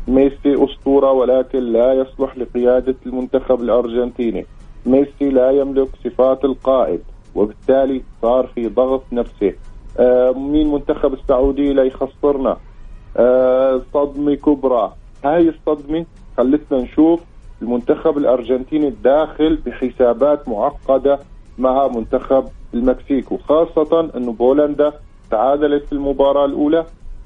ميسي 0.07 0.63
أسطورة 0.63 1.11
ولكن 1.11 1.59
لا 1.59 1.93
يصلح 1.93 2.37
لقيادة 2.37 2.95
المنتخب 3.05 3.61
الأرجنتيني. 3.61 4.45
ميسي 4.85 5.29
لا 5.29 5.51
يملك 5.51 5.87
صفات 6.03 6.45
القائد 6.45 7.01
وبالتالي 7.35 8.01
صار 8.21 8.47
في 8.55 8.67
ضغط 8.67 9.03
نفسي. 9.11 9.55
آه 9.99 10.31
مين 10.31 10.71
منتخب 10.71 11.13
السعودي 11.13 11.73
لا 11.73 11.83
يخسرنا؟ 11.83 12.57
آه 13.17 13.81
صدمة 13.93 14.35
كبرى. 14.35 14.93
هاي 15.25 15.49
الصدمة 15.49 16.05
خلتنا 16.37 16.81
نشوف 16.81 17.19
المنتخب 17.61 18.17
الأرجنتيني 18.17 18.87
الداخل 18.87 19.55
بحسابات 19.65 20.49
معقدة 20.49 21.19
مع 21.57 21.87
منتخب 21.87 22.45
المكسيك 22.73 23.31
وخاصه 23.31 24.09
إنه 24.17 24.31
بولندا 24.31 24.93
تعادلت 25.31 25.85
في 25.85 25.93
المباراة 25.93 26.45
الأولى 26.45 26.85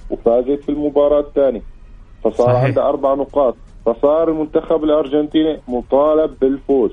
وفازت 0.09 0.63
في 0.63 0.69
المباراة 0.69 1.19
الثانية. 1.19 1.61
فصار 2.25 2.47
صحيح. 2.47 2.63
عندها 2.63 2.89
أربع 2.89 3.13
نقاط. 3.13 3.55
فصار 3.85 4.29
المنتخب 4.29 4.83
الأرجنتيني 4.83 5.59
مطالب 5.67 6.39
بالفوز. 6.41 6.91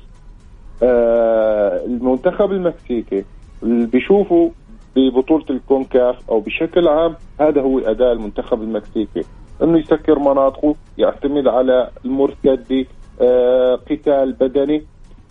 آه 0.83 1.85
المنتخب 1.85 2.53
المكسيكي 2.53 3.25
اللي 3.63 3.87
بيشوفوا 3.87 4.51
ببطولة 4.97 5.45
الكونكاف 5.51 6.31
أو 6.31 6.41
بشكل 6.41 6.89
عام 6.89 7.15
هذا 7.41 7.61
هو 7.63 7.79
أداء 7.79 8.13
المنتخب 8.13 8.63
المكسيكي. 8.63 9.23
إنه 9.63 9.79
يسكر 9.79 10.19
مناطقه 10.19 10.75
يعتمد 10.99 11.47
على 11.49 11.91
المرتده 12.05 12.85
آه 13.21 13.75
قتال 13.91 14.33
بدني 14.33 14.83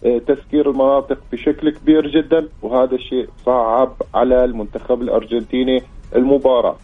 آه 0.06 0.18
تسكير 0.18 0.70
المناطق 0.70 1.18
بشكل 1.32 1.70
كبير 1.70 2.08
جدا 2.08 2.48
وهذا 2.62 2.96
الشيء 2.96 3.30
صعب 3.46 3.94
على 4.14 4.46
المنتخب 4.46 5.02
الأرجنتيني 5.02 5.84
المباراة. 6.16 6.76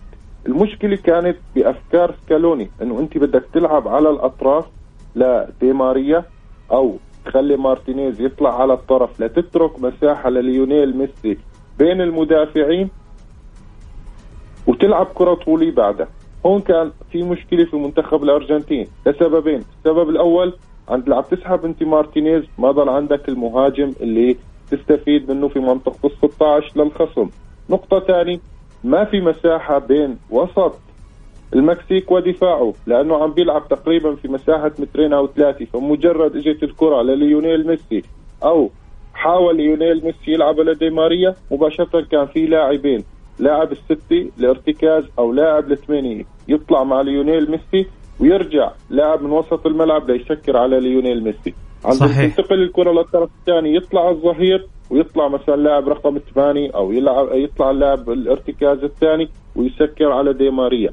المشكلة 0.46 0.96
كانت 0.96 1.38
بأفكار 1.56 2.16
سكالوني 2.26 2.70
إنه 2.82 3.00
أنت 3.00 3.18
بدك 3.18 3.44
تلعب 3.54 3.88
على 3.88 4.10
الأطراف 4.10 4.66
لدي 5.16 5.74
ماريا 5.74 6.26
أو 6.72 6.98
تخلي 7.26 7.58
مارتينيز 7.58 8.22
يطلع 8.22 8.62
على 8.62 8.74
الطرف 8.74 9.22
لتترك 9.22 9.80
مساحة 9.80 10.30
لليونيل 10.30 10.98
ميسي 10.98 11.38
بين 11.80 12.02
المدافعين 12.02 12.90
وتلعب 14.68 15.06
كرة 15.06 15.34
طولي 15.34 15.72
بعدها. 15.72 16.08
هون 16.46 16.62
كان 16.62 16.92
في 17.12 17.24
مشكلة 17.24 17.66
في 17.66 17.76
منتخب 17.76 18.24
الأرجنتين. 18.24 18.88
لسببين 19.06 19.64
السبب 19.78 20.10
الأول 20.10 20.54
عند 20.90 21.10
لعب 21.10 21.30
تسحب 21.30 21.66
أنت 21.66 21.84
مارتينيز 21.84 22.44
ما 22.58 22.72
ضل 22.72 22.90
عندك 22.90 23.30
المهاجم 23.30 23.94
اللي 24.02 24.38
تستفيد 24.72 25.32
منه 25.32 25.48
في 25.48 25.60
منطقة 25.60 26.08
ال 26.08 26.12
16 26.32 26.84
للخصم. 26.84 27.30
نقطة 27.70 28.00
ثانية 28.00 28.40
ما 28.88 29.06
في 29.06 29.22
مساحة 29.22 29.80
بين 29.80 30.18
وسط 30.30 30.80
المكسيك 31.54 32.12
ودفاعه 32.12 32.74
لأنه 32.88 33.24
عم 33.24 33.32
بيلعب 33.32 33.68
تقريبا 33.68 34.16
في 34.16 34.28
مساحة 34.28 34.72
مترين 34.80 35.14
أو 35.14 35.28
ثلاثة 35.28 35.66
فمجرد 35.66 36.36
اجت 36.36 36.64
الكره 36.64 37.02
لليونيل 37.02 37.68
ميسي 37.68 38.04
أو 38.44 38.70
حاول 39.14 39.58
ليونيل 39.58 40.06
ميسي 40.06 40.32
يلعب 40.32 40.60
لدي 40.60 40.90
ماريا 40.90 41.36
مباشرة 41.52 42.02
كان 42.12 42.26
في 42.26 42.46
لاعبين 42.46 43.04
لاعب 43.40 43.72
الستة 43.72 44.32
لارتكاز 44.38 45.04
أو 45.20 45.34
لاعب 45.34 45.72
الثمانية 45.72 46.26
يطلع 46.48 46.84
مع 46.84 47.02
ليونيل 47.02 47.52
ميسي 47.52 47.90
ويرجع 48.20 48.72
لاعب 48.90 49.22
من 49.22 49.32
وسط 49.32 49.66
الملعب 49.66 50.12
ليسكر 50.12 50.58
على 50.58 50.80
ليونيل 50.80 51.24
ميسي 51.24 51.54
عند 51.86 51.96
صحيح. 51.96 52.36
تنتقل 52.36 52.64
الكرة 52.64 52.92
للطرف 52.92 53.30
الثاني 53.40 53.76
يطلع 53.76 54.10
الظهير 54.10 54.68
ويطلع 54.90 55.28
مثلا 55.28 55.56
لاعب 55.56 55.90
رقم 55.90 56.18
8 56.36 56.72
أو 56.76 56.92
يلعب 56.92 57.28
يطلع 57.32 57.72
اللاعب 57.72 58.10
الارتكاز 58.10 58.84
الثاني 58.84 59.30
ويسكر 59.56 60.12
على 60.12 60.34
دي 60.34 60.50
ماريا. 60.50 60.92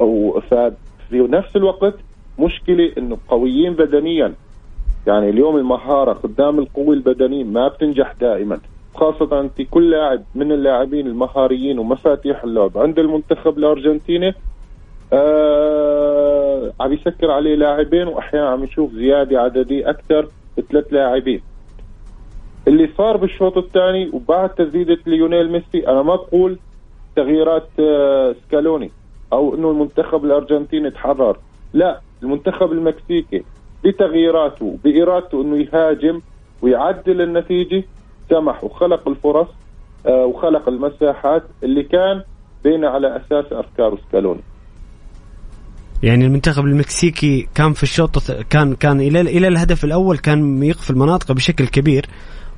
أو 0.00 0.40
ففي 0.40 1.18
نفس 1.18 1.56
الوقت 1.56 1.94
مشكلة 2.38 2.92
إنه 2.98 3.18
قويين 3.28 3.72
بدنيا. 3.72 4.34
يعني 5.06 5.30
اليوم 5.30 5.56
المهارة 5.56 6.12
قدام 6.12 6.58
القوة 6.58 6.94
البدنية 6.94 7.44
ما 7.44 7.68
بتنجح 7.68 8.14
دائما. 8.20 8.58
خاصة 8.94 9.40
انت 9.40 9.62
كل 9.62 9.90
لاعب 9.90 10.22
من 10.34 10.52
اللاعبين 10.52 11.06
المهاريين 11.06 11.78
ومفاتيح 11.78 12.44
اللعب. 12.44 12.78
عند 12.78 12.98
المنتخب 12.98 13.58
الأرجنتيني 13.58 14.34
آه 15.12 16.72
عم 16.80 16.92
يسكر 16.92 17.30
عليه 17.30 17.54
لاعبين 17.54 18.08
واحيانا 18.08 18.48
عم 18.48 18.64
يشوف 18.64 18.92
زيادة 18.92 19.40
عددية 19.40 19.90
أكثر 19.90 20.28
بثلاث 20.58 20.92
لاعبين. 20.92 21.40
اللي 22.68 22.90
صار 22.98 23.16
بالشوط 23.16 23.56
الثاني 23.56 24.10
وبعد 24.12 24.50
تسديدة 24.50 24.98
ليونيل 25.06 25.52
ميسي 25.52 25.88
أنا 25.88 26.02
ما 26.02 26.16
بقول 26.16 26.58
تغييرات 27.16 27.68
آه 27.80 28.34
سكالوني 28.46 28.90
أو 29.32 29.54
إنه 29.54 29.70
المنتخب 29.70 30.24
الارجنتيني 30.24 30.90
تحرر 30.90 31.38
لا 31.72 32.00
المنتخب 32.22 32.72
المكسيكي 32.72 33.44
بتغييراته 33.84 34.78
بإرادته 34.84 35.42
إنه 35.42 35.56
يهاجم 35.56 36.20
ويعدل 36.62 37.20
النتيجة 37.20 37.84
سمح 38.30 38.64
وخلق 38.64 39.08
الفرص 39.08 39.48
آه 40.06 40.26
وخلق 40.26 40.68
المساحات 40.68 41.42
اللي 41.62 41.82
كان 41.82 42.22
بين 42.64 42.84
على 42.84 43.16
أساس 43.16 43.52
أفكار 43.52 43.98
سكالوني. 44.08 44.40
يعني 46.02 46.26
المنتخب 46.26 46.64
المكسيكي 46.64 47.48
كان 47.54 47.72
في 47.72 47.82
الشوط 47.82 48.30
كان 48.50 48.74
كان 48.74 49.00
إلى 49.00 49.20
إلى 49.20 49.48
الهدف 49.48 49.84
الأول 49.84 50.18
كان 50.18 50.62
يقفل 50.62 50.94
مناطقه 50.94 51.34
بشكل 51.34 51.66
كبير 51.66 52.06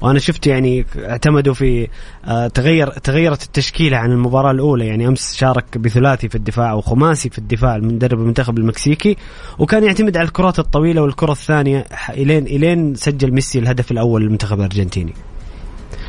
وأنا 0.01 0.19
شفت 0.19 0.47
يعني 0.47 0.85
اعتمدوا 0.97 1.55
في 1.55 1.89
آه، 2.25 2.49
تغير 2.49 2.89
تغيرت 2.89 3.43
التشكيلة 3.43 3.97
عن 3.97 4.13
المباراة 4.13 4.51
الأولى 4.51 4.87
يعني 4.87 5.09
أمس 5.09 5.37
شارك 5.37 5.79
بثلاثي 5.79 6.29
في 6.29 6.35
الدفاع 6.35 6.71
أو 6.71 6.81
خماسي 6.81 7.31
في 7.31 7.39
الدفاع 7.39 7.77
المدرب 7.77 8.21
المنتخب 8.21 8.59
المكسيكي 8.59 9.17
وكان 9.59 9.85
يعتمد 9.85 10.17
على 10.17 10.29
الكرات 10.29 10.59
الطويلة 10.59 11.03
والكرة 11.03 11.33
الثانية 11.33 11.85
إلين 12.11 12.47
إلين 12.47 12.95
سجل 12.95 13.33
ميسي 13.33 13.59
الهدف 13.59 13.91
الأول 13.91 14.23
للمنتخب 14.23 14.59
الأرجنتيني 14.59 15.15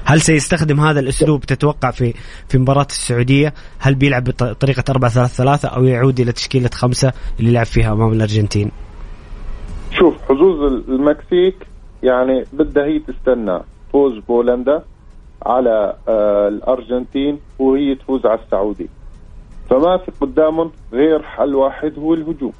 هل 0.05 0.21
سيستخدم 0.21 0.79
هذا 0.79 0.99
الأسلوب 0.99 1.41
تتوقع 1.41 1.91
في 1.91 2.13
في 2.47 2.57
مباراة 2.57 2.87
السعودية؟ 2.89 3.53
هل 3.79 3.95
بيلعب 3.95 4.23
بطريقه 4.23 4.83
4 4.89 5.11
3 5.11 5.33
3 5.33 5.67
أو 5.67 5.83
يعود 5.83 6.19
إلى 6.19 6.31
تشكيلة 6.31 6.69
خمسة 6.73 7.13
اللي 7.39 7.51
لعب 7.51 7.65
فيها 7.65 7.93
أمام 7.93 8.11
الأرجنتين؟ 8.11 8.71
شوف 9.91 10.15
حظوظ 10.29 10.63
المكسيك 10.89 11.55
يعني 12.03 12.45
بدها 12.53 12.85
هي 12.85 12.99
تستنى 12.99 13.59
فوز 13.93 14.17
بولندا 14.17 14.83
على 15.45 15.95
آه 16.07 16.47
الأرجنتين 16.47 17.39
وهي 17.59 17.95
تفوز 17.95 18.25
على 18.25 18.39
السعودي. 18.39 18.89
فما 19.69 19.97
في 19.97 20.11
قدامهم 20.21 20.71
غير 20.93 21.23
حل 21.23 21.55
واحد 21.55 21.99
هو 21.99 22.13
الهجوم 22.13 22.53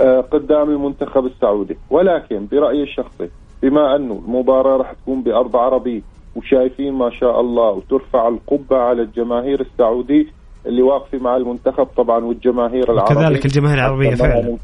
آه 0.00 0.20
قدام 0.20 0.70
المنتخب 0.70 1.26
السعودي. 1.26 1.76
ولكن 1.90 2.46
برأيي 2.52 2.82
الشخصي 2.82 3.28
بما 3.62 3.96
انه 3.96 4.22
المباراة 4.26 4.76
راح 4.76 4.92
تكون 4.92 5.22
بارض 5.22 5.56
عربي 5.56 6.02
وشايفين 6.36 6.92
ما 6.92 7.10
شاء 7.10 7.40
الله 7.40 7.70
وترفع 7.70 8.28
القبة 8.28 8.76
على 8.76 9.02
الجماهير 9.02 9.60
السعودي 9.60 10.28
اللي 10.66 10.82
واقفة 10.82 11.18
مع 11.18 11.36
المنتخب 11.36 11.86
طبعا 11.96 12.24
والجماهير 12.24 12.92
العربية. 12.92 13.14
كذلك 13.14 13.44
الجماهير 13.44 13.78
العربية 13.78 14.14
فعلا. 14.14 14.58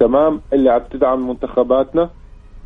تمام. 0.00 0.40
اللي 0.52 0.70
عم 0.70 0.80
تدعم 0.90 1.28
منتخباتنا. 1.28 2.10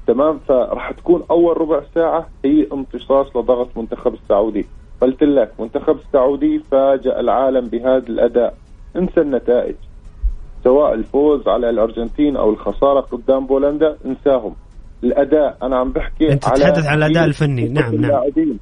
تمام؟ 0.07 0.39
فراح 0.39 0.93
تكون 0.93 1.23
أول 1.31 1.61
ربع 1.61 1.81
ساعة 1.95 2.27
هي 2.45 2.67
امتصاص 2.73 3.37
لضغط 3.37 3.69
منتخب 3.77 4.15
السعودي. 4.15 4.67
قلت 5.01 5.23
لك 5.23 5.53
منتخب 5.61 5.97
السعودي 5.97 6.59
فاجأ 6.59 7.21
العالم 7.21 7.69
بهذا 7.69 8.09
الأداء. 8.09 8.55
انسى 8.97 9.21
النتائج. 9.21 9.75
سواء 10.65 10.95
الفوز 10.95 11.49
على 11.49 11.71
الأرجنتين 11.71 12.37
أو 12.37 12.51
الخسارة 12.51 13.01
قدام 13.01 13.47
بولندا 13.47 13.97
انساهم. 14.07 14.55
الأداء 15.05 15.57
أنا 15.63 15.77
عم 15.77 15.93
بحكي 15.93 16.33
أنت 16.33 16.43
تتحدث 16.43 16.87
عن 16.87 16.99
الأداء 16.99 17.25
الفني. 17.25 17.69
نعم 17.69 17.95
نعم. 17.95 17.95
اللاعبين 17.95 18.59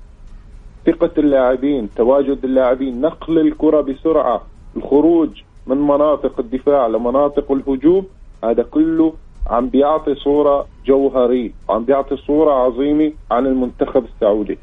ثقة 0.86 1.10
اللاعبين 1.18 1.88
تواجد 1.96 2.44
اللاعبين 2.44 3.00
نقل 3.00 3.38
الكرة 3.38 3.80
بسرعة 3.80 4.42
الخروج 4.76 5.42
من 5.66 5.76
مناطق 5.76 6.40
الدفاع 6.40 6.86
لمناطق 6.86 7.52
الهجوم 7.52 8.06
هذا 8.44 8.62
كله 8.62 9.12
عم 9.46 9.68
بيعطي 9.68 10.14
صورة 10.14 10.66
جوهرية 10.86 11.50
عم 11.68 11.84
بيعطي 11.84 12.16
صورة 12.16 12.52
عظيمة 12.52 13.12
عن 13.30 13.46
المنتخب 13.46 14.04
السعودي. 14.04 14.58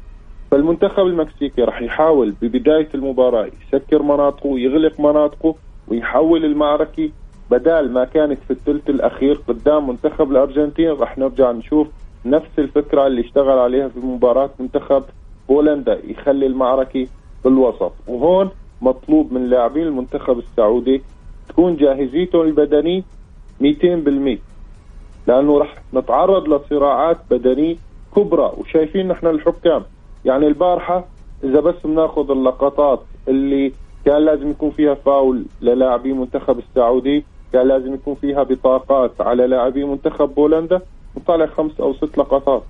فالمنتخب 0.50 1.06
المكسيكي 1.06 1.62
رح 1.62 1.82
يحاول 1.82 2.34
ببداية 2.42 2.88
المباراة 2.94 3.46
يسكر 3.66 4.02
مناطقه 4.02 4.46
ويغلق 4.46 5.00
مناطقه 5.00 5.54
ويحول 5.88 6.44
المعركة. 6.44 7.10
بدال 7.50 7.92
ما 7.92 8.04
كانت 8.04 8.38
في 8.48 8.50
الثلث 8.50 8.90
الأخير 8.90 9.40
قدام 9.48 9.88
منتخب 9.88 10.30
الأرجنتين 10.30 10.90
رح 10.90 11.18
نرجع 11.18 11.52
نشوف 11.52 11.88
نفس 12.26 12.58
الفكرة 12.58 13.06
اللي 13.06 13.20
اشتغل 13.20 13.58
عليها 13.58 13.88
في 13.88 13.98
مباراة 13.98 14.50
منتخب 14.60 15.02
بولندا 15.48 15.98
يخلي 16.06 16.46
المعركة 16.46 17.06
بالوسط. 17.44 17.92
وهون 18.08 18.50
مطلوب 18.82 19.32
من 19.32 19.50
لاعبين 19.50 19.82
المنتخب 19.82 20.38
السعودي 20.38 21.02
تكون 21.48 21.76
جاهزيتهم 21.76 22.42
البدنية 22.42 23.02
200% 23.62 24.38
لأنه 25.26 25.58
رح 25.58 25.74
نتعرض 25.94 26.48
لصراعات 26.48 27.16
بدنية 27.30 27.76
كبرى 28.16 28.52
وشايفين 28.56 29.08
نحن 29.08 29.26
الحكام. 29.26 29.82
يعني 30.24 30.46
البارحة 30.46 31.04
إذا 31.44 31.60
بس 31.60 31.74
بناخذ 31.84 32.30
اللقطات 32.30 33.00
اللي 33.28 33.72
كان 34.04 34.24
لازم 34.24 34.50
يكون 34.50 34.70
فيها 34.70 34.94
فاول 34.94 35.44
للاعبي 35.62 36.12
منتخب 36.12 36.58
السعودي 36.58 37.24
كان 37.52 37.68
لازم 37.68 37.94
يكون 37.94 38.14
فيها 38.14 38.42
بطاقات 38.42 39.20
على 39.20 39.46
لاعبي 39.46 39.84
منتخب 39.84 40.34
بولندا 40.34 40.80
نطلع 41.16 41.46
خمس 41.46 41.80
أو 41.80 41.94
ست 41.94 42.18
لقطات. 42.18 42.62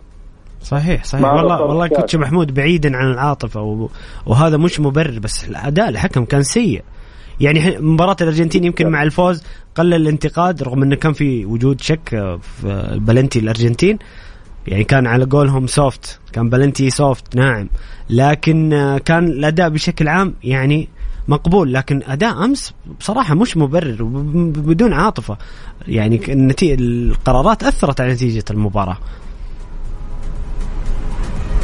صحيح 0.62 1.04
صحيح. 1.04 1.34
والله 1.34 1.62
والله 1.62 1.88
كنت 1.88 2.16
محمود 2.16 2.54
بعيدا 2.54 2.96
عن 2.96 3.12
العاطفة 3.12 3.88
وهذا 4.26 4.56
مش 4.56 4.80
مبرر 4.80 5.18
بس 5.22 5.48
الأداء 5.48 5.88
الحكم 5.88 6.24
كان 6.24 6.42
سيء. 6.42 6.82
يعني 7.40 7.78
مباراة 7.80 8.16
الأرجنتين 8.20 8.64
يمكن 8.64 8.88
مع 8.88 9.02
الفوز 9.02 9.44
قلل 9.74 9.94
الانتقاد 9.94 10.62
رغم 10.62 10.82
إنه 10.82 10.96
كان 10.96 11.12
في 11.12 11.46
وجود 11.46 11.80
شك 11.80 12.08
في 12.40 12.98
بلنتي 13.00 13.38
الأرجنتين. 13.38 13.98
يعني 14.66 14.84
كان 14.84 15.06
على 15.06 15.24
قولهم 15.24 15.66
soft 15.66 16.20
كان 16.32 16.50
بلنتي 16.50 16.90
soft 16.90 17.36
ناعم 17.36 17.68
لكن 18.10 18.70
كان 19.04 19.24
الأداء 19.24 19.68
بشكل 19.68 20.08
عام 20.08 20.34
يعني 20.44 20.88
مقبول. 21.28 21.72
لكن 21.74 22.02
أداء 22.06 22.44
أمس 22.44 22.74
بصراحة 22.98 23.34
مش 23.34 23.56
مبرر 23.56 24.02
بدون 24.44 24.92
عاطفة. 24.92 25.36
يعني 25.88 26.20
القرارات 26.62 27.62
أثرت 27.62 28.00
على 28.00 28.12
نتيجة 28.12 28.44
المباراة. 28.50 28.96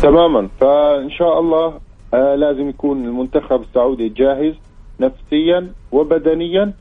تماما. 0.03 0.49
فإن 0.61 1.11
شاء 1.19 1.41
الله 1.41 1.81
آه 2.15 2.35
لازم 2.35 2.69
يكون 2.69 3.05
المنتخب 3.05 3.63
السعودي 3.69 4.09
جاهز. 4.09 4.55
نفسيا 5.01 5.73
وبدنيا 5.93 6.73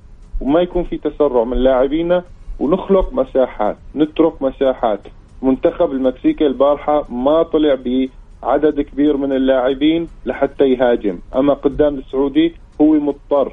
وما 0.42 0.60
يكون 0.62 0.84
في 0.84 0.98
تسرع 0.98 1.44
من 1.44 1.58
لاعبينا. 1.58 2.24
ونخلق 2.60 3.14
مساحات 3.14 3.78
نترك 3.96 4.42
مساحات. 4.42 5.00
منتخب 5.42 5.92
المكسيكي 5.92 6.48
البارحة 6.48 7.06
ما 7.14 7.44
طلع 7.44 7.78
بعدد 8.44 8.82
كبير 8.82 9.18
من 9.18 9.32
اللاعبين 9.32 10.08
لحتى 10.26 10.64
يهاجم. 10.64 11.20
أما 11.36 11.54
قدام 11.54 11.96
السعودي 11.96 12.56
هو 12.82 12.94
مضطر. 12.94 13.52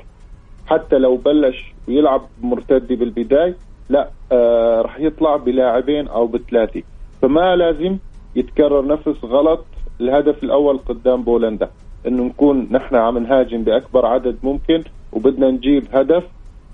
حتى 0.66 0.98
لو 0.98 1.16
بلش 1.16 1.74
يلعب 1.88 2.22
مرتدي 2.42 2.96
بالبداية 2.96 3.56
لا 3.88 4.08
آه 4.32 4.82
رح 4.82 5.00
يطلع 5.00 5.36
بلاعبين 5.36 6.08
أو 6.08 6.26
بثلاثة. 6.26 6.82
فما 7.22 7.56
لازم 7.56 7.96
يتكرر 8.36 8.86
نفس 8.86 9.24
غلط 9.24 9.64
الهدف 10.00 10.44
الأول 10.44 10.78
قدام 10.78 11.22
بولندا. 11.22 11.70
إنه 12.06 12.22
نكون 12.22 12.68
نحن 12.70 12.96
عم 12.96 13.18
نهاجم 13.18 13.62
بأكبر 13.62 14.06
عدد 14.06 14.36
ممكن 14.42 14.82
وبدنا 15.12 15.50
نجيب 15.50 15.84
هدف 15.92 16.24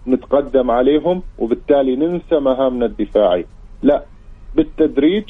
نتقدم 0.06 0.70
عليهم 0.70 1.22
وبالتالي 1.38 1.96
ننسى 1.96 2.38
مهامنا 2.40 2.86
الدفاعي 2.86 3.46
لا 3.82 4.04
بالتدريج 4.54 5.24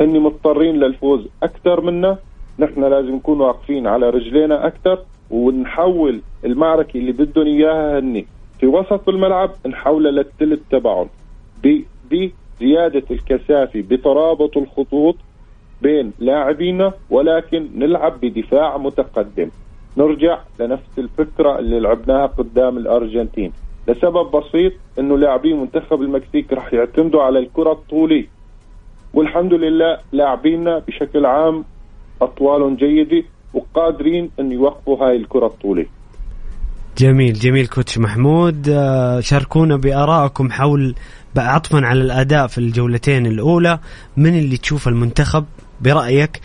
إني 0.00 0.18
مضطرين 0.18 0.76
للفوز 0.76 1.28
أكثر 1.42 1.80
منا. 1.80 2.18
نحن 2.58 2.84
لازم 2.84 3.14
نكون 3.14 3.40
واقفين 3.40 3.86
على 3.86 4.10
رجلينا 4.10 4.66
أكثر 4.66 4.98
ونحول 5.30 6.20
المعركة 6.44 6.98
اللي 6.98 7.12
بدهم 7.12 7.46
إياها 7.46 7.98
هني 7.98 8.26
في 8.60 8.66
وسط 8.66 9.08
الملعب 9.08 9.50
نحولها 9.66 10.10
للثلث 10.10 10.60
تبعهم. 10.70 11.08
بزيادة 12.10 13.02
الكثافة 13.10 13.80
بترابط 13.80 14.56
الخطوط 14.56 15.16
بين 15.82 16.12
لاعبينا 16.18 16.92
ولكن 17.10 17.68
نلعب 17.74 18.20
بدفاع 18.22 18.78
متقدم. 18.78 19.50
نرجع 19.96 20.38
لنفس 20.60 20.98
الفكرة 20.98 21.58
اللي 21.58 21.80
لعبناها 21.80 22.26
قدام 22.26 22.78
الأرجنتين. 22.78 23.52
لسبب 23.88 24.30
بسيط 24.36 24.72
إنه 24.98 25.18
لاعبين 25.18 25.60
منتخب 25.60 26.02
المكسيك 26.02 26.52
رح 26.52 26.74
يعتمدوا 26.74 27.22
على 27.22 27.38
الكرة 27.38 27.72
الطولية. 27.72 28.26
والحمد 29.14 29.54
لله 29.54 29.98
لاعبينا 30.12 30.78
بشكل 30.78 31.26
عام 31.26 31.64
اطوالهم 32.22 32.76
جيدة 32.76 33.24
وقادرين 33.54 34.30
إن 34.40 34.52
يوقفوا 34.52 34.96
هاي 34.96 35.16
الكرة 35.16 35.46
الطولية. 35.46 35.86
جميل 36.98 37.32
جميل 37.32 37.66
كوتش 37.66 37.98
محمود. 37.98 38.68
آه، 38.68 39.20
شاركونا 39.20 39.76
بآرائكم 39.76 40.50
حول 40.50 40.94
عطفا 41.36 41.78
على 41.78 42.00
الأداء 42.00 42.46
في 42.46 42.58
الجولتين 42.58 43.26
الأولى. 43.26 43.78
من 44.16 44.38
اللي 44.38 44.56
تشوف 44.56 44.88
المنتخب؟ 44.88 45.44
برأيك 45.82 46.40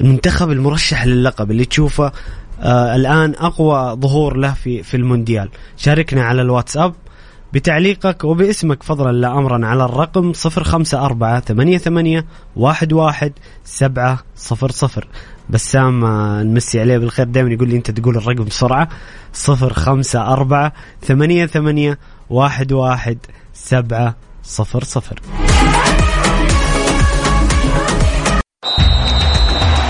المنتخب 0.00 0.50
المرشح 0.50 1.06
للقب 1.06 1.50
اللي 1.50 1.64
تشوفه 1.64 2.12
آه 2.60 2.96
الآن 2.96 3.34
أقوى 3.38 3.96
ظهور 4.00 4.36
له 4.36 4.52
في 4.54 4.82
في 4.82 4.96
المونديال. 4.96 5.48
شاركنا 5.76 6.24
على 6.24 6.42
الواتساب. 6.42 6.94
بتعليقك 7.52 8.24
وباسمك 8.24 8.82
فضلا 8.82 9.12
لا 9.12 9.32
أمرا 9.38 9.66
على 9.66 9.84
الرقم 9.84 10.32
054 10.56 11.40
88 11.40 12.22
11 12.66 13.32
700 13.64 14.18
بسام 15.50 16.04
آه، 16.04 16.42
نمسي 16.42 16.80
عليه 16.80 16.98
بالخير. 16.98 17.26
دائما 17.26 17.50
يقول 17.52 17.68
لي 17.68 17.76
أنت 17.76 17.90
تقول 17.90 18.16
الرقم 18.16 18.44
بسرعة. 18.44 18.88
054 19.48 20.82
88 21.02 21.96
11 22.30 23.16
700 23.52 24.14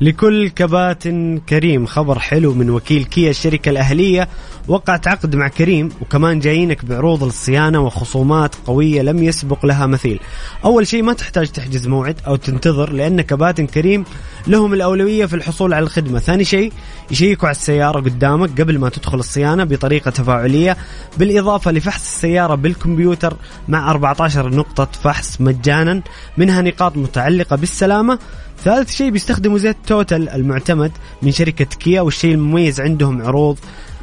لكل 0.00 0.48
كباتن 0.48 1.40
كريم. 1.48 1.86
خبر 1.86 2.18
حلو 2.18 2.54
من 2.54 2.70
وكيل 2.70 3.04
كيا 3.04 3.30
الشركة 3.30 3.68
الأهلية 3.68 4.28
وقعت 4.68 5.08
عقد 5.08 5.36
مع 5.36 5.48
كريم 5.48 5.88
وكمان 6.00 6.38
جايينك 6.38 6.84
بعروض 6.84 7.24
للصيانة 7.24 7.80
وخصومات 7.80 8.54
قوية 8.66 9.02
لم 9.02 9.22
يسبق 9.22 9.66
لها 9.66 9.86
مثيل. 9.86 10.20
أول 10.64 10.86
شيء 10.86 11.02
ما 11.02 11.12
تحتاج 11.12 11.48
تحجز 11.48 11.86
موعد 11.86 12.16
أو 12.26 12.36
تنتظر 12.36 12.92
لأن 12.92 13.20
كباتن 13.20 13.66
كريم 13.66 14.04
لهم 14.46 14.74
الأولوية 14.74 15.26
في 15.26 15.36
الحصول 15.36 15.74
على 15.74 15.82
الخدمة. 15.82 16.18
ثاني 16.18 16.44
شيء 16.44 16.72
يشيكوا 17.10 17.48
على 17.48 17.54
السيارة 17.54 18.00
قدامك 18.00 18.60
قبل 18.60 18.78
ما 18.78 18.88
تدخل 18.88 19.18
الصيانة 19.18 19.64
بطريقة 19.64 20.10
تفاعلية 20.10 20.76
بالإضافة 21.18 21.70
لفحص 21.70 22.02
السيارة 22.02 22.54
بالكمبيوتر 22.54 23.36
مع 23.68 23.90
14 23.90 24.48
نقطة 24.54 24.88
فحص 25.02 25.40
مجانا 25.40 26.02
منها 26.36 26.62
نقاط 26.62 26.96
متعلقة 26.96 27.56
بالسلامة. 27.56 28.18
ثالث 28.64 28.90
شيء 28.90 29.10
بيستخدموا 29.10 29.58
زيت 29.58 29.76
توتال 29.86 30.28
المعتمد 30.28 30.92
من 31.22 31.32
شركة 31.32 31.64
كيا 31.64 32.00
والشيء 32.00 32.34
المميز 32.34 32.80
عندهم 32.80 33.22
عروض 33.22 33.58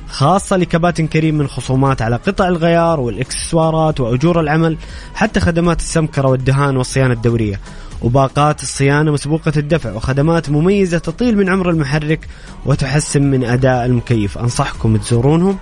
خاصة 0.07 0.57
لكباتن 0.57 1.07
كريم 1.07 1.37
من 1.37 1.47
خصومات 1.47 2.01
على 2.01 2.15
قطع 2.15 2.47
الغيار 2.47 2.99
والإكسسوارات 2.99 3.99
وأجور 3.99 4.39
العمل 4.39 4.77
حتى 5.15 5.39
خدمات 5.39 5.79
السمكرة 5.79 6.27
والدهان 6.27 6.77
والصيانة 6.77 7.13
الدورية. 7.13 7.59
وباقات 8.01 8.63
الصيانة 8.63 9.11
مسبوقة 9.11 9.53
الدفع 9.57 9.93
وخدمات 9.93 10.49
مميزة 10.49 10.97
تطيل 10.97 11.37
من 11.37 11.49
عمر 11.49 11.69
المحرك 11.69 12.27
وتحسن 12.65 13.23
من 13.23 13.43
أداء 13.43 13.85
المكيف. 13.85 14.37
أنصحكم 14.37 14.97
تزورونهم 14.97 15.57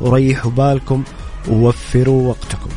وريحوا 0.00 0.50
بالكم 0.50 1.02
ووفروا 1.48 2.28
وقتكم. 2.28 2.70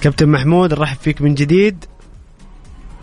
كابتن 0.00 0.28
محمود 0.28 0.74
نرحب 0.74 0.96
فيك 0.96 1.22
من 1.22 1.34
جديد. 1.34 1.84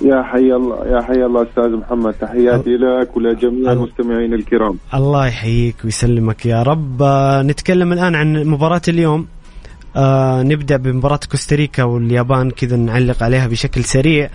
يا 0.01 0.23
حي 0.23 0.53
الله 0.53 0.85
يا 0.87 1.01
حي 1.01 1.25
الله 1.25 1.43
أستاذ 1.49 1.71
محمد 1.75 2.13
تحياتي 2.13 2.69
لك 2.77 3.17
ولجميع 3.17 3.71
الله. 3.71 3.73
المستمعين 3.73 4.33
الكرام. 4.33 4.77
الله 4.93 5.27
يحييك 5.27 5.75
ويسلمك 5.85 6.45
يا 6.45 6.63
رب. 6.63 7.01
آه، 7.01 7.41
نتكلم 7.41 7.93
الآن 7.93 8.15
عن 8.15 8.43
مباراة 8.43 8.81
اليوم. 8.87 9.27
آه 9.95 10.43
نبدأ 10.43 10.77
بمباراة 10.77 11.19
كوستاريكا 11.31 11.83
واليابان 11.83 12.51
كذا 12.51 12.77
نعلق 12.77 13.23
عليها 13.23 13.47
بشكل 13.47 13.83
سريع. 13.83 14.29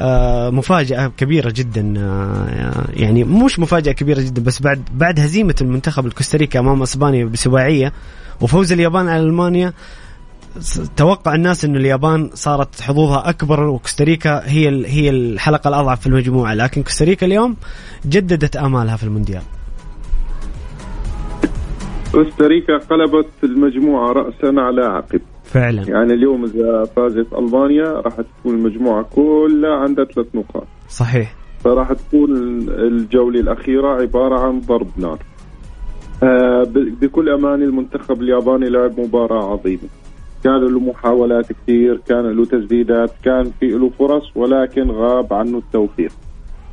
آه 0.00 0.50
مفاجأة 0.50 1.06
كبيرة 1.16 1.52
جدا 1.56 1.94
آه 1.98 2.84
يعني 2.92 3.24
مش 3.24 3.58
مفاجأة 3.58 3.92
كبيرة 3.92 4.20
جدا 4.20 4.42
بس 4.42 4.62
بعد 4.62 4.82
بعد 4.94 5.20
هزيمة 5.20 5.54
المنتخب 5.60 6.06
الكوستاريكا 6.06 6.58
أمام 6.58 6.82
أسبانيا 6.82 7.24
بسباعية 7.24 7.92
وفوز 8.40 8.72
اليابان 8.72 9.08
على 9.08 9.22
ألمانيا. 9.22 9.68
س- 9.68 9.72
توقع 10.96 11.34
الناس 11.34 11.64
انه 11.64 11.78
اليابان 11.78 12.30
صارت 12.34 12.80
حظوظها 12.80 13.28
أكبر 13.28 13.60
وكوستاريكا 13.64 14.42
هي 14.44 14.68
ال- 14.68 14.86
هي 14.86 15.10
الحلقة 15.10 15.68
الأضعف 15.68 16.00
في 16.00 16.06
المجموعة. 16.06 16.54
لكن 16.54 16.82
كوستاريكا 16.82 17.26
اليوم 17.26 17.56
جددت 18.06 18.56
آمالها 18.56 18.96
في 18.96 19.04
المونديال. 19.04 19.42
كوستاريكا 22.12 22.78
قلبت 22.78 23.28
المجموعة 23.44 24.12
راسا 24.12 24.60
على 24.60 24.84
عقب. 24.84 25.20
فعلا. 25.44 25.82
يعني 25.88 26.12
اليوم 26.12 26.44
إذا 26.44 26.84
فازت 26.96 27.26
ألمانيا 27.38 27.84
راح 28.00 28.14
تكون 28.16 28.54
المجموعة 28.54 29.02
كلها 29.02 29.76
عندها 29.76 30.04
ثلاث 30.04 30.26
نقاط. 30.34 30.66
صحيح. 30.88 31.34
فراح 31.64 31.92
تكون 31.92 32.30
الجولة 32.68 33.40
الأخيرة 33.40 33.88
عبارة 34.02 34.40
عن 34.40 34.60
ضرب 34.60 34.88
نار. 34.96 35.18
آه، 36.22 36.66
بكل 37.00 37.28
أمان 37.28 37.62
المنتخب 37.62 38.22
الياباني 38.22 38.68
لعب 38.68 39.00
مباراة 39.00 39.52
عظيمة. 39.52 39.88
كان 40.46 40.60
له 40.60 40.80
محاولات 40.80 41.52
كثير 41.52 42.00
كان 42.08 42.24
له 42.36 42.44
تسديدات 42.44 43.10
كان 43.24 43.50
في 43.60 43.66
له 43.68 43.90
فرص 43.98 44.30
ولكن 44.36 44.90
غاب 44.90 45.32
عنه 45.32 45.58
التوفيق. 45.58 46.12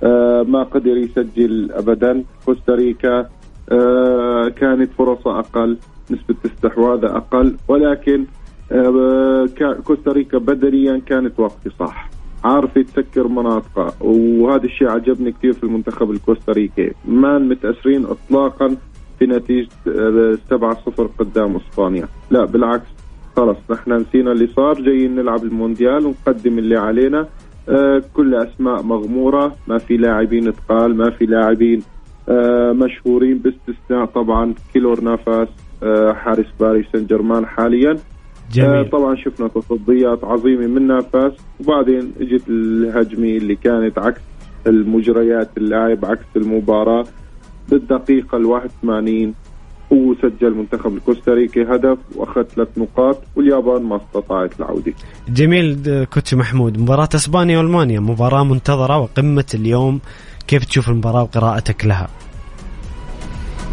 آه، 0.03 0.43
ما 0.43 0.63
قدر 0.63 0.97
يسجل 0.97 1.71
ابدا. 1.71 2.23
كوستاريكا 2.45 3.29
آه، 3.71 4.47
كانت 4.49 4.89
فرصة 4.97 5.39
أقل 5.39 5.77
نسبة 6.11 6.35
استحواذها 6.45 7.17
أقل 7.17 7.55
ولكن 7.67 8.25
آه، 8.71 9.45
كا- 9.57 9.73
كوستاريكا 9.73 10.37
بدنيا 10.37 11.01
كانت 11.05 11.39
واقفه 11.39 11.71
صح. 11.79 12.09
عارفه 12.43 12.81
تسكر 12.81 13.27
مناطقها 13.27 13.93
وهذا 14.01 14.63
الشيء 14.63 14.87
عجبني 14.89 15.31
كثير 15.31 15.53
في 15.53 15.63
المنتخب 15.63 16.11
الكوستاريكي. 16.11 16.91
ما 17.05 17.37
متأثرين 17.39 18.05
اطلاقا 18.05 18.75
في 19.19 19.25
نتيجة 19.25 19.69
آه، 19.87 20.37
7-0 20.49 21.07
قدام 21.19 21.55
إسبانيا. 21.55 22.07
لا 22.31 22.45
بالعكس. 22.45 22.92
خلص 23.35 23.57
نحن 23.71 23.91
نسينا 23.93 24.31
اللي 24.31 24.47
صار 24.47 24.81
جايين 24.81 25.15
نلعب 25.15 25.43
المونديال 25.43 26.05
ونقدم 26.05 26.59
اللي 26.59 26.77
علينا. 26.77 27.27
آه، 27.69 28.03
كل 28.13 28.35
أسماء 28.35 28.81
مغمورة 28.83 29.55
ما 29.67 29.77
في 29.77 29.97
لاعبين 29.97 30.53
تقال 30.53 30.97
ما 30.97 31.09
في 31.09 31.25
لاعبين 31.25 31.81
آه، 32.29 32.71
مشهورين 32.71 33.37
باستثناء 33.37 34.05
طبعا 34.05 34.53
كيلور 34.73 35.01
نافاس 35.01 35.47
آه، 35.83 36.13
حارس 36.13 36.45
باريس 36.59 36.85
سان 36.93 37.05
جيرمان 37.05 37.45
حاليا. 37.45 37.91
آه، 37.91 37.97
جميل. 38.53 38.89
طبعا 38.89 39.15
شفنا 39.15 39.47
تصديات 39.47 40.23
عظيمة 40.23 40.67
من 40.67 40.87
نافاس 40.87 41.33
وبعدين 41.59 42.13
اجت 42.21 42.43
الهجمة 42.49 43.27
اللي 43.37 43.55
كانت 43.55 43.97
عكس 43.99 44.21
المجريات 44.67 45.49
اللاعب 45.57 46.05
عكس 46.05 46.25
المباراة 46.35 47.03
بالدقيقة 47.69 48.37
ال 48.37 48.45
81 48.45 49.33
هو 49.93 50.15
سجل 50.21 50.53
منتخب 50.53 50.95
الكوستاريكي 50.97 51.63
هدف 51.63 51.97
وأخذ 52.15 52.43
ثلاث 52.43 52.67
نقاط 52.77 53.17
واليابان 53.35 53.83
ما 53.83 53.95
استطاعت 53.95 54.59
العودة. 54.59 54.93
جميل 55.29 56.05
كوتش 56.13 56.33
محمود. 56.33 56.79
مباراة 56.79 57.09
إسبانيا 57.15 57.57
وألمانيا 57.57 57.99
مباراة 57.99 58.43
منتظرة 58.43 58.97
وقمة 58.97 59.45
اليوم. 59.53 59.99
كيف 60.47 60.65
تشوف 60.65 60.89
المباراة 60.89 61.23
وقراءتك 61.23 61.85
لها؟ 61.85 62.07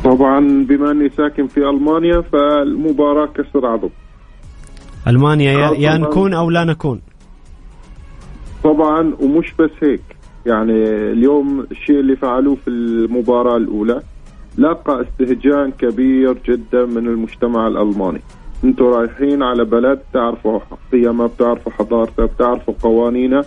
طبعا 0.05 0.65
بما 0.65 0.91
أني 0.91 1.09
ساكن 1.17 1.47
في 1.47 1.61
ألمانيا 1.61 2.21
فالمباراة 2.21 3.27
كسر 3.27 3.67
عظم 3.67 3.89
ألمانيا 5.09 5.53
يا, 5.53 5.71
يا. 5.71 5.97
نكون 5.97 6.35
أو 6.35 6.51
لا 6.51 6.65
نكون؟ 6.65 7.01
طبعا 8.65 9.15
ومش 9.21 9.55
بس 9.59 9.71
هيك. 9.83 10.03
يعني 10.47 10.73
اليوم 11.13 11.67
الشيء 11.71 12.01
اللي 12.01 12.17
فعلوه 12.17 12.55
في 12.55 12.71
المباراة 12.71 13.57
الأولى 13.57 14.03
لقى 14.59 15.03
استهجان 15.03 15.71
كبير 15.71 16.37
جدا 16.49 16.87
من 16.87 17.07
المجتمع 17.07 17.67
الألماني. 17.67 18.21
أنتوا 18.65 18.97
رايحين 18.97 19.43
على 19.43 19.65
بلد 19.65 20.01
تعرفوا 20.13 20.59
قيمها 20.93 21.27
بتعرفوا 21.27 21.73
حضارتها 21.73 22.27
بتعرفوا 22.27 22.75
قوانينها 22.83 23.45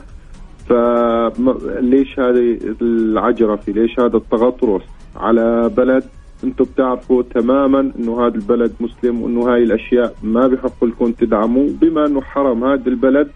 فليش 0.69 2.19
هذه 2.19 2.59
العجرفة 2.81 3.73
ليش 3.73 3.99
هذا 3.99 4.17
التغطرس 4.17 4.81
على 5.15 5.71
بلد 5.77 6.03
أنتم 6.43 6.63
بتعرفوا 6.65 7.23
تماما 7.23 7.91
إنه 7.99 8.27
هذا 8.27 8.35
البلد 8.35 8.73
مسلم 8.79 9.21
وإنه 9.21 9.53
هاي 9.53 9.63
الأشياء 9.63 10.15
ما 10.23 10.47
بحق 10.47 10.83
لكم 10.85 11.11
تدعموا 11.11 11.69
بما 11.81 12.05
إنه 12.05 12.21
حرم 12.21 12.63
هذا 12.63 12.87
البلد 12.87 13.27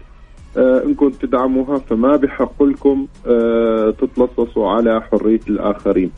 آه 0.56 0.84
إنكم 0.84 1.08
تدعموها 1.10 1.78
فما 1.78 2.16
بحق 2.16 2.62
لكم 2.62 3.06
آه 3.26 3.90
تتلصصوا 3.90 4.68
على 4.70 5.00
حرية 5.02 5.40
الآخرين. 5.48 6.10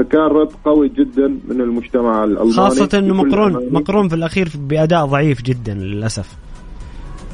فكان 0.00 0.20
رد 0.20 0.52
قوي 0.64 0.88
جدا 0.88 1.28
من 1.48 1.60
المجتمع 1.60 2.24
الألماني 2.24 2.52
خاصة 2.52 2.98
إنه 2.98 3.14
مقرون. 3.14 3.72
مقرون 3.72 4.08
في 4.08 4.14
الأخير 4.14 4.48
بأداء 4.54 5.06
ضعيف 5.06 5.42
جدا 5.42 5.74
للأسف. 5.74 6.36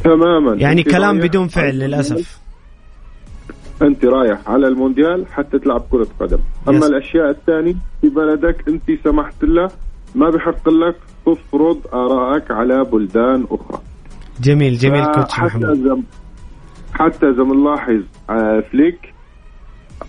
تماما. 0.04 0.54
يعني 0.54 0.82
كلام 0.82 1.18
بدون 1.18 1.48
فعل 1.48 1.78
للأسف. 1.78 2.38
أنت 3.82 4.04
رايح 4.04 4.48
على 4.48 4.68
المونديال 4.68 5.26
حتى 5.32 5.58
تلعب 5.58 5.80
كرة 5.90 6.06
قدم. 6.20 6.38
أما 6.68 6.76
يس. 6.76 6.84
الأشياء 6.84 7.30
الثانية 7.30 7.74
في 8.00 8.08
بلدك 8.08 8.68
أنت 8.68 8.82
سمحت 9.04 9.44
لها 9.44 9.68
ما 10.14 10.30
بحق 10.30 10.68
لك 10.68 10.96
تفرض 11.26 11.80
ارائك 11.94 12.50
على 12.50 12.84
بلدان 12.84 13.46
أخرى. 13.50 13.80
جميل 14.40 14.78
جميل 14.78 15.04
كوتش 15.04 15.32
حتى 15.32 15.46
محمود 15.46 15.86
إذا 15.86 15.98
حتى 16.94 17.26
اذا 17.26 17.42
بنلاحظ 17.42 18.02
آه، 18.30 18.60
فليك 18.72 19.15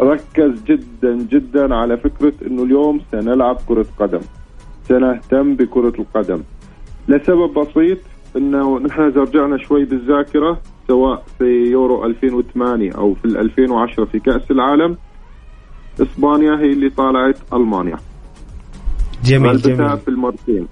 ركز 0.02 0.64
جدا 0.64 1.16
جدا 1.32 1.76
على 1.76 1.98
فكرة 1.98 2.34
إنه 2.48 2.64
اليوم 2.64 3.02
سنلعب 3.12 3.58
كرة 3.68 3.86
قدم. 4.00 4.22
سنهتم 4.88 5.56
بكرة 5.56 5.94
القدم. 6.00 6.42
لسبب 7.08 7.54
بسيط 7.54 7.98
إنه 8.38 8.80
نحن 8.80 9.02
إذا 9.02 9.22
رجعنا 9.22 9.58
شوي 9.58 9.86
بالذاكرة 9.86 10.62
سواء 10.88 11.24
في 11.38 11.46
يورو 11.46 12.06
2008 12.06 12.92
أو 12.92 13.14
في 13.14 13.26
ال 13.26 13.38
2010 13.38 14.06
في 14.06 14.20
كأس 14.20 14.52
العالم 14.52 14.98
إسبانيا 16.02 16.60
هي 16.60 16.72
اللي 16.74 16.90
طالعت 16.90 17.38
ألمانيا. 17.54 17.98
جميل 19.24 19.58
جميل. 19.58 19.98
في 19.98 20.08
المرتين. 20.08 20.68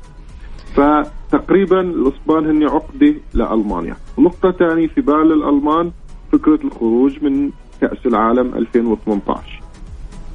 فتقريبا 0.75 1.81
الإسبان 1.81 2.45
هن 2.45 2.63
عقدة 2.63 3.15
لألمانيا. 3.33 3.95
نقطة 4.19 4.51
ثانية 4.51 4.87
في 4.87 5.01
بال 5.01 5.31
الألمان 5.31 5.91
فكرة 6.31 6.59
الخروج 6.63 7.23
من 7.23 7.51
كأس 7.81 8.05
العالم 8.05 8.53
2018 8.55 9.61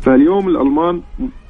فاليوم 0.02 0.48
الألمان 0.48 1.00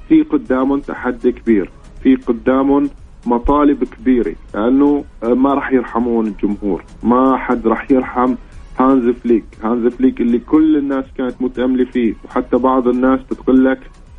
في 0.08 0.22
قدامهم 0.22 0.80
تحدي 0.80 1.32
كبير 1.32 1.70
في 2.02 2.14
قدامهم 2.16 2.90
مطالب 3.26 3.84
كبيرة 3.84 4.34
لأنه 4.54 5.04
ما 5.22 5.54
راح 5.54 5.72
يرحمون 5.72 6.26
الجمهور 6.26 6.84
ما 7.02 7.36
حد 7.36 7.66
راح 7.66 7.90
يرحم 7.90 8.34
هانز 8.78 9.08
فليك. 9.16 9.44
هانز 9.62 9.92
فليك 9.92 10.20
اللي 10.20 10.38
كل 10.38 10.76
الناس 10.76 11.04
كانت 11.18 11.34
متأملة 11.42 11.84
فيه 11.84 12.14
وحتى 12.24 12.56
بعض 12.56 12.88
الناس 12.88 13.20
بتقول 13.30 13.64
لك 13.64 13.78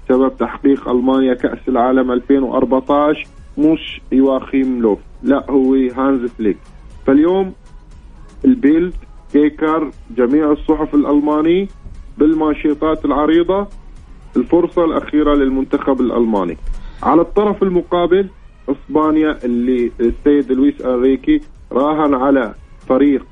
سبب 0.09 0.38
تحقيق 0.38 0.89
ألمانيا 0.89 1.34
كأس 1.34 1.59
العالم 1.67 2.11
2014 2.11 3.28
مش 3.57 4.01
يواخيم 4.11 4.82
لوف 4.82 4.99
لا 5.24 5.51
هو 5.51 5.74
هانز 5.74 6.30
فليك. 6.32 6.57
فاليوم 7.07 7.53
البيلد 8.45 8.93
كيكر 9.34 9.91
جميع 10.17 10.51
الصحف 10.51 10.95
الألماني 10.95 11.67
بالمانشيطات 12.17 13.05
العريضة 13.05 13.67
الفرصة 14.38 14.86
الأخيرة 14.86 15.34
للمنتخب 15.36 16.01
الألماني. 16.01 16.57
على 17.03 17.21
الطرف 17.21 17.63
المقابل 17.63 18.29
إسبانيا 18.69 19.38
اللي 19.43 19.91
السيد 19.99 20.51
لويس 20.51 20.82
أنريكي 20.82 21.41
راهن 21.71 22.13
على 22.13 22.53
فريق 22.88 23.25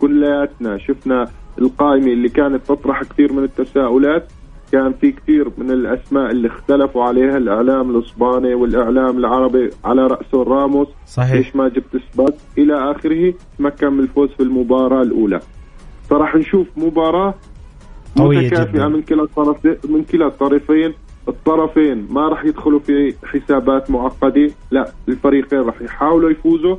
كلياتنا 0.00 0.78
شفنا 0.78 1.28
القائمة 1.58 2.12
اللي 2.12 2.28
كانت 2.28 2.66
تطرح 2.66 3.02
كثير 3.02 3.32
من 3.32 3.44
التساؤلات. 3.44 4.32
كان 4.72 4.92
في 4.92 5.12
كثير 5.12 5.50
من 5.58 5.70
الأسماء 5.70 6.30
اللي 6.30 6.48
اختلفوا 6.48 7.04
عليها 7.04 7.36
الإعلام 7.36 7.90
الإسباني 7.90 8.54
والإعلام 8.54 9.18
العربي 9.18 9.70
على 9.84 10.06
رأسه 10.06 10.42
راموس 10.42 10.88
صحيح. 11.06 11.32
ليش 11.32 11.56
ما 11.56 11.68
جبت 11.68 12.02
سباك 12.12 12.34
إلى 12.58 12.90
آخره 12.90 13.34
تمكن 13.58 13.92
من 13.92 14.00
الفوز 14.00 14.28
في 14.30 14.42
المباراة 14.42 15.02
الأولى. 15.02 15.40
فراح 16.10 16.36
نشوف 16.36 16.66
مباراة 16.76 17.34
متكافئة. 18.16 18.88
من 18.88 19.02
كلا 19.02 19.22
الطرفين 19.22 19.76
من 19.88 20.04
كلا 20.04 20.26
الطرفين. 20.26 20.94
الطرفين 21.28 22.06
ما 22.10 22.28
راح 22.28 22.44
يدخلوا 22.44 22.80
في 22.80 23.14
حسابات 23.24 23.90
معقده 23.90 24.50
لا 24.70 24.92
الفريقين 25.08 25.60
راح 25.60 25.82
يحاولوا 25.82 26.30
يفوزوا. 26.30 26.76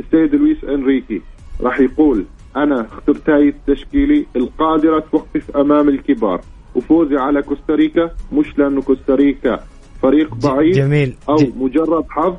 السيد 0.00 0.34
لويس 0.34 0.64
إنريكي 0.64 1.22
راح 1.60 1.80
يقول 1.80 2.24
أنا 2.56 2.86
اخترت 2.92 3.30
هاي 3.30 3.48
التشكيلة 3.48 4.24
القادرة 4.36 4.98
توقف 5.12 5.56
أمام 5.56 5.88
الكبار. 5.88 6.40
وفوزي 6.74 7.16
على 7.16 7.42
كوستاريكا 7.42 8.10
مش 8.32 8.58
لأنه 8.58 8.82
كوستاريكا 8.82 9.60
فريق 10.02 10.34
ضعيف 10.34 10.76
جميل. 10.76 11.14
أو 11.28 11.36
ج- 11.36 11.52
مجرد 11.56 12.04
حظ 12.10 12.34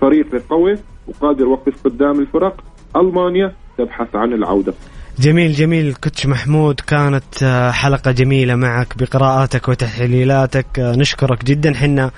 فريق 0.00 0.26
قوي 0.50 0.74
وقادر 1.08 1.40
يوقف 1.44 1.74
قدام 1.84 2.20
الفرق. 2.20 2.56
ألمانيا 2.96 3.52
تبحث 3.78 4.16
عن 4.16 4.32
العودة. 4.32 4.74
جميل 5.18 5.52
جميل. 5.52 5.94
كوتش 5.94 6.26
محمود 6.26 6.80
كانت 6.80 7.42
آه، 7.42 7.70
حلقة 7.70 8.10
جميلة 8.10 8.54
معك 8.54 8.98
بقراءاتك 8.98 9.68
وتحليلاتك. 9.68 10.78
آه، 10.78 10.96
نشكرك 10.96 11.44
جدا. 11.44 11.74
حنا 11.74 12.10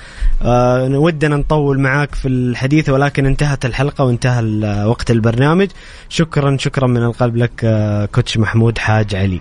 آه، 0.43 0.99
ودنا 0.99 1.37
نطول 1.37 1.81
معك 1.81 2.15
في 2.15 2.29
الحديث 2.29 2.89
ولكن 2.91 3.27
انتهت 3.27 3.65
الحلقة 3.65 4.05
وانتهى 4.05 4.43
وقت 4.87 5.11
البرنامج. 5.11 5.69
شكرا 6.09 6.57
شكرا 6.57 6.87
من 6.87 7.03
القلب 7.03 7.37
لك 7.37 7.67
كوتش 8.15 8.39
محمود 8.39 8.79
حاج 8.79 9.15
علي. 9.15 9.41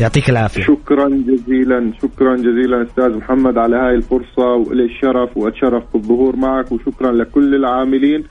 يعطيك 0.00 0.30
العافية. 0.30 0.62
شكرا 0.62 1.08
جزيلا 1.08 1.92
شكرا 2.02 2.36
جزيلا 2.36 2.82
أستاذ 2.90 3.16
محمد 3.16 3.58
على 3.58 3.76
هاي 3.76 3.94
الفرصة 3.94 4.46
والي 4.68 4.84
الشرف 4.84 5.36
واتشرف 5.36 5.82
بالظهور 5.94 6.36
معك 6.36 6.72
وشكرا 6.72 7.12
لكل 7.12 7.54
العاملين 7.54 8.24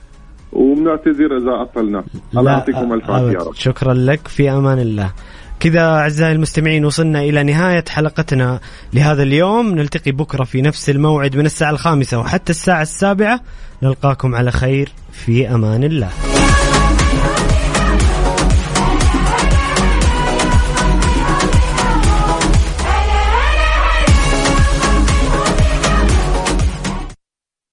وبنعتذر 0.52 1.36
إذا 1.36 1.62
أطلنا. 1.62 2.04
الله 2.36 2.52
يعطيكم 2.52 2.92
ألف 2.92 3.10
عافية 3.10 3.26
يا 3.26 3.36
أبد. 3.36 3.46
رب. 3.48 3.54
شكرا 3.54 3.94
لك 3.94 4.28
في 4.28 4.50
أمان 4.50 4.78
الله. 4.78 5.12
كذا 5.60 5.80
أعزائي 5.80 6.32
المستمعين 6.32 6.84
وصلنا 6.84 7.20
إلى 7.20 7.42
نهاية 7.42 7.84
حلقتنا 7.88 8.60
لهذا 8.94 9.22
اليوم. 9.22 9.74
نلتقي 9.74 10.12
بكرة 10.12 10.44
في 10.44 10.62
نفس 10.62 10.90
الموعد 10.90 11.36
من 11.36 11.46
الساعة 11.46 11.70
الخامسة 11.70 12.18
وحتى 12.18 12.50
الساعة 12.50 12.82
السابعة. 12.82 13.40
نلقاكم 13.82 14.34
على 14.34 14.50
خير 14.50 14.88
في 15.12 15.54
أمان 15.54 15.84
الله. 15.84 16.08